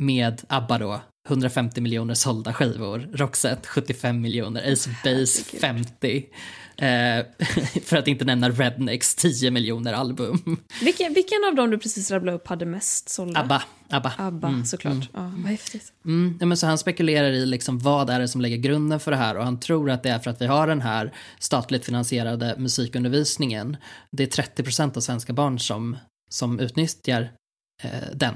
Med 0.00 0.42
ABBA 0.48 0.78
då 0.78 1.00
150 1.28 1.80
miljoner 1.80 2.14
sålda 2.14 2.52
skivor, 2.52 3.08
Roxette 3.12 3.68
75 3.68 4.20
miljoner, 4.20 4.72
Ace 4.72 4.90
of 4.90 5.02
Base 5.02 5.58
50. 5.60 6.26
Eh, 6.76 7.24
för 7.84 7.96
att 7.96 8.08
inte 8.08 8.24
nämna 8.24 8.50
Rednecks 8.50 9.14
10 9.14 9.50
miljoner 9.50 9.92
album. 9.92 10.56
Vilken, 10.82 11.14
vilken 11.14 11.44
av 11.48 11.54
dem 11.54 11.70
du 11.70 11.78
precis 11.78 12.10
rabblade 12.10 12.36
upp 12.36 12.48
hade 12.48 12.66
mest 12.66 13.08
sålda? 13.08 13.40
ABBA. 13.40 13.62
ABBA. 13.90 14.12
ABBA, 14.18 14.64
såklart. 14.64 15.08
Ja, 15.12 15.32
vad 15.36 15.50
häftigt. 15.50 15.92
Mm, 16.04 16.36
ja, 16.40 16.46
men 16.46 16.56
så 16.56 16.66
han 16.66 16.78
spekulerar 16.78 17.32
i 17.32 17.46
liksom 17.46 17.78
vad 17.78 18.10
är 18.10 18.20
det 18.20 18.28
som 18.28 18.40
lägger 18.40 18.56
grunden 18.56 19.00
för 19.00 19.10
det 19.10 19.16
här 19.16 19.36
och 19.36 19.44
han 19.44 19.60
tror 19.60 19.90
att 19.90 20.02
det 20.02 20.08
är 20.08 20.18
för 20.18 20.30
att 20.30 20.40
vi 20.40 20.46
har 20.46 20.66
den 20.66 20.80
här 20.80 21.14
statligt 21.38 21.84
finansierade 21.84 22.54
musikundervisningen. 22.58 23.76
Det 24.10 24.38
är 24.38 24.42
30% 24.42 24.96
av 24.96 25.00
svenska 25.00 25.32
barn 25.32 25.58
som, 25.58 25.96
som 26.30 26.60
utnyttjar 26.60 27.32
eh, 27.82 27.90
den. 28.14 28.34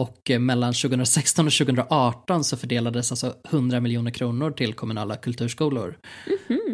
Och 0.00 0.30
eh, 0.30 0.38
mellan 0.38 0.72
2016 0.72 1.46
och 1.46 1.52
2018 1.52 2.44
så 2.44 2.56
fördelades 2.56 3.12
alltså 3.12 3.34
100 3.50 3.80
miljoner 3.80 4.10
kronor 4.10 4.50
till 4.50 4.74
kommunala 4.74 5.16
kulturskolor. 5.16 5.98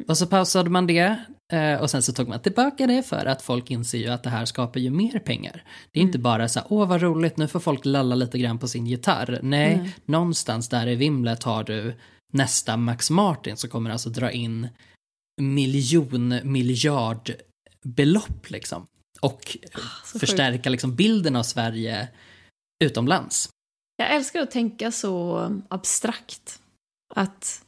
Och 0.09 0.18
så 0.18 0.26
pausade 0.26 0.70
man 0.70 0.87
det 0.87 1.16
eh, 1.52 1.74
och 1.74 1.90
sen 1.90 2.02
så 2.02 2.12
tog 2.12 2.28
man 2.28 2.40
tillbaka 2.40 2.87
det 2.87 3.02
för 3.02 3.26
att 3.26 3.42
folk 3.42 3.70
inser 3.70 3.98
ju 3.98 4.09
att 4.09 4.22
det 4.22 4.31
här 4.31 4.44
skapar 4.44 4.81
ju 4.81 4.90
mer 4.90 5.18
pengar. 5.18 5.64
Det 5.92 6.00
är 6.00 6.02
inte 6.02 6.18
bara 6.18 6.48
så 6.48 6.59
här, 6.59 6.66
åh 6.70 6.88
vad 6.88 7.02
roligt, 7.02 7.37
nu 7.37 7.48
får 7.48 7.61
folk 7.61 7.85
lalla 7.85 8.14
lite 8.14 8.38
grann 8.38 8.59
på 8.59 8.68
sin 8.68 8.87
gitarr. 8.87 9.38
Nej, 9.42 9.92
någonstans 10.04 10.68
där 10.68 10.87
i 10.87 10.94
vimlet 10.94 11.42
har 11.42 11.64
du 11.64 11.94
nästa 12.33 12.76
Max 12.76 13.11
Martin 13.11 13.57
som 13.57 13.70
kommer 13.70 13.90
alltså 13.90 14.11
dra 14.11 14.31
in 14.31 14.68
miljon 15.40 16.40
miljard 16.42 17.33
belopp 17.85 18.50
liksom. 18.50 18.87
Och 19.20 19.57
så 20.04 20.18
förstärka 20.18 20.70
liksom 20.70 20.94
bilden 20.94 21.37
av 21.37 21.42
Sverige 21.42 22.09
utomlands. 22.85 23.49
Jag 23.97 24.14
älskar 24.14 24.43
att 24.43 24.51
tänka 24.51 24.93
så 24.93 25.51
abstrakt. 25.69 26.62
Att 27.14 27.64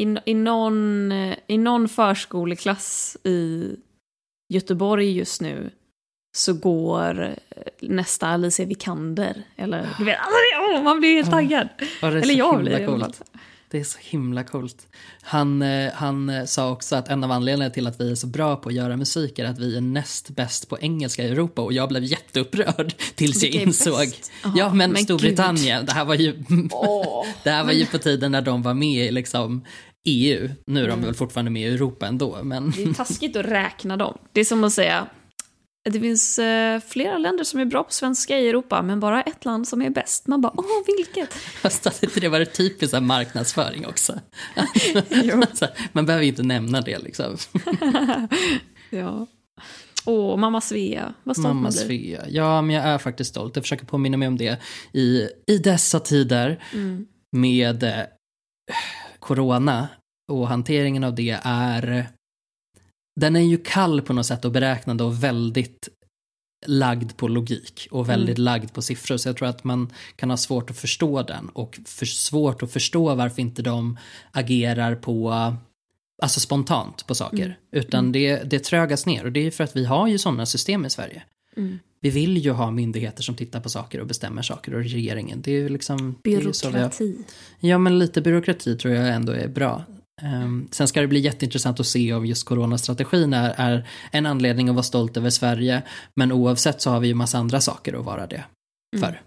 i, 0.00 0.16
i, 0.24 0.34
någon, 0.34 1.12
i 1.46 1.58
någon 1.58 1.88
förskoleklass 1.88 3.16
i 3.24 3.70
Göteborg 4.52 5.12
just 5.12 5.40
nu 5.40 5.70
så 6.36 6.54
går 6.54 7.34
nästa 7.80 8.26
Alicia 8.26 8.66
Vikander. 8.66 9.42
Eller 9.56 9.88
du 9.98 10.04
vet, 10.04 10.18
man 10.84 11.00
blir 11.00 11.14
helt 11.14 11.30
taggad. 11.30 11.68
Ja, 12.02 12.08
Eller 12.08 12.34
jag 12.34 12.60
blir 12.60 12.86
coolt. 12.86 13.22
Det 13.70 13.80
är 13.80 13.84
så 13.84 13.98
himla 14.00 14.44
coolt. 14.44 14.86
Han, 15.22 15.62
eh, 15.62 15.92
han 15.92 16.28
eh, 16.28 16.44
sa 16.44 16.70
också 16.70 16.96
att 16.96 17.08
en 17.08 17.24
av 17.24 17.30
anledningarna 17.30 17.74
till 17.74 17.86
att 17.86 18.00
vi 18.00 18.10
är 18.10 18.14
så 18.14 18.26
bra 18.26 18.56
på 18.56 18.68
att 18.68 18.74
göra 18.74 18.96
musik 18.96 19.38
är 19.38 19.44
att 19.44 19.58
vi 19.58 19.76
är 19.76 19.80
näst 19.80 20.30
bäst 20.30 20.68
på 20.68 20.78
engelska 20.78 21.24
i 21.24 21.28
Europa 21.28 21.62
och 21.62 21.72
jag 21.72 21.88
blev 21.88 22.04
jätteupprörd 22.04 22.94
tills 23.14 23.42
jag 23.42 23.52
insåg. 23.52 24.06
Jaha, 24.42 24.52
ja 24.56 24.74
men, 24.74 24.92
men 24.92 25.02
Storbritannien, 25.02 25.86
det 25.86 25.92
här 25.92 26.04
var 26.04 26.14
ju, 26.14 26.32
det 27.44 27.50
här 27.50 27.64
var 27.64 27.72
ju 27.72 27.86
på 27.86 27.98
tiden 27.98 28.32
när 28.32 28.42
de 28.42 28.62
var 28.62 28.74
med 28.74 29.06
i 29.06 29.10
liksom 29.10 29.64
EU. 30.04 30.48
Nu 30.66 30.84
är 30.84 30.88
de 30.88 31.02
väl 31.02 31.14
fortfarande 31.14 31.50
med 31.50 31.62
i 31.62 31.74
Europa 31.74 32.06
ändå 32.06 32.38
men 32.42 32.70
Det 32.70 32.82
är 32.82 32.94
taskigt 32.94 33.36
att 33.36 33.46
räkna 33.46 33.96
dem. 33.96 34.18
Det 34.32 34.40
är 34.40 34.44
som 34.44 34.64
att 34.64 34.72
säga 34.72 35.06
det 35.84 36.00
finns 36.00 36.38
eh, 36.38 36.80
flera 36.80 37.18
länder 37.18 37.44
som 37.44 37.60
är 37.60 37.64
bra 37.64 37.82
på 37.82 37.92
svenska 37.92 38.38
i 38.38 38.48
Europa, 38.48 38.82
men 38.82 39.00
bara 39.00 39.22
ett 39.22 39.44
land 39.44 39.68
som 39.68 39.82
är 39.82 39.90
bäst. 39.90 40.26
Man 40.26 40.40
bara, 40.40 40.52
åh, 40.56 40.64
vilket? 40.96 41.34
fast 41.34 41.86
att 41.86 42.02
inte 42.02 42.20
det 42.20 42.28
var 42.28 42.44
typiskt 42.44 43.02
marknadsföring 43.02 43.86
också. 43.86 44.20
Man 45.92 46.06
behöver 46.06 46.24
ju 46.24 46.30
inte 46.30 46.42
nämna 46.42 46.80
det 46.80 46.98
liksom. 46.98 47.36
Ja. 48.90 49.26
Åh, 50.04 50.36
mamma 50.36 50.60
Svea, 50.60 51.14
vad 51.24 51.36
stolt 51.36 51.54
Mamma. 51.54 51.72
Svea. 51.72 52.24
Ja, 52.28 52.62
men 52.62 52.76
jag 52.76 52.84
är 52.84 52.98
faktiskt 52.98 53.30
stolt. 53.30 53.56
Jag 53.56 53.64
försöker 53.64 53.86
påminna 53.86 54.16
mig 54.16 54.28
om 54.28 54.36
det 54.36 54.60
i, 54.92 55.28
i 55.46 55.58
dessa 55.58 56.00
tider 56.00 56.62
Mm. 56.72 57.06
med 57.36 57.82
eh, 57.82 58.00
corona 59.18 59.88
och 60.32 60.48
hanteringen 60.48 61.04
av 61.04 61.14
det 61.14 61.38
är 61.42 62.06
den 63.20 63.36
är 63.36 63.40
ju 63.40 63.58
kall 63.58 64.02
på 64.02 64.12
något 64.12 64.26
sätt 64.26 64.44
och 64.44 64.52
beräknande 64.52 65.04
och 65.04 65.24
väldigt 65.24 65.88
lagd 66.66 67.16
på 67.16 67.28
logik 67.28 67.88
och 67.90 68.08
väldigt 68.08 68.38
lagd 68.38 68.72
på 68.72 68.82
siffror 68.82 69.16
så 69.16 69.28
jag 69.28 69.36
tror 69.36 69.48
att 69.48 69.64
man 69.64 69.92
kan 70.16 70.30
ha 70.30 70.36
svårt 70.36 70.70
att 70.70 70.76
förstå 70.76 71.22
den 71.22 71.48
och 71.48 71.80
för 71.84 72.06
svårt 72.06 72.62
att 72.62 72.72
förstå 72.72 73.14
varför 73.14 73.42
inte 73.42 73.62
de 73.62 73.98
agerar 74.30 74.94
på 74.94 75.30
alltså 76.22 76.40
spontant 76.40 77.06
på 77.06 77.14
saker 77.14 77.58
utan 77.72 78.12
det, 78.12 78.42
det 78.50 78.58
trögas 78.58 79.06
ner 79.06 79.24
och 79.24 79.32
det 79.32 79.46
är 79.46 79.50
för 79.50 79.64
att 79.64 79.76
vi 79.76 79.84
har 79.84 80.08
ju 80.08 80.18
sådana 80.18 80.46
system 80.46 80.86
i 80.86 80.90
Sverige. 80.90 81.22
Mm. 81.56 81.78
Vi 82.00 82.10
vill 82.10 82.38
ju 82.38 82.50
ha 82.50 82.70
myndigheter 82.70 83.22
som 83.22 83.34
tittar 83.34 83.60
på 83.60 83.68
saker 83.68 84.00
och 84.00 84.06
bestämmer 84.06 84.42
saker 84.42 84.74
och 84.74 84.82
regeringen. 84.82 85.42
Det 85.42 85.50
är 85.50 85.58
ju 85.58 85.68
liksom... 85.68 86.14
det 86.22 86.34
är 86.34 86.40
ju 86.40 86.46
har- 86.46 86.72
Byråkrati. 86.72 87.16
Ja, 87.60 87.78
men 87.78 87.98
lite 87.98 88.20
byråkrati 88.20 88.76
tror 88.76 88.94
jag 88.94 89.08
ändå 89.08 89.32
är 89.32 89.48
bra. 89.48 89.84
Ehm, 90.22 90.68
sen 90.70 90.88
ska 90.88 91.00
det 91.00 91.06
bli 91.06 91.20
jätteintressant 91.20 91.80
att 91.80 91.86
se 91.86 92.14
om 92.14 92.26
just 92.26 92.46
coronastrategin 92.46 93.32
är, 93.32 93.54
är 93.56 93.88
en 94.12 94.26
anledning 94.26 94.68
att 94.68 94.74
vara 94.74 94.82
stolt 94.82 95.16
över 95.16 95.30
Sverige. 95.30 95.82
Men 96.14 96.32
oavsett 96.32 96.80
så 96.82 96.90
har 96.90 97.00
vi 97.00 97.08
ju 97.08 97.14
massa 97.14 97.38
andra 97.38 97.60
saker 97.60 97.98
att 97.98 98.04
vara 98.04 98.26
det 98.26 98.44
för. 99.00 99.20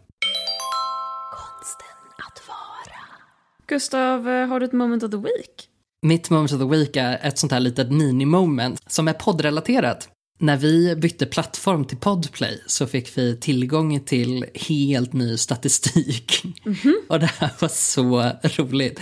Gustav, 3.67 4.29
eh, 4.29 4.47
har 4.47 4.59
du 4.59 4.65
ett 4.65 4.73
moment 4.73 5.03
of 5.03 5.11
the 5.11 5.17
week? 5.17 5.69
Mitt 6.01 6.29
moment 6.29 6.51
of 6.51 6.59
the 6.59 6.77
week 6.77 6.95
är 6.95 7.19
ett 7.21 7.37
sånt 7.37 7.51
här 7.51 7.59
litet 7.59 7.91
mini-moment 7.91 8.81
som 8.87 9.07
är 9.07 9.13
poddrelaterat. 9.13 10.09
När 10.39 10.57
vi 10.57 10.95
bytte 10.95 11.25
plattform 11.25 11.85
till 11.85 11.97
Podplay 11.97 12.63
så 12.67 12.87
fick 12.87 13.17
vi 13.17 13.37
tillgång 13.37 13.99
till 13.99 14.45
helt 14.53 15.13
ny 15.13 15.37
statistik. 15.37 16.43
Och 17.09 17.19
det 17.19 17.31
här 17.39 17.51
var 17.59 17.67
så 17.67 18.31
roligt. 18.43 18.99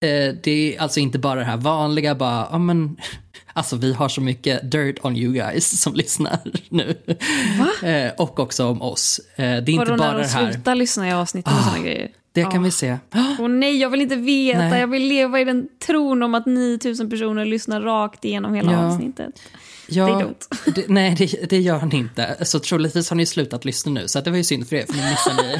Eh, 0.00 0.34
det 0.42 0.76
är 0.76 0.80
alltså 0.80 1.00
inte 1.00 1.18
bara 1.18 1.38
det 1.40 1.44
här 1.46 1.56
vanliga, 1.56 2.14
bara, 2.14 2.48
ja 2.50 2.58
men, 2.58 2.96
alltså 3.52 3.76
vi 3.76 3.92
har 3.92 4.08
så 4.08 4.20
mycket 4.20 4.70
dirt 4.70 4.98
on 5.02 5.16
you 5.16 5.32
guys 5.32 5.80
som 5.82 5.94
lyssnar 6.02 6.38
nu. 6.68 6.94
Eh, 7.82 8.12
och 8.18 8.40
också 8.40 8.66
om 8.66 8.82
oss. 8.82 9.20
Eh, 9.36 9.42
det 9.42 9.44
är 9.44 9.70
inte 9.70 9.76
Vadå 9.76 9.96
bara 9.96 10.12
när 10.12 10.18
det 10.18 10.24
de 10.24 10.28
här, 10.28 10.52
slutar 10.52 10.74
lyssna 10.74 11.08
i 11.08 11.12
avsnitten 11.12 11.52
och 11.58 11.64
såna 11.64 11.78
grejer? 11.78 12.08
det 12.32 12.44
kan 12.44 12.62
vi 12.62 12.70
se. 12.70 12.96
Åh 13.38 13.48
nej, 13.48 13.76
jag 13.80 13.90
vill 13.90 14.00
inte 14.00 14.16
veta. 14.16 14.58
Nej. 14.58 14.80
Jag 14.80 14.86
vill 14.86 15.02
leva 15.08 15.40
i 15.40 15.44
den 15.44 15.68
tron 15.86 16.22
om 16.22 16.34
att 16.34 16.46
9000 16.46 17.10
personer 17.10 17.44
lyssnar 17.44 17.80
rakt 17.80 18.24
igenom 18.24 18.54
hela 18.54 18.72
Ja. 18.72 18.86
avsnittet. 18.86 19.42
Ja, 19.90 20.06
Det 20.06 20.12
är 20.12 20.20
dumt. 20.20 20.34
Det, 20.74 20.88
nej, 20.88 21.14
det, 21.18 21.50
det 21.50 21.58
gör 21.60 21.86
ni 21.86 21.96
inte. 21.96 22.36
Så 22.44 22.58
troligtvis 22.58 23.10
har 23.10 23.16
ni 23.16 23.26
slutat 23.26 23.64
lyssna 23.64 23.92
nu, 23.92 24.08
så 24.08 24.20
det 24.20 24.30
var 24.30 24.36
ju 24.36 24.44
synd 24.44 24.68
för 24.68 24.76
er, 24.76 24.86
för 24.86 24.94
ni 24.94 25.02
missar, 25.10 25.42
ni, 25.42 25.56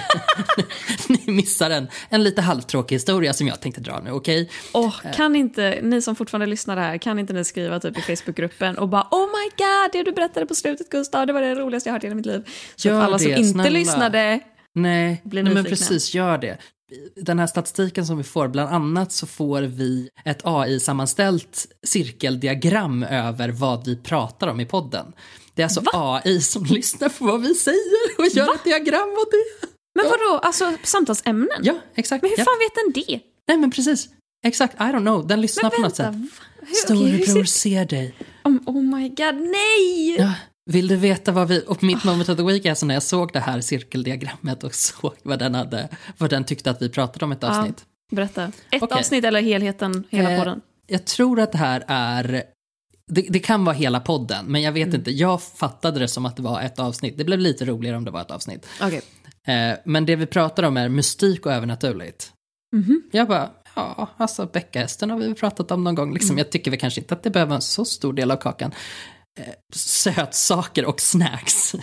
ni 1.26 1.32
missar 1.32 1.70
en, 1.70 1.88
en 2.08 2.22
lite 2.24 2.42
halvtråkig 2.42 2.96
historia 2.96 3.32
som 3.32 3.46
jag 3.46 3.60
tänkte 3.60 3.80
dra 3.80 4.00
nu, 4.00 4.10
okej? 4.10 4.50
Åh, 4.72 4.94
kan 5.16 5.36
inte, 5.36 5.78
ni 5.82 6.02
som 6.02 6.16
fortfarande 6.16 6.46
lyssnar 6.46 6.76
här, 6.76 6.98
kan 6.98 7.18
inte 7.18 7.32
ni 7.32 7.44
skriva 7.44 7.80
typ 7.80 7.98
i 7.98 8.16
Facebookgruppen 8.16 8.78
och 8.78 8.88
bara 8.88 9.08
Oh 9.10 9.26
my 9.26 9.50
god, 9.56 9.92
det 9.92 10.02
du 10.10 10.12
berättade 10.12 10.46
på 10.46 10.54
slutet 10.54 10.88
Gustav, 10.90 11.26
det 11.26 11.32
var 11.32 11.42
det 11.42 11.54
roligaste 11.54 11.88
jag 11.88 11.94
hört 11.94 12.04
i 12.04 12.06
hela 12.06 12.16
mitt 12.16 12.26
liv. 12.26 12.48
Så 12.76 12.88
Gör 12.88 13.00
alla 13.00 13.18
som 13.18 13.30
det, 13.30 13.36
inte 13.38 13.48
snälla. 13.50 13.70
lyssnade, 13.70 14.40
Nej, 14.74 15.22
nej 15.24 15.42
men 15.42 15.64
precis, 15.64 16.14
gör 16.14 16.38
det. 16.38 16.58
Den 17.16 17.38
här 17.38 17.46
statistiken 17.46 18.06
som 18.06 18.16
vi 18.18 18.24
får, 18.24 18.48
bland 18.48 18.70
annat 18.74 19.12
så 19.12 19.26
får 19.26 19.62
vi 19.62 20.08
ett 20.24 20.40
AI-sammanställt 20.44 21.66
cirkeldiagram 21.86 23.02
över 23.02 23.48
vad 23.48 23.84
vi 23.84 23.96
pratar 23.96 24.48
om 24.48 24.60
i 24.60 24.66
podden. 24.66 25.12
Det 25.54 25.62
är 25.62 25.66
alltså 25.66 25.82
AI 25.92 26.40
som 26.40 26.64
lyssnar 26.64 27.08
på 27.08 27.24
vad 27.24 27.40
vi 27.42 27.54
säger 27.54 28.18
och 28.18 28.26
gör 28.26 28.54
ett 28.54 28.64
diagram 28.64 29.08
av 29.10 29.24
det. 29.30 29.66
men 29.94 30.04
vadå, 30.10 30.38
alltså 30.42 30.72
samtalsämnen? 30.82 31.48
Ja, 31.62 31.74
exakt. 31.94 32.22
Men 32.22 32.30
hur 32.30 32.38
ja. 32.38 32.44
fan 32.44 32.58
vet 32.58 32.74
den 32.94 33.02
det? 33.04 33.20
Nej 33.48 33.56
men 33.58 33.70
precis. 33.70 34.08
Exakt, 34.46 34.74
I 34.74 34.78
don't 34.78 35.00
know. 35.00 35.26
Den 35.26 35.40
lyssnar 35.40 35.62
Men 35.62 35.70
på 35.70 35.80
något 35.82 35.96
sätt. 35.96 36.06
va? 36.14 36.26
Hur- 36.60 36.74
Storebror 36.74 37.44
ser- 37.44 37.44
ser 37.44 37.84
dig. 37.84 38.14
Oh, 38.44 38.56
oh 38.66 38.82
my 38.82 39.08
god, 39.08 39.34
nej! 39.34 40.16
Ja, 40.18 40.32
vill 40.68 40.88
du 40.88 40.96
veta 40.96 41.32
vad 41.32 41.48
vi... 41.48 41.64
Och 41.66 41.82
mitt 41.82 42.04
moment 42.04 42.28
of 42.28 42.36
the 42.36 42.42
week 42.42 42.64
är 42.64 42.70
alltså 42.70 42.86
när 42.86 42.94
jag 42.94 43.02
såg 43.02 43.32
det 43.32 43.40
här 43.40 43.60
cirkeldiagrammet 43.60 44.64
och 44.64 44.74
såg 44.84 45.14
vad 45.22 45.38
den, 45.38 45.54
hade, 45.54 45.88
vad 46.18 46.30
den 46.30 46.44
tyckte 46.44 46.70
att 46.70 46.82
vi 46.82 46.88
pratade 46.88 47.24
om 47.24 47.32
ett 47.32 47.38
Ja, 47.42 47.48
avsnitt. 47.60 47.84
berätta. 48.12 48.44
Ett 48.70 48.82
Okej. 48.82 48.98
avsnitt 48.98 49.24
eller 49.24 49.42
helheten, 49.42 50.04
hela 50.10 50.30
Eh, 50.32 50.38
podden? 50.38 50.60
Jag 50.86 51.04
tror 51.04 51.40
att 51.40 51.52
det 51.52 51.58
här 51.58 51.84
är... 51.88 52.42
Det, 53.10 53.22
det 53.28 53.38
kan 53.38 53.64
vara 53.64 53.76
hela 53.76 54.00
podden, 54.00 54.46
men 54.46 54.62
jag 54.62 54.72
vet 54.72 54.86
Mm. 54.86 54.98
inte. 54.98 55.10
Jag 55.10 55.42
fattade 55.42 55.98
det 55.98 56.08
som 56.08 56.26
att 56.26 56.36
det 56.36 56.42
var 56.42 56.60
ett 56.60 56.78
avsnitt. 56.78 57.18
Det 57.18 57.24
blev 57.24 57.38
lite 57.38 57.64
roligare 57.64 57.96
om 57.96 58.04
det 58.04 58.10
var 58.10 58.20
ett 58.20 58.30
avsnitt. 58.30 58.66
Okej. 58.82 59.00
Eh, 59.46 59.78
men 59.84 60.06
det 60.06 60.16
vi 60.16 60.26
pratar 60.26 60.62
om 60.62 60.76
är 60.76 60.88
mystik 60.88 61.46
och 61.46 61.52
övernaturligt. 61.52 62.32
Mhm. 62.76 63.02
Jag 63.12 63.28
bara, 63.28 63.50
ja, 63.76 64.08
alltså 64.16 64.46
bäckahästen 64.52 65.10
har 65.10 65.18
vi 65.18 65.34
pratat 65.34 65.70
om 65.70 65.84
någon 65.84 65.94
gång. 65.94 66.12
Liksom. 66.14 66.30
Mm. 66.30 66.38
Jag 66.38 66.50
tycker 66.50 66.70
väl 66.70 66.80
kanske 66.80 67.00
inte 67.00 67.14
att 67.14 67.22
det 67.22 67.30
behöver 67.30 67.48
vara 67.50 67.56
en 67.56 67.62
så 67.62 67.84
stor 67.84 68.12
del 68.12 68.30
av 68.30 68.36
kakan. 68.36 68.72
Sötsaker 69.74 70.84
och 70.84 71.00
snacks. 71.00 71.74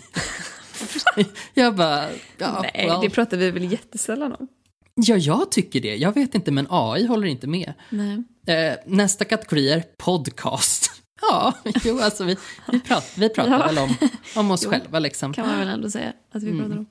jag 1.54 1.76
bara, 1.76 2.06
ja, 2.38 2.62
Nej, 2.74 2.88
well. 2.88 3.02
det 3.02 3.10
pratar 3.10 3.38
vi 3.38 3.52
väl 3.52 3.72
jättesällan 3.72 4.32
om? 4.40 4.48
ja, 4.96 5.16
jag 5.16 5.52
tycker 5.52 5.82
det. 5.82 5.96
Jag 5.96 6.14
vet 6.14 6.36
inte, 6.36 6.52
men 6.52 6.68
AI 6.70 7.06
håller 7.06 7.28
inte 7.28 7.48
med. 7.48 7.74
Nej. 7.90 8.24
Eh, 8.48 8.74
nästa 8.86 9.26
kategori 9.26 9.72
är 9.72 9.84
podcast. 9.98 10.92
Ja, 11.22 11.54
jo, 11.84 12.00
alltså 12.00 12.24
vi, 12.24 12.38
vi, 12.72 12.80
prat, 12.80 13.12
vi 13.18 13.30
pratar 13.30 13.52
Ja. 13.60 13.66
väl 13.66 13.78
om, 13.78 13.96
om 14.36 14.52
oss 14.52 14.62
Jo. 14.64 14.70
själva 14.70 15.00
liksom. 15.00 15.34
Kan 15.34 15.48
man 15.48 15.60
väl 15.60 15.68
ändå 15.68 15.90
säga 15.90 16.14
att 16.34 16.44
vi 16.44 16.60
pratar 16.60 16.78
om. 16.78 16.86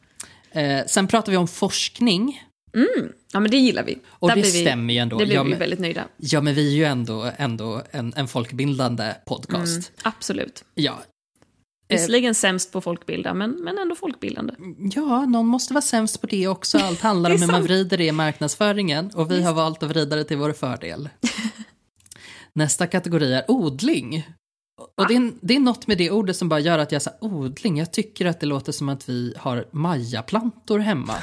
Eh, 0.51 0.87
sen 0.87 1.07
pratar 1.07 1.33
vi 1.33 1.39
om 1.39 1.49
forskning. 1.49 2.43
Ja, 3.35 3.41
men 3.41 3.51
det 3.51 3.57
gillar 3.57 3.85
vi. 3.85 3.99
Och 4.07 4.29
Där 4.29 4.37
det 4.37 4.43
vi, 4.43 4.63
stämmer 4.63 4.95
ju 4.95 5.01
ändå. 5.01 5.19
Det 5.19 5.25
blir 5.27 5.35
Ja, 5.35 5.43
vi 5.43 5.51
men- 5.51 5.59
väldigt 5.59 5.79
nöjda. 5.81 6.05
Ja, 6.17 6.41
men 6.41 6.55
vi 6.55 6.69
är 6.73 6.77
ju 6.77 6.85
ändå, 6.85 7.31
ändå 7.37 7.83
en, 7.91 8.13
en 8.17 8.29
folkbildande 8.29 9.15
podcast. 9.27 9.93
Absolut. 10.03 10.65
Ja. 10.75 10.93
Eh, 11.89 11.97
Visserligen 11.97 12.35
sämst 12.35 12.73
på 12.73 12.81
folkbilda, 12.81 13.35
men, 13.35 13.51
men 13.51 13.79
ändå 13.79 13.95
folkbildande. 13.95 14.55
ja, 14.95 15.27
någon 15.27 15.47
måste 15.47 15.75
vara 15.75 15.83
sämst 15.83 16.21
på 16.21 16.27
det 16.27 16.49
också. 16.49 16.79
Allt 16.79 17.01
handlar 17.11 17.31
om 17.35 17.41
hur 17.41 17.47
man 17.53 17.63
vrider 17.63 17.99
det 17.99 18.05
i 18.07 18.13
marknadsföringen 18.13 19.11
och 19.15 19.31
vi 19.31 19.43
har 19.43 19.53
valt 19.53 19.83
att 19.83 19.89
vrida 19.91 20.17
det 20.17 20.25
till 20.25 20.37
vår 20.37 20.53
fördel. 20.53 21.09
Nästa 22.53 22.87
kategori 22.87 23.35
är 23.35 23.45
odling. 23.51 24.29
Och 24.97 25.09
det 25.09 25.15
är, 25.17 25.33
det 25.41 25.57
är 25.57 25.61
något 25.61 25.87
med 25.87 25.99
det 25.99 26.11
ordet 26.11 26.37
som 26.37 26.49
bara 26.49 26.61
gör 26.61 26.79
att 26.79 26.93
jag 26.93 27.03
säger 27.03 27.19
odling. 27.25 27.79
Jag 27.79 27.93
tycker 27.93 28.27
att 28.27 28.41
det 28.41 28.47
låter 28.47 28.73
som 28.73 28.89
att 28.89 29.09
vi 29.09 29.35
har 29.39 29.67
majaplantor 29.73 30.79
hemma. 30.79 31.15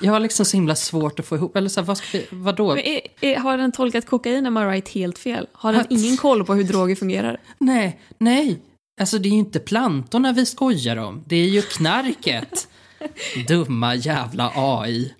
Jag 0.00 0.12
har 0.12 0.20
liksom 0.20 0.46
så 0.46 0.56
himla 0.56 0.74
svårt 0.74 1.20
att 1.20 1.26
få 1.26 1.36
ihop, 1.36 1.56
eller 1.56 1.68
så 1.68 1.80
här, 1.80 1.86
vad 1.86 2.00
vi, 2.12 2.26
vadå? 2.30 2.78
Är, 2.78 3.00
är, 3.20 3.36
har 3.36 3.58
den 3.58 3.72
tolkat 3.72 4.06
kokain, 4.06 4.46
I 4.46 4.50
right, 4.50 4.88
helt 4.88 5.18
fel? 5.18 5.46
Har 5.52 5.72
den 5.72 5.86
ingen 5.90 6.16
koll 6.16 6.44
på 6.44 6.54
hur 6.54 6.64
droger 6.64 6.94
fungerar? 6.94 7.40
Nej, 7.58 8.00
nej. 8.18 8.62
Alltså 9.00 9.18
det 9.18 9.28
är 9.28 9.30
ju 9.30 9.38
inte 9.38 9.60
plantorna 9.60 10.32
vi 10.32 10.46
skojar 10.46 10.96
om. 10.96 11.24
Det 11.26 11.36
är 11.36 11.48
ju 11.48 11.62
knarket. 11.62 12.68
Dumma 13.48 13.94
jävla 13.94 14.52
AI. 14.54 15.14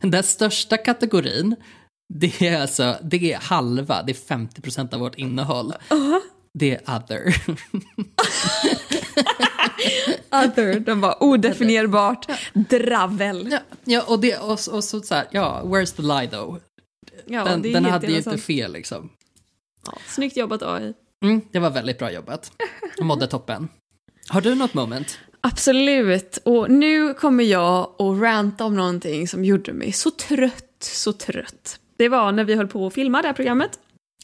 Den 0.00 0.22
största 0.22 0.76
kategorin, 0.76 1.56
det 2.14 2.42
är 2.42 2.60
alltså, 2.60 2.96
det 3.02 3.32
är 3.32 3.38
halva, 3.38 4.02
det 4.02 4.12
är 4.12 4.36
50% 4.36 4.94
av 4.94 5.00
vårt 5.00 5.18
innehåll. 5.18 5.72
Det 6.58 6.74
är 6.74 6.96
other. 6.96 7.34
Other, 10.30 10.80
de 10.80 11.00
var 11.00 11.22
odefinierbart. 11.22 12.26
Dravel. 12.52 13.48
ja, 13.50 13.58
ja, 13.84 14.02
och, 14.08 14.20
det, 14.20 14.36
och, 14.36 14.50
och 14.50 14.84
så, 14.84 15.00
så 15.00 15.14
här, 15.14 15.26
ja, 15.30 15.62
where's 15.64 15.96
the 15.96 16.02
lie 16.02 16.28
though? 16.28 16.58
Ja, 17.26 17.44
Den, 17.44 17.62
den 17.62 17.84
hade 17.84 18.06
ju 18.06 18.16
inte 18.16 18.38
fel 18.38 18.72
liksom. 18.72 19.10
Ja, 19.86 19.92
snyggt 20.06 20.36
jobbat 20.36 20.62
AI. 20.62 20.94
Mm, 21.24 21.40
det 21.52 21.58
var 21.58 21.70
väldigt 21.70 21.98
bra 21.98 22.12
jobbat. 22.12 22.52
Jag 22.96 23.06
mådde 23.06 23.26
toppen. 23.26 23.68
Har 24.28 24.40
du 24.40 24.54
något 24.54 24.74
moment? 24.74 25.18
Absolut. 25.40 26.38
Och 26.44 26.70
nu 26.70 27.14
kommer 27.14 27.44
jag 27.44 27.94
att 27.98 28.20
ranta 28.20 28.64
om 28.64 28.76
någonting 28.76 29.28
som 29.28 29.44
gjorde 29.44 29.72
mig 29.72 29.92
så 29.92 30.10
trött, 30.10 30.76
så 30.80 31.12
trött. 31.12 31.80
Det 31.96 32.08
var 32.08 32.32
när 32.32 32.44
vi 32.44 32.54
höll 32.54 32.68
på 32.68 32.86
att 32.86 32.94
filma 32.94 33.22
det 33.22 33.28
här 33.28 33.34
programmet. 33.34 33.78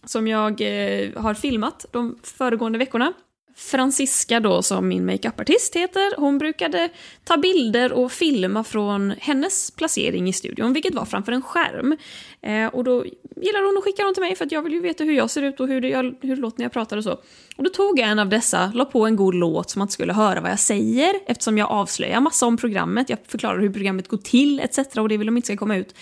Som 0.04 0.28
jag 0.28 0.60
eh, 0.60 1.22
har 1.22 1.34
filmat 1.34 1.86
de 1.90 2.18
föregående 2.22 2.78
veckorna. 2.78 3.12
Francisca 3.60 4.40
då, 4.40 4.62
som 4.62 4.88
min 4.88 5.06
makeupartist 5.06 5.76
heter, 5.76 6.16
hon 6.16 6.38
brukade 6.38 6.88
ta 7.24 7.36
bilder 7.36 7.92
och 7.92 8.12
filma 8.12 8.64
från 8.64 9.10
hennes 9.18 9.70
placering 9.70 10.28
i 10.28 10.32
studion, 10.32 10.72
vilket 10.72 10.94
var 10.94 11.04
framför 11.04 11.32
en 11.32 11.42
skärm. 11.42 11.96
Eh, 12.42 12.66
och 12.66 12.84
då 12.84 13.04
gillar 13.36 13.66
hon 13.66 13.78
att 13.78 13.84
skicka 13.84 14.02
dem 14.02 14.14
till 14.14 14.22
mig 14.22 14.36
för 14.36 14.44
att 14.44 14.52
jag 14.52 14.62
vill 14.62 14.72
ju 14.72 14.80
veta 14.80 15.04
hur 15.04 15.12
jag 15.12 15.30
ser 15.30 15.42
ut 15.42 15.60
och 15.60 15.68
hur 15.68 15.80
det, 15.80 15.88
jag, 15.88 16.02
hur 16.02 16.36
det 16.36 16.42
låter 16.42 16.58
när 16.58 16.64
jag 16.64 16.72
pratar 16.72 16.96
och 16.96 17.04
så. 17.04 17.12
Och 17.56 17.64
då 17.64 17.70
tog 17.70 17.98
jag 17.98 18.08
en 18.08 18.18
av 18.18 18.28
dessa, 18.28 18.72
la 18.74 18.84
på 18.84 19.06
en 19.06 19.16
god 19.16 19.34
låt 19.34 19.70
så 19.70 19.78
man 19.78 19.84
inte 19.84 19.94
skulle 19.94 20.12
höra 20.12 20.40
vad 20.40 20.50
jag 20.50 20.60
säger 20.60 21.14
eftersom 21.26 21.58
jag 21.58 21.70
avslöjar 21.70 22.20
massa 22.20 22.46
om 22.46 22.56
programmet, 22.56 23.10
jag 23.10 23.18
förklarar 23.28 23.60
hur 23.60 23.72
programmet 23.72 24.08
går 24.08 24.18
till 24.18 24.60
etc. 24.60 24.78
och 24.78 25.08
det 25.08 25.16
vill 25.16 25.26
de 25.26 25.36
inte 25.36 25.46
ska 25.46 25.56
komma 25.56 25.76
ut. 25.76 25.94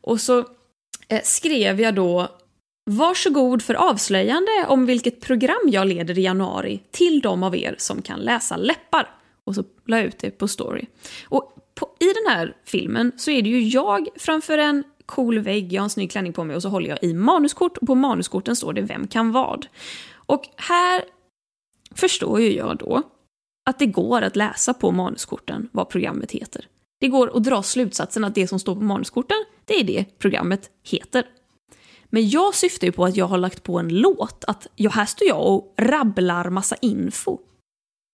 Och 0.00 0.20
så 0.20 0.38
eh, 1.08 1.22
skrev 1.24 1.80
jag 1.80 1.94
då 1.94 2.28
Varsågod 2.90 3.62
för 3.62 3.74
avslöjande 3.74 4.66
om 4.68 4.86
vilket 4.86 5.20
program 5.20 5.60
jag 5.64 5.86
leder 5.86 6.18
i 6.18 6.22
januari 6.22 6.82
till 6.90 7.20
de 7.20 7.42
av 7.42 7.56
er 7.56 7.74
som 7.78 8.02
kan 8.02 8.20
läsa 8.20 8.56
läppar. 8.56 9.10
Och 9.44 9.54
så 9.54 9.64
la 9.86 9.96
jag 9.96 10.06
ut 10.06 10.18
det 10.18 10.30
på 10.30 10.48
story. 10.48 10.86
Och 11.24 11.52
på, 11.74 11.96
i 12.00 12.04
den 12.04 12.36
här 12.36 12.56
filmen 12.64 13.12
så 13.16 13.30
är 13.30 13.42
det 13.42 13.48
ju 13.48 13.62
jag 13.62 14.08
framför 14.16 14.58
en 14.58 14.84
cool 15.06 15.38
vägg, 15.38 15.72
jag 15.72 15.80
har 15.80 15.84
en 15.84 15.90
snygg 15.90 16.10
klänning 16.10 16.32
på 16.32 16.44
mig 16.44 16.56
och 16.56 16.62
så 16.62 16.68
håller 16.68 16.88
jag 16.88 16.98
i 17.02 17.14
manuskort 17.14 17.76
och 17.76 17.86
på 17.86 17.94
manuskorten 17.94 18.56
står 18.56 18.72
det 18.72 18.82
Vem 18.82 19.06
kan 19.06 19.32
vad? 19.32 19.66
Och 20.14 20.48
här 20.56 21.04
förstår 21.94 22.40
ju 22.40 22.56
jag 22.56 22.76
då 22.76 23.02
att 23.70 23.78
det 23.78 23.86
går 23.86 24.22
att 24.22 24.36
läsa 24.36 24.74
på 24.74 24.90
manuskorten 24.90 25.68
vad 25.72 25.88
programmet 25.88 26.30
heter. 26.30 26.64
Det 27.00 27.08
går 27.08 27.36
att 27.36 27.44
dra 27.44 27.62
slutsatsen 27.62 28.24
att 28.24 28.34
det 28.34 28.48
som 28.48 28.58
står 28.58 28.74
på 28.74 28.80
manuskorten, 28.80 29.44
det 29.64 29.80
är 29.80 29.84
det 29.84 30.18
programmet 30.18 30.70
heter. 30.84 31.24
Men 32.10 32.28
jag 32.28 32.54
syftar 32.54 32.86
ju 32.86 32.92
på 32.92 33.04
att 33.04 33.16
jag 33.16 33.26
har 33.26 33.38
lagt 33.38 33.62
på 33.62 33.78
en 33.78 33.88
låt, 33.88 34.44
att 34.44 34.66
jag, 34.74 34.90
här 34.90 35.06
står 35.06 35.28
jag 35.28 35.46
och 35.46 35.74
rabblar 35.78 36.50
massa 36.50 36.76
info. 36.76 37.38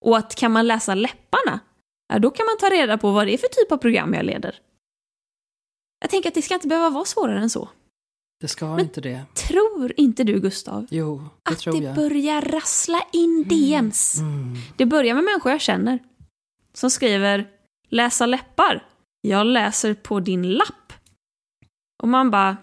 Och 0.05 0.17
att 0.17 0.35
kan 0.35 0.53
man 0.53 0.67
läsa 0.67 0.95
läpparna, 0.95 1.61
ja, 2.09 2.19
då 2.19 2.31
kan 2.31 2.47
man 2.47 2.59
ta 2.59 2.77
reda 2.77 2.99
på 2.99 3.11
vad 3.11 3.27
det 3.27 3.35
är 3.35 3.39
för 3.39 3.49
typ 3.49 3.73
av 3.73 3.77
program 3.77 4.15
jag 4.15 4.25
leder. 4.25 4.59
Jag 6.01 6.11
tänker 6.11 6.29
att 6.29 6.35
det 6.35 6.43
ska 6.43 6.55
inte 6.55 6.69
behöva 6.69 6.91
vara 6.91 7.05
svårare 7.05 7.41
än 7.41 7.51
så. 7.51 7.69
Det 8.41 8.49
ska 8.49 8.81
inte 8.81 9.01
det. 9.01 9.25
Tror 9.35 9.93
inte 9.97 10.25
du, 10.25 10.41
Gustav, 10.41 10.87
Jo, 10.91 11.25
det 11.43 11.51
att 11.53 11.59
tror 11.59 11.73
det 11.73 11.85
jag. 11.85 11.95
börjar 11.95 12.41
rassla 12.41 13.03
in 13.13 13.45
DMs? 13.49 14.19
Mm. 14.19 14.55
Det 14.77 14.87
börjar 14.87 15.15
med 15.15 15.25
människor 15.25 15.53
jag 15.53 15.61
känner. 15.61 15.99
Som 16.73 16.91
skriver 16.91 17.49
“läsa 17.89 18.27
läppar”. 18.27 18.87
Jag 19.21 19.47
läser 19.47 19.95
på 19.95 20.21
din 20.21 20.53
lapp. 20.53 20.93
Och 22.03 22.09
man 22.09 22.31
bara 22.31 22.57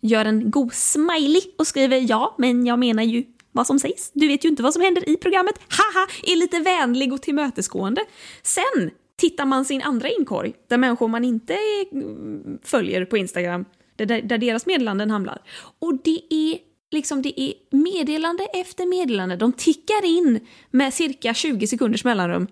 gör 0.00 0.24
en 0.24 0.50
god 0.50 0.72
smiley 0.72 1.42
och 1.58 1.66
skriver 1.66 2.10
“ja, 2.10 2.34
men 2.38 2.66
jag 2.66 2.78
menar 2.78 3.02
ju 3.02 3.24
vad 3.52 3.66
som 3.66 3.78
sägs. 3.78 4.10
Du 4.14 4.28
vet 4.28 4.44
ju 4.44 4.48
inte 4.48 4.62
vad 4.62 4.72
som 4.72 4.82
händer 4.82 5.08
i 5.08 5.16
programmet. 5.16 5.54
Haha!” 5.68 6.06
är 6.22 6.36
lite 6.36 6.58
vänlig 6.58 7.12
och 7.12 7.22
tillmötesgående. 7.22 8.00
Sen 8.42 8.90
tittar 9.16 9.46
man 9.46 9.64
sin 9.64 9.82
andra 9.82 10.08
inkorg, 10.08 10.52
där 10.68 10.78
människor 10.78 11.08
man 11.08 11.24
inte 11.24 11.56
mm, 11.92 12.58
följer 12.62 13.04
på 13.04 13.16
Instagram, 13.16 13.64
där, 13.96 14.06
där 14.06 14.38
deras 14.38 14.66
meddelanden 14.66 15.10
hamnar. 15.10 15.42
Och 15.78 15.98
det 16.04 16.20
är 16.30 16.58
liksom 16.90 17.22
det 17.22 17.40
är 17.40 17.54
meddelande 17.70 18.44
efter 18.44 18.86
meddelande. 18.86 19.36
De 19.36 19.52
tickar 19.52 20.04
in 20.04 20.40
med 20.70 20.94
cirka 20.94 21.34
20 21.34 21.66
sekunders 21.66 22.04
mellanrum. 22.04 22.46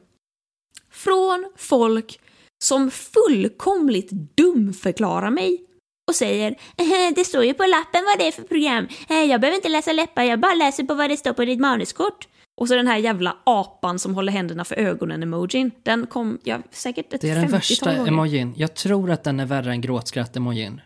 Från 0.90 1.52
folk 1.56 2.20
som 2.58 2.90
fullkomligt 2.90 4.10
dumförklarar 4.10 5.30
mig 5.30 5.67
och 6.08 6.14
säger 6.14 6.50
"Eh, 6.76 7.14
det 7.14 7.24
står 7.24 7.44
ju 7.44 7.54
på 7.54 7.62
lappen 7.66 8.04
vad 8.04 8.18
det 8.18 8.26
är 8.28 8.32
för 8.32 8.42
program. 8.42 8.88
Eh, 9.08 9.22
Jag 9.24 9.40
behöver 9.40 9.56
inte 9.56 9.68
läsa 9.68 9.92
läppar, 9.92 10.22
jag 10.22 10.40
bara 10.40 10.54
läser 10.54 10.84
på 10.84 10.94
vad 10.94 11.10
det 11.10 11.16
står 11.16 11.32
på 11.32 11.44
ditt 11.44 11.60
manuskort. 11.60 12.28
Och 12.60 12.68
så 12.68 12.74
den 12.74 12.86
här 12.86 12.96
jävla 12.98 13.36
apan 13.44 13.98
som 13.98 14.14
håller 14.14 14.32
händerna 14.32 14.64
för 14.64 14.74
ögonen-emojin. 14.76 15.70
Den 15.82 16.06
kom 16.06 16.38
ja, 16.44 16.58
säkert 16.70 17.12
ett 17.12 17.20
Det 17.20 17.30
är 17.30 17.34
den 17.34 17.44
50-tal 17.44 17.58
värsta 17.58 17.94
gånger. 17.96 18.08
emojin. 18.08 18.54
Jag 18.56 18.74
tror 18.74 19.10
att 19.10 19.24
den 19.24 19.40
är 19.40 19.46
värre 19.46 19.70
än 19.70 19.80
gråtskratt-emojin. 19.80 20.80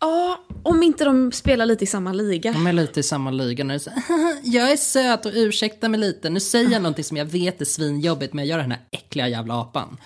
Ja, 0.00 0.40
om 0.62 0.82
inte 0.82 1.04
de 1.04 1.32
spelar 1.32 1.66
lite 1.66 1.84
i 1.84 1.86
samma 1.86 2.12
liga. 2.12 2.52
De 2.52 2.66
är 2.66 2.72
lite 2.72 3.00
i 3.00 3.02
samma 3.02 3.30
liga. 3.30 3.64
När 3.64 3.78
så, 3.78 3.90
jag 4.42 4.72
är 4.72 4.76
söt 4.76 5.26
och 5.26 5.32
ursäkta 5.34 5.88
mig 5.88 6.00
lite. 6.00 6.30
Nu 6.30 6.40
säger 6.40 6.70
jag 6.70 6.82
någonting 6.82 7.04
som 7.04 7.16
jag 7.16 7.24
vet 7.24 7.60
är 7.60 7.64
svinjobbigt 7.64 8.32
men 8.32 8.44
jag 8.46 8.50
gör 8.50 8.58
den 8.62 8.70
här 8.72 8.80
äckliga 8.92 9.28
jävla 9.28 9.60
apan. 9.60 9.96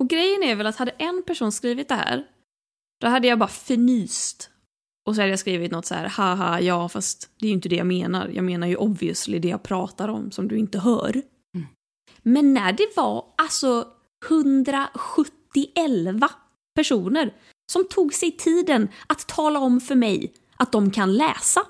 Och 0.00 0.08
grejen 0.08 0.42
är 0.42 0.54
väl 0.54 0.66
att 0.66 0.76
hade 0.76 0.90
en 0.98 1.22
person 1.26 1.52
skrivit 1.52 1.88
det 1.88 1.94
här, 1.94 2.24
då 3.00 3.06
hade 3.06 3.28
jag 3.28 3.38
bara 3.38 3.48
förnyst. 3.48 4.50
Och 5.06 5.14
så 5.14 5.20
hade 5.20 5.30
jag 5.30 5.38
skrivit 5.38 5.72
något 5.72 5.86
så 5.86 5.94
här, 5.94 6.08
haha, 6.08 6.60
ja 6.60 6.88
fast 6.88 7.30
det 7.38 7.46
är 7.46 7.48
ju 7.48 7.54
inte 7.54 7.68
det 7.68 7.76
jag 7.76 7.86
menar. 7.86 8.28
Jag 8.28 8.44
menar 8.44 8.66
ju 8.66 8.76
obviously 8.76 9.38
det 9.38 9.48
jag 9.48 9.62
pratar 9.62 10.08
om 10.08 10.30
som 10.30 10.48
du 10.48 10.58
inte 10.58 10.78
hör. 10.78 11.22
Men 12.22 12.54
när 12.54 12.72
det 12.72 12.96
var 12.96 13.24
alltså 13.36 13.88
171 14.28 14.90
personer 16.74 17.34
som 17.72 17.88
tog 17.88 18.14
sig 18.14 18.32
tiden 18.32 18.88
att 19.06 19.28
tala 19.28 19.58
om 19.58 19.80
för 19.80 19.94
mig 19.94 20.32
att 20.56 20.72
de 20.72 20.90
kan 20.90 21.16
läsa. 21.16 21.66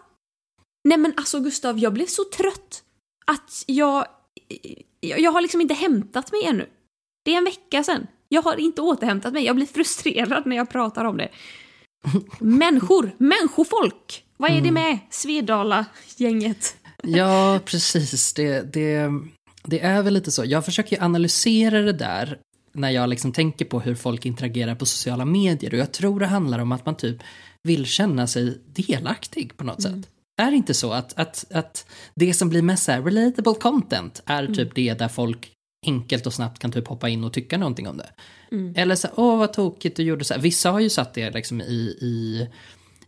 Nej 0.89 0.99
men 0.99 1.13
alltså 1.17 1.41
Gustav, 1.41 1.79
jag 1.79 1.93
blev 1.93 2.07
så 2.07 2.25
trött 2.25 2.83
att 3.27 3.65
jag, 3.67 4.07
jag, 5.01 5.21
jag 5.21 5.33
har 5.33 5.41
liksom 5.41 5.61
inte 5.61 5.75
hämtat 5.75 6.33
mig 6.33 6.45
ännu. 6.45 6.69
Det 7.25 7.33
är 7.33 7.39
en 7.39 7.45
vecka 7.45 7.83
sedan. 7.83 8.07
Jag 8.29 8.43
har 8.43 8.57
inte 8.57 8.83
återhämtat 8.83 9.33
mig. 9.33 9.45
Jag 9.45 9.57
blir 9.57 9.67
frustrerad 9.67 10.47
när 10.47 10.57
jag 10.57 10.71
pratar 10.71 11.05
om 11.05 11.17
det. 11.17 11.29
Människor, 12.41 13.11
människofolk. 13.19 14.25
Vad 14.37 14.51
är 14.51 14.61
det 14.61 14.71
med 14.71 14.99
Svedala-gänget? 15.11 16.77
Ja, 17.03 17.61
precis. 17.65 18.33
Det, 18.33 18.73
det, 18.73 19.11
det 19.65 19.81
är 19.81 20.03
väl 20.03 20.15
lite 20.15 20.31
så. 20.31 20.45
Jag 20.45 20.65
försöker 20.65 20.97
ju 20.97 21.03
analysera 21.03 21.81
det 21.81 21.93
där 21.93 22.39
när 22.73 22.91
jag 22.91 23.09
liksom 23.09 23.33
tänker 23.33 23.65
på 23.65 23.81
hur 23.81 23.95
folk 23.95 24.27
interagerar 24.27 24.75
på 24.75 24.87
sociala 24.87 25.25
medier 25.25 25.75
och 25.75 25.81
jag 25.81 25.93
tror 25.93 26.21
det 26.21 26.27
handlar 26.27 26.59
om 26.59 26.73
att 26.73 26.87
man 26.87 26.97
typ 26.97 27.17
vill 27.63 27.87
känna 27.87 28.27
sig 28.27 28.59
delaktig 28.67 29.57
på 29.57 29.65
något 29.65 29.83
sätt. 29.83 30.09
Är 30.39 30.51
det 30.51 30.57
inte 30.57 30.75
så 30.75 30.93
att, 30.93 31.19
att, 31.19 31.45
att 31.51 31.87
det 32.15 32.35
som 32.35 32.49
blir 32.49 32.63
mest 32.63 32.85
så 32.85 32.93
relatable 32.93 33.55
content 33.55 34.23
är 34.27 34.47
typ 34.47 34.75
det 34.75 34.95
där 34.95 35.09
folk 35.09 35.53
enkelt 35.87 36.27
och 36.27 36.35
snabbt 36.35 36.59
kan 36.59 36.73
typ 36.73 36.89
hoppa 36.89 37.09
in 37.09 37.25
och 37.25 37.33
tycka 37.33 37.59
någonting 37.59 37.89
om 37.89 37.97
det. 37.97 38.11
Eller 38.81 38.95
så 38.95 39.09
åh 39.15 39.39
vad 39.39 39.53
tokigt 39.53 39.97
du 39.97 40.03
gjorde 40.03 40.25
så 40.25 40.35
här. 40.35 40.41
Vissa 40.41 40.71
har 40.71 40.81
ju 40.81 40.91
satt 40.91 41.15
det 41.15 41.31
liksom 41.31 41.61
i, 41.61 41.99
i 42.01 42.49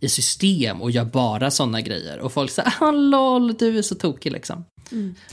i 0.01 0.09
system 0.09 0.83
och 0.83 0.91
gör 0.91 1.05
bara 1.05 1.51
sådana 1.51 1.81
grejer. 1.81 2.19
Och 2.19 2.33
folk 2.33 2.51
säger 2.51 2.75
ah, 2.81 2.91
lol, 2.91 3.55
du 3.55 3.79
är 3.79 3.83
så 3.83 3.95
tokig 3.95 4.33
liksom. 4.33 4.65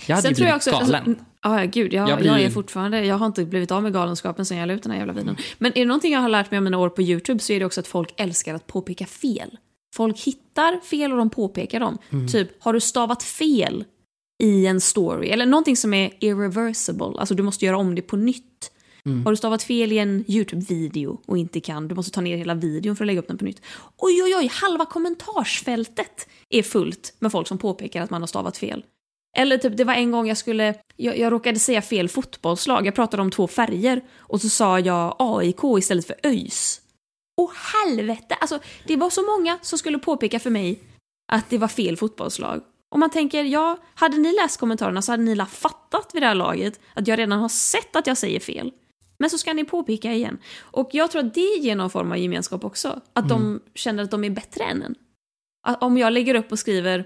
Jag 0.08 0.16
hade 0.16 0.30
ju 0.30 0.36
tror 0.36 0.46
blivit 0.46 0.66
galen. 0.66 1.18
Alltså, 1.42 1.62
ja, 1.62 1.64
gud, 1.66 1.94
jag, 1.94 2.02
Jag 2.02 2.10
jag, 2.10 2.20
blir 2.20 2.38
ju- 2.38 2.46
är 2.46 2.50
fortfarande, 2.50 3.06
jag 3.06 3.18
har 3.18 3.26
inte 3.26 3.46
blivit 3.46 3.72
av 3.72 3.84
med 3.84 3.94
galenskapen 3.94 4.46
sen 4.46 4.58
jag 4.58 4.68
la 4.68 4.74
ut 4.74 4.84
den 4.84 4.92
här 4.92 5.00
jävla 5.00 5.14
videon. 5.14 5.38
Men 5.58 5.72
är 5.72 5.80
det 5.80 5.86
någonting 5.86 6.14
jag 6.14 6.20
har 6.20 6.30
lärt 6.30 6.52
mig 6.52 6.58
om 6.58 6.64
mina 6.64 6.78
år 6.78 6.90
på 6.90 7.02
YouTube 7.02 7.40
så 7.40 7.54
är 7.54 7.60
det 7.60 7.66
också 7.66 7.80
att 7.80 7.88
folk 7.88 8.14
älskar 8.18 8.54
att 8.54 8.68
påpeka 8.68 9.06
fel. 9.06 9.58
Folk 9.96 10.20
hittar 10.20 10.80
fel 10.86 11.12
och 11.12 11.18
de 11.18 11.30
påpekar 11.30 11.80
dem. 11.80 11.98
Mm. 12.10 12.28
Typ, 12.28 12.64
har 12.64 12.74
du 12.74 12.80
stavat 12.80 13.24
fel 13.24 13.84
i 14.44 14.66
en 14.66 14.82
story? 14.82 15.30
Eller 15.30 15.46
någonting 15.46 15.78
som 15.78 15.94
är 15.94 16.14
irreversible, 16.20 17.14
alltså 17.18 17.36
du 17.36 17.44
måste 17.44 17.66
göra 17.66 17.78
om 17.78 17.96
det 17.96 18.02
på 18.02 18.16
nytt. 18.16 18.72
Mm. 19.06 19.26
Har 19.26 19.32
du 19.32 19.38
stavat 19.38 19.64
fel 19.64 19.92
i 19.92 19.98
en 19.98 20.26
YouTube-video 20.28 21.22
och 21.26 21.38
inte 21.38 21.60
kan, 21.60 21.88
du 21.88 21.96
måste 21.96 22.12
ta 22.12 22.22
ner 22.22 22.38
hela 22.38 22.54
videon 22.54 22.96
för 22.96 23.04
att 23.04 23.08
lägga 23.08 23.20
upp 23.20 23.28
den 23.28 23.38
på 23.38 23.46
nytt. 23.46 23.62
Oj, 23.98 24.24
oj, 24.24 24.36
oj, 24.36 24.48
halva 24.54 24.86
kommentarsfältet 24.86 26.28
är 26.50 26.64
fullt 26.64 27.14
med 27.20 27.32
folk 27.32 27.48
som 27.48 27.58
påpekar 27.58 28.02
att 28.02 28.10
man 28.10 28.22
har 28.22 28.28
stavat 28.28 28.58
fel. 28.58 28.84
Eller 29.38 29.58
typ, 29.58 29.78
det 29.78 29.84
var 29.84 29.94
en 29.94 30.12
gång 30.12 30.28
jag 30.28 30.38
skulle, 30.38 30.76
jag, 30.96 31.18
jag 31.18 31.32
råkade 31.32 31.60
säga 31.60 31.82
fel 31.82 32.10
fotbollslag, 32.10 32.88
jag 32.88 32.96
pratade 32.96 33.24
om 33.24 33.32
två 33.32 33.48
färger 33.48 34.02
och 34.18 34.42
så 34.42 34.50
sa 34.50 34.80
jag 34.80 35.16
AIK 35.20 35.60
istället 35.78 36.08
för 36.08 36.16
ÖIS. 36.24 36.82
Åh 37.42 37.52
helvete! 37.74 38.36
Alltså, 38.36 38.60
det 38.88 38.96
var 38.96 39.10
så 39.10 39.22
många 39.38 39.60
som 39.62 39.80
skulle 39.80 40.00
påpeka 40.00 40.40
för 40.40 40.50
mig 40.50 40.80
att 41.32 41.50
det 41.50 41.58
var 41.58 41.68
fel 41.68 41.98
fotbollslag. 41.98 42.62
Och 42.96 43.00
man 43.00 43.10
tänker, 43.10 43.44
ja, 43.44 43.78
hade 43.96 44.18
ni 44.18 44.36
läst 44.36 44.60
kommentarerna 44.60 45.02
så 45.02 45.12
hade 45.12 45.24
ni 45.24 45.36
la 45.36 45.46
fattat 45.46 46.10
vid 46.14 46.22
det 46.22 46.28
här 46.28 46.36
laget 46.36 46.80
att 46.94 47.08
jag 47.08 47.20
redan 47.20 47.40
har 47.40 47.50
sett 47.50 47.96
att 47.96 48.08
jag 48.08 48.18
säger 48.18 48.40
fel. 48.40 48.72
Men 49.18 49.30
så 49.30 49.38
ska 49.38 49.54
ni 49.54 49.64
påpeka 49.64 50.14
igen. 50.14 50.38
Och 50.60 50.90
jag 50.92 51.12
tror 51.12 51.26
att 51.26 51.34
det 51.34 51.58
ger 51.60 51.76
någon 51.76 51.90
form 51.90 52.12
av 52.12 52.18
gemenskap 52.18 52.64
också. 52.64 53.02
Att 53.14 53.30
de 53.30 53.60
känner 53.74 54.04
att 54.04 54.12
de 54.12 54.24
är 54.24 54.30
bättre 54.30 54.64
än 54.64 54.84
en. 54.84 54.96
Att 55.68 55.84
om 55.84 55.98
jag 55.98 56.14
lägger 56.14 56.36
upp 56.36 56.52
och 56.52 56.60
skriver 56.60 57.06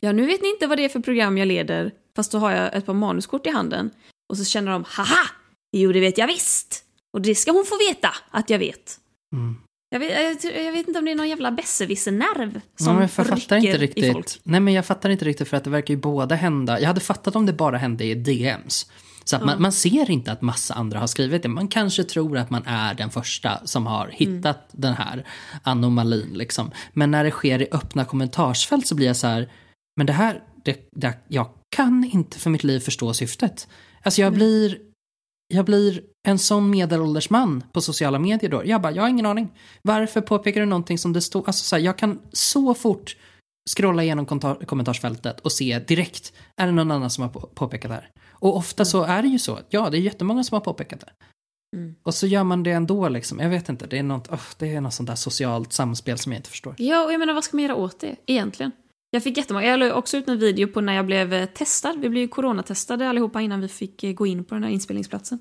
Ja, 0.00 0.12
nu 0.12 0.26
vet 0.26 0.42
ni 0.42 0.48
inte 0.48 0.66
vad 0.66 0.78
det 0.78 0.84
är 0.84 0.88
för 0.88 1.00
program 1.00 1.38
jag 1.38 1.48
leder, 1.48 1.92
fast 2.16 2.32
då 2.32 2.38
har 2.38 2.50
jag 2.50 2.74
ett 2.74 2.86
par 2.86 2.94
manuskort 2.94 3.46
i 3.46 3.50
handen. 3.50 3.90
Och 4.28 4.38
så 4.38 4.44
känner 4.44 4.72
de, 4.72 4.84
haha! 4.88 5.30
Jo, 5.72 5.92
det 5.92 6.00
vet 6.00 6.18
jag 6.18 6.26
visst! 6.26 6.84
Och 7.12 7.20
det 7.20 7.34
ska 7.34 7.52
hon 7.52 7.64
få 7.64 7.78
veta 7.78 8.10
att 8.30 8.50
jag 8.50 8.58
vet. 8.58 9.00
Mm. 9.32 9.56
Jag 9.90 9.98
vet, 10.00 10.44
jag, 10.44 10.72
vet 10.72 10.88
inte 10.88 10.98
om 10.98 11.04
det 11.04 11.10
är 11.10 11.14
någon 11.14 11.28
jävla 11.28 11.50
besserwisser-nerv 11.50 12.50
Ja, 12.54 12.84
som 12.84 12.94
men 12.94 13.02
jag 13.02 13.10
fattar 13.10 13.56
inte 13.56 13.68
i 13.68 13.70
folk. 13.70 13.80
riktigt. 13.80 14.40
Nej, 14.42 14.60
men 14.60 14.74
jag 14.74 14.86
fattar 14.86 15.10
inte 15.10 15.24
riktigt 15.24 15.48
för 15.48 15.56
att 15.56 15.64
det 15.64 15.70
verkar 15.70 15.94
ju 15.94 16.00
båda 16.00 16.34
hända. 16.34 16.80
Jag 16.80 16.86
hade 16.86 17.00
fattat 17.00 17.36
om 17.36 17.46
det 17.46 17.52
bara 17.52 17.76
hände 17.78 18.04
i 18.04 18.14
DMs. 18.14 18.90
Så 19.24 19.36
att 19.36 19.44
man, 19.44 19.62
man 19.62 19.72
ser 19.72 20.10
inte 20.10 20.32
att 20.32 20.42
massa 20.42 20.74
andra 20.74 20.98
har 20.98 21.06
skrivit 21.06 21.42
det. 21.42 21.48
Man 21.48 21.68
kanske 21.68 22.04
tror 22.04 22.38
att 22.38 22.50
man 22.50 22.62
är 22.66 22.94
den 22.94 23.10
första 23.10 23.66
som 23.66 23.86
har 23.86 24.08
hittat 24.12 24.68
den 24.72 24.94
här 24.94 25.24
anomalin. 25.62 26.30
Liksom. 26.32 26.70
Men 26.92 27.10
när 27.10 27.24
det 27.24 27.30
sker 27.30 27.62
i 27.62 27.68
öppna 27.72 28.04
kommentarsfält 28.04 28.86
så 28.86 28.94
blir 28.94 29.06
jag 29.06 29.16
så 29.16 29.26
här, 29.26 29.52
men 29.96 30.06
det 30.06 30.12
här, 30.12 30.42
det, 30.64 30.76
det, 30.96 31.14
jag 31.28 31.48
kan 31.76 32.04
inte 32.12 32.38
för 32.38 32.50
mitt 32.50 32.64
liv 32.64 32.80
förstå 32.80 33.14
syftet. 33.14 33.68
Alltså 34.02 34.20
jag 34.20 34.32
blir, 34.32 34.78
jag 35.48 35.64
blir 35.64 36.02
en 36.28 36.38
sån 36.38 36.70
medelålders 36.70 37.30
man 37.30 37.62
på 37.72 37.80
sociala 37.80 38.18
medier 38.18 38.50
då. 38.50 38.62
Jag 38.64 38.80
bara, 38.82 38.92
jag 38.92 39.02
har 39.02 39.08
ingen 39.08 39.26
aning. 39.26 39.48
Varför 39.82 40.20
påpekar 40.20 40.60
du 40.60 40.66
någonting 40.66 40.98
som 40.98 41.12
det 41.12 41.20
står, 41.20 41.46
alltså 41.46 41.64
så 41.64 41.76
här, 41.76 41.82
jag 41.82 41.98
kan 41.98 42.20
så 42.32 42.74
fort 42.74 43.16
scrolla 43.76 44.02
igenom 44.02 44.26
kontar- 44.26 44.64
kommentarsfältet 44.66 45.40
och 45.40 45.52
se 45.52 45.78
direkt, 45.78 46.32
är 46.56 46.66
det 46.66 46.72
någon 46.72 46.90
annan 46.90 47.10
som 47.10 47.22
har 47.22 47.30
på- 47.30 47.40
påpekat 47.54 47.88
det 47.90 47.94
här? 47.94 48.10
Och 48.30 48.56
ofta 48.56 48.84
så 48.84 49.02
är 49.02 49.22
det 49.22 49.28
ju 49.28 49.38
så, 49.38 49.58
ja 49.68 49.90
det 49.90 49.96
är 49.98 50.00
jättemånga 50.00 50.44
som 50.44 50.54
har 50.54 50.60
påpekat 50.60 51.00
det. 51.00 51.12
Mm. 51.76 51.94
Och 52.02 52.14
så 52.14 52.26
gör 52.26 52.44
man 52.44 52.62
det 52.62 52.70
ändå 52.72 53.08
liksom, 53.08 53.38
jag 53.40 53.48
vet 53.48 53.68
inte, 53.68 53.86
det 53.86 53.98
är 53.98 54.02
något, 54.02 54.28
oh, 54.28 54.40
det 54.58 54.74
är 54.74 54.80
något 54.80 54.94
sånt 54.94 55.08
där 55.08 55.14
socialt 55.16 55.72
samspel 55.72 56.18
som 56.18 56.32
jag 56.32 56.38
inte 56.38 56.50
förstår. 56.50 56.74
Ja, 56.78 57.04
och 57.04 57.12
jag 57.12 57.18
menar 57.18 57.34
vad 57.34 57.44
ska 57.44 57.56
man 57.56 57.62
göra 57.64 57.74
åt 57.74 58.00
det 58.00 58.16
egentligen? 58.26 58.72
Jag 59.10 59.22
fick 59.22 59.36
jättemånga, 59.36 59.66
jag 59.66 59.78
la 59.80 59.94
också 59.94 60.16
ut 60.16 60.28
en 60.28 60.38
video 60.38 60.68
på 60.68 60.80
när 60.80 60.92
jag 60.92 61.06
blev 61.06 61.32
eh, 61.32 61.46
testad. 61.46 62.00
Vi 62.00 62.08
blev 62.08 62.22
ju 62.22 62.28
coronatestade 62.28 63.08
allihopa 63.08 63.40
innan 63.40 63.60
vi 63.60 63.68
fick 63.68 64.04
eh, 64.04 64.12
gå 64.12 64.26
in 64.26 64.44
på 64.44 64.54
den 64.54 64.64
här 64.64 64.70
inspelningsplatsen. 64.70 65.38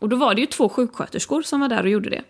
Och 0.00 0.08
då 0.08 0.16
var 0.16 0.34
det 0.34 0.40
ju 0.40 0.46
två 0.46 0.68
sjuksköterskor 0.68 1.42
som 1.42 1.60
var 1.60 1.68
där 1.68 1.82
och 1.82 1.88
gjorde 1.88 2.10
det. 2.10 2.22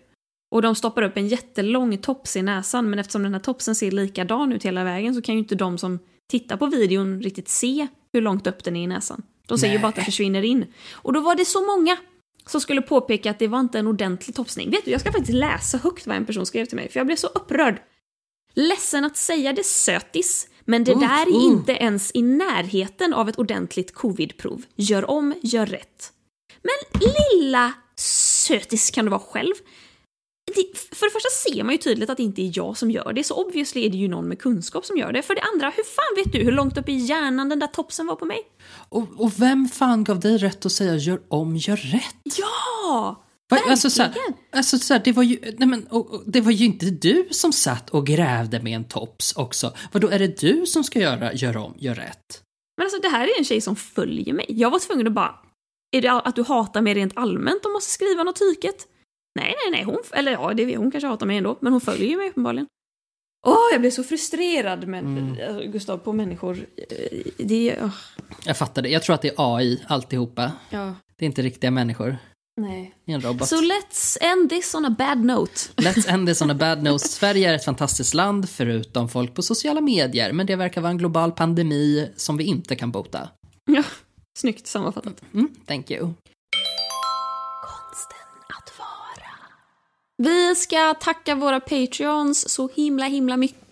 Och 0.51 0.61
de 0.61 0.75
stoppar 0.75 1.01
upp 1.01 1.17
en 1.17 1.27
jättelång 1.27 1.97
tops 1.97 2.35
i 2.35 2.41
näsan, 2.41 2.89
men 2.89 2.99
eftersom 2.99 3.23
den 3.23 3.33
här 3.33 3.41
topsen 3.41 3.75
ser 3.75 3.91
likadan 3.91 4.53
ut 4.53 4.65
hela 4.65 4.83
vägen 4.83 5.15
så 5.15 5.21
kan 5.21 5.35
ju 5.35 5.39
inte 5.39 5.55
de 5.55 5.77
som 5.77 5.99
tittar 6.31 6.57
på 6.57 6.65
videon 6.65 7.21
riktigt 7.21 7.49
se 7.49 7.87
hur 8.13 8.21
långt 8.21 8.47
upp 8.47 8.63
den 8.63 8.75
är 8.75 8.83
i 8.83 8.87
näsan. 8.87 9.23
De 9.47 9.57
ser 9.57 9.67
ju 9.67 9.73
Nej. 9.73 9.81
bara 9.81 9.87
att 9.87 9.95
den 9.95 10.05
försvinner 10.05 10.43
in. 10.43 10.65
Och 10.91 11.13
då 11.13 11.19
var 11.19 11.35
det 11.35 11.45
så 11.45 11.65
många 11.65 11.97
som 12.45 12.61
skulle 12.61 12.81
påpeka 12.81 13.31
att 13.31 13.39
det 13.39 13.47
var 13.47 13.59
inte 13.59 13.79
en 13.79 13.87
ordentlig 13.87 14.35
topsning. 14.35 14.71
Vet 14.71 14.85
du, 14.85 14.91
jag 14.91 15.01
ska 15.01 15.11
faktiskt 15.11 15.33
läsa 15.33 15.77
högt 15.77 16.07
vad 16.07 16.17
en 16.17 16.25
person 16.25 16.45
skrev 16.45 16.65
till 16.65 16.75
mig, 16.75 16.89
för 16.89 16.99
jag 16.99 17.07
blev 17.07 17.15
så 17.15 17.27
upprörd. 17.27 17.81
Ledsen 18.53 19.05
att 19.05 19.17
säga 19.17 19.53
det 19.53 19.65
sötis, 19.65 20.47
men 20.65 20.83
det 20.83 20.93
Uh, 20.93 20.99
där 20.99 21.21
är 21.21 21.35
uh. 21.35 21.43
inte 21.43 21.71
ens 21.71 22.11
i 22.13 22.21
närheten 22.21 23.13
av 23.13 23.29
ett 23.29 23.39
ordentligt 23.39 23.93
covidprov. 23.93 24.65
Gör 24.75 25.09
om, 25.09 25.33
gör 25.41 25.65
rätt. 25.65 26.11
Men 26.61 27.01
lilla 27.01 27.73
sötis 27.95 28.91
kan 28.91 29.05
du 29.05 29.11
vara 29.11 29.21
själv. 29.21 29.53
Det, 30.55 30.95
för 30.95 31.05
det 31.05 31.11
första 31.11 31.29
ser 31.29 31.63
man 31.63 31.71
ju 31.71 31.77
tydligt 31.77 32.09
att 32.09 32.17
det 32.17 32.23
inte 32.23 32.41
är 32.41 32.51
jag 32.53 32.77
som 32.77 32.91
gör 32.91 33.13
det, 33.13 33.23
så 33.23 33.45
obviously 33.45 33.85
är 33.85 33.89
det 33.89 33.97
ju 33.97 34.07
någon 34.07 34.27
med 34.27 34.39
kunskap 34.39 34.85
som 34.85 34.97
gör 34.97 35.11
det. 35.11 35.21
För 35.21 35.35
det 35.35 35.41
andra, 35.41 35.69
hur 35.69 35.83
fan 35.83 36.23
vet 36.23 36.33
du 36.33 36.39
hur 36.39 36.51
långt 36.51 36.77
upp 36.77 36.89
i 36.89 36.93
hjärnan 36.93 37.49
den 37.49 37.59
där 37.59 37.67
topsen 37.67 38.07
var 38.07 38.15
på 38.15 38.25
mig? 38.25 38.41
Och, 38.89 39.07
och 39.17 39.41
vem 39.41 39.67
fan 39.67 40.03
gav 40.03 40.19
dig 40.19 40.37
rätt 40.37 40.65
att 40.65 40.71
säga 40.71 40.95
gör 40.95 41.21
om, 41.27 41.57
gör 41.57 41.75
rätt? 41.75 42.37
Ja! 42.37 43.24
Va, 43.51 43.57
alltså, 43.69 43.89
så 43.89 44.01
här, 44.01 44.09
Verkligen. 44.09 44.33
alltså 44.51 44.77
så 44.79 44.93
här, 44.93 45.01
det 45.03 45.11
var 45.11 45.23
ju, 45.23 45.39
nej 45.57 45.67
men, 45.67 45.87
och, 45.87 46.13
och, 46.13 46.23
det 46.25 46.41
var 46.41 46.51
ju 46.51 46.65
inte 46.65 46.85
du 46.85 47.27
som 47.31 47.53
satt 47.53 47.89
och 47.89 48.07
grävde 48.07 48.59
med 48.61 48.75
en 48.75 48.83
tops 48.83 49.35
också. 49.35 49.73
Vadå, 49.91 50.07
är 50.09 50.19
det 50.19 50.39
du 50.39 50.65
som 50.65 50.83
ska 50.83 50.99
göra 50.99 51.33
gör 51.33 51.57
om, 51.57 51.73
gör 51.77 51.95
rätt? 51.95 52.41
Men 52.77 52.85
alltså 52.85 53.01
det 53.01 53.07
här 53.09 53.27
är 53.27 53.37
en 53.39 53.45
tjej 53.45 53.61
som 53.61 53.75
följer 53.75 54.33
mig. 54.33 54.45
Jag 54.49 54.71
var 54.71 54.79
tvungen 54.79 55.07
att 55.07 55.13
bara, 55.13 55.35
är 55.95 56.01
det 56.01 56.11
att 56.11 56.35
du 56.35 56.43
hatar 56.43 56.81
mig 56.81 56.93
rent 56.93 57.13
allmänt 57.17 57.65
och 57.65 57.71
måste 57.71 57.91
skriva 57.91 58.23
något 58.23 58.35
tyket? 58.39 58.87
Nej, 59.39 59.55
nej, 59.63 59.71
nej, 59.71 59.83
hon, 59.83 59.97
eller 60.11 60.31
ja, 60.31 60.53
det, 60.53 60.77
hon 60.77 60.91
kanske 60.91 61.07
hatar 61.07 61.25
mig 61.25 61.37
ändå, 61.37 61.57
men 61.61 61.71
hon 61.73 61.81
följer 61.81 62.07
ju 62.09 62.17
mig 62.17 62.29
uppenbarligen. 62.29 62.67
Åh, 63.47 63.55
jag 63.71 63.81
blir 63.81 63.91
så 63.91 64.03
frustrerad 64.03 64.87
med, 64.87 65.03
Mm. 65.03 65.71
Gustav, 65.71 65.97
på 65.97 66.13
människor. 66.13 66.57
Eh, 66.77 67.19
Det, 67.37 67.77
åh, 67.83 67.89
Jag 68.45 68.57
fattar 68.57 68.81
det, 68.81 68.89
jag 68.89 69.03
tror 69.03 69.13
att 69.13 69.21
det 69.21 69.27
är 69.29 69.55
AI 69.55 69.83
alltihopa. 69.87 70.51
ja, 70.69 70.95
Det 71.15 71.25
är 71.25 71.27
inte 71.27 71.41
riktiga 71.41 71.71
människor. 71.71 72.17
Nej. 72.61 72.95
En 73.05 73.21
robot. 73.21 73.47
So 73.47 73.55
let's 73.55 74.17
end 74.21 74.49
this 74.49 74.75
on 74.75 74.85
a 74.85 74.95
bad 74.97 75.17
note. 75.25 75.53
Let's 75.75 76.09
end 76.09 76.27
this 76.27 76.41
on 76.41 76.51
a 76.51 76.53
bad 76.53 76.83
note. 76.83 76.99
Sverige 77.07 77.49
är 77.49 77.53
ett 77.53 77.65
fantastiskt 77.65 78.13
land 78.13 78.49
förutom 78.49 79.09
folk 79.09 79.33
på 79.33 79.41
sociala 79.41 79.81
medier, 79.81 80.31
men 80.31 80.45
det 80.45 80.55
verkar 80.55 80.81
vara 80.81 80.91
en 80.91 80.97
global 80.97 81.31
pandemi 81.31 82.11
som 82.15 82.37
vi 82.37 82.43
inte 82.43 82.75
kan 82.75 82.91
bota. 82.91 83.29
Ja, 83.65 83.83
snyggt 84.37 84.67
sammanfattat. 84.67 85.21
Mm, 85.33 85.49
thank 85.67 85.91
you. 85.91 85.99
Konsten 87.61 88.17
att 88.57 88.79
vara. 88.79 89.31
Vi 90.17 90.55
ska 90.55 90.93
tacka 90.93 91.35
våra 91.35 91.59
patreons 91.59 92.49
så 92.49 92.69
himla 92.75 93.05
himla 93.05 93.37
mycket 93.37 93.64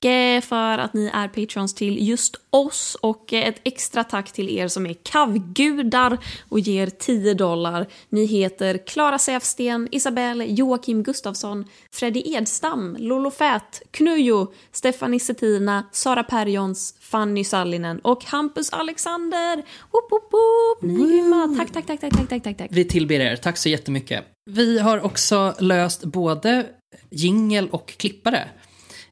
för 0.43 0.78
att 0.78 0.93
ni 0.93 1.12
är 1.14 1.28
patreons 1.28 1.74
till 1.74 2.08
just 2.08 2.36
oss 2.49 2.97
och 3.01 3.34
ett 3.34 3.62
extra 3.64 4.04
tack 4.04 4.32
till 4.32 4.49
er 4.49 4.68
som 4.68 4.86
är 4.86 4.93
kavgudar 5.04 6.18
och 6.49 6.60
ger 6.60 6.88
10 6.88 7.34
dollar. 7.34 7.88
Ni 8.10 8.26
heter 8.26 8.78
Klara 8.78 9.20
Säfsten, 9.20 9.88
Isabelle, 9.91 10.45
Joakim 10.45 11.04
Gustafsson, 11.04 11.66
Freddy 11.91 12.24
Edstam, 12.26 12.95
Lolo 12.99 13.32
Fät, 13.32 13.82
Knujo, 13.91 14.54
Stefanie 14.72 15.20
Settina, 15.20 15.84
Sara 15.91 16.24
Perjons, 16.24 16.95
Fanny 16.99 17.43
Sallinen 17.43 17.99
och 17.99 18.26
Hampus 18.26 18.70
Alexander. 18.70 19.56
Woop, 19.91 20.12
woop, 20.12 20.34
woop. 20.34 20.82
Ni 20.82 21.04
är 21.04 21.08
grymma. 21.08 21.56
Tack, 21.58 21.72
tack, 21.72 21.86
tack, 21.86 21.99
tack, 21.99 22.18
tack, 22.18 22.30
tack, 22.30 22.43
tack, 22.43 22.58
tack. 22.58 22.70
Vi 22.72 22.86
tillber 22.86 23.20
er, 23.20 23.36
tack 23.36 23.58
så 23.58 23.70
jättemycket. 23.70 24.26
Vi 24.51 24.80
har 24.80 25.06
också 25.06 25.54
löst 25.60 26.06
både 26.06 26.66
jingel 27.10 27.70
och 27.70 27.88
klippare. 27.97 28.49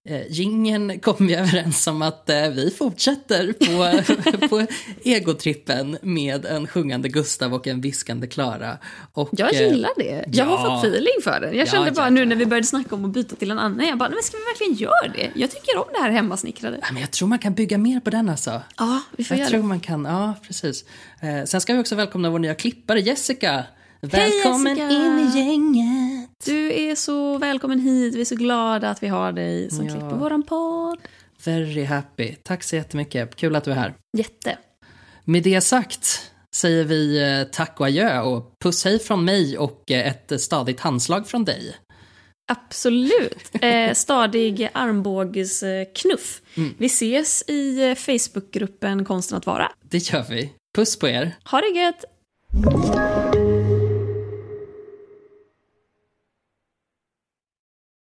Eh, 0.10 0.28
jingeln 0.32 1.00
kom 1.00 1.28
vi 1.28 1.36
överens 1.36 1.88
om 1.88 2.02
att 2.02 2.30
eh, 2.30 2.50
vi 2.50 2.72
fortsätter 2.72 3.54
på, 3.54 4.48
på 4.50 4.66
egotrippen 5.04 5.98
med 6.02 6.46
en 6.46 6.68
sjungande 6.68 7.10
Gustav 7.10 7.54
och 7.54 7.68
en 7.68 7.82
viskande 7.82 8.28
Klara. 8.28 8.78
Och, 9.14 9.30
Jag 9.32 9.54
eh, 9.54 9.68
gillar 9.68 9.90
det. 9.98 10.26
Jag 10.32 10.46
har 10.46 10.52
ja. 10.68 10.76
fått 10.82 10.86
feeling 10.88 11.14
för 11.24 11.40
det. 11.40 11.48
Jag 11.48 11.56
Ja, 11.68 11.72
kände 11.72 11.92
bara 11.92 12.06
ja, 12.06 12.10
nu 12.10 12.26
när 12.26 12.36
vi 12.36 12.46
började 12.46 12.68
snacka 12.68 12.96
om 12.96 13.06
att 13.06 13.12
byta 13.14 13.36
till 13.36 13.52
en 13.52 13.60
annan, 13.60 13.88
jag 13.88 13.98
bara, 13.98 14.10
men 14.10 14.24
ska 14.24 14.38
vi 14.38 14.44
verkligen 14.44 14.74
göra 14.74 15.14
det? 15.14 15.40
Jag 15.40 15.52
tycker 15.52 15.78
om 15.78 15.86
det 15.94 16.00
här 16.02 16.10
hemmasnickrade. 16.12 16.78
ja, 16.82 16.88
men 16.92 17.02
jag 17.02 17.12
tror 17.12 17.28
man 17.28 17.40
kan 17.40 17.54
bygga 17.54 17.78
mer 17.78 18.00
på 18.00 18.10
den 18.10 18.30
alltså. 18.30 18.62
Ja, 18.78 19.02
vi 19.18 19.24
får 19.24 19.38
Jag 19.38 19.40
göra 19.40 19.50
tror 19.50 19.62
det. 19.62 19.68
man 19.68 19.80
kan, 19.80 20.06
ja 20.06 20.34
precis. 20.48 20.86
Eh, 21.22 21.46
sen 21.46 21.62
ska 21.62 21.74
vi 21.74 21.80
också 21.80 21.96
välkomna 21.96 22.30
vår 22.30 22.40
nya 22.40 22.56
klippare 22.56 23.00
Jessica. 23.00 23.64
Välkommen 24.02 24.78
Jessica! 24.78 24.92
in 25.06 25.20
i 25.34 25.40
gänget. 25.40 26.11
Du 26.46 26.74
är 26.74 26.96
så 26.96 27.38
välkommen 27.38 27.80
hit, 27.80 28.16
vi 28.16 28.22
är 28.22 28.26
så 28.26 28.36
glada 28.36 28.90
att 28.90 29.04
vi 29.04 29.08
har 29.08 29.32
dig 29.32 29.70
som 29.72 29.86
Ja. 29.86 29.92
klipper 29.92 30.16
våran 30.16 30.44
podd. 30.44 31.00
Very 31.44 31.84
happy. 31.84 32.36
Tack 32.44 32.64
så 32.64 32.76
jättemycket. 32.76 33.36
Kul 33.36 33.56
att 33.56 33.64
du 33.64 33.72
är 33.72 33.76
här. 33.76 33.94
Jätte. 34.18 34.58
Med 35.24 35.44
det 35.44 35.62
sagt 35.62 36.32
säger 36.56 36.84
vi 36.84 37.22
eh, 37.40 37.44
tack 37.52 37.80
och 37.80 37.86
adjö 37.86 38.22
och 38.22 38.54
puss 38.64 38.86
hej 38.86 39.00
från 39.00 39.26
mig 39.26 39.58
och 39.58 39.92
eh, 39.92 40.08
ett 40.08 40.42
stadigt 40.42 40.80
handslag 40.80 41.28
från 41.28 41.46
dig. 41.46 41.76
Absolut. 42.52 43.52
Eh, 43.62 43.94
stadig 43.94 44.70
armbågsknuff. 44.74 46.42
Mm. 46.58 46.74
Vi 46.78 46.86
ses 46.86 47.44
i 47.48 47.90
eh, 47.90 47.96
Facebookgruppen 47.96 49.06
Konsten 49.06 49.38
att 49.38 49.46
vara. 49.46 49.72
Det 49.90 49.98
gör 50.14 50.26
vi. 50.30 50.52
Puss 50.76 51.00
på 51.00 51.08
er. 51.08 51.36
Ha 51.46 51.62
det 51.62 51.80
gött! 51.80 52.04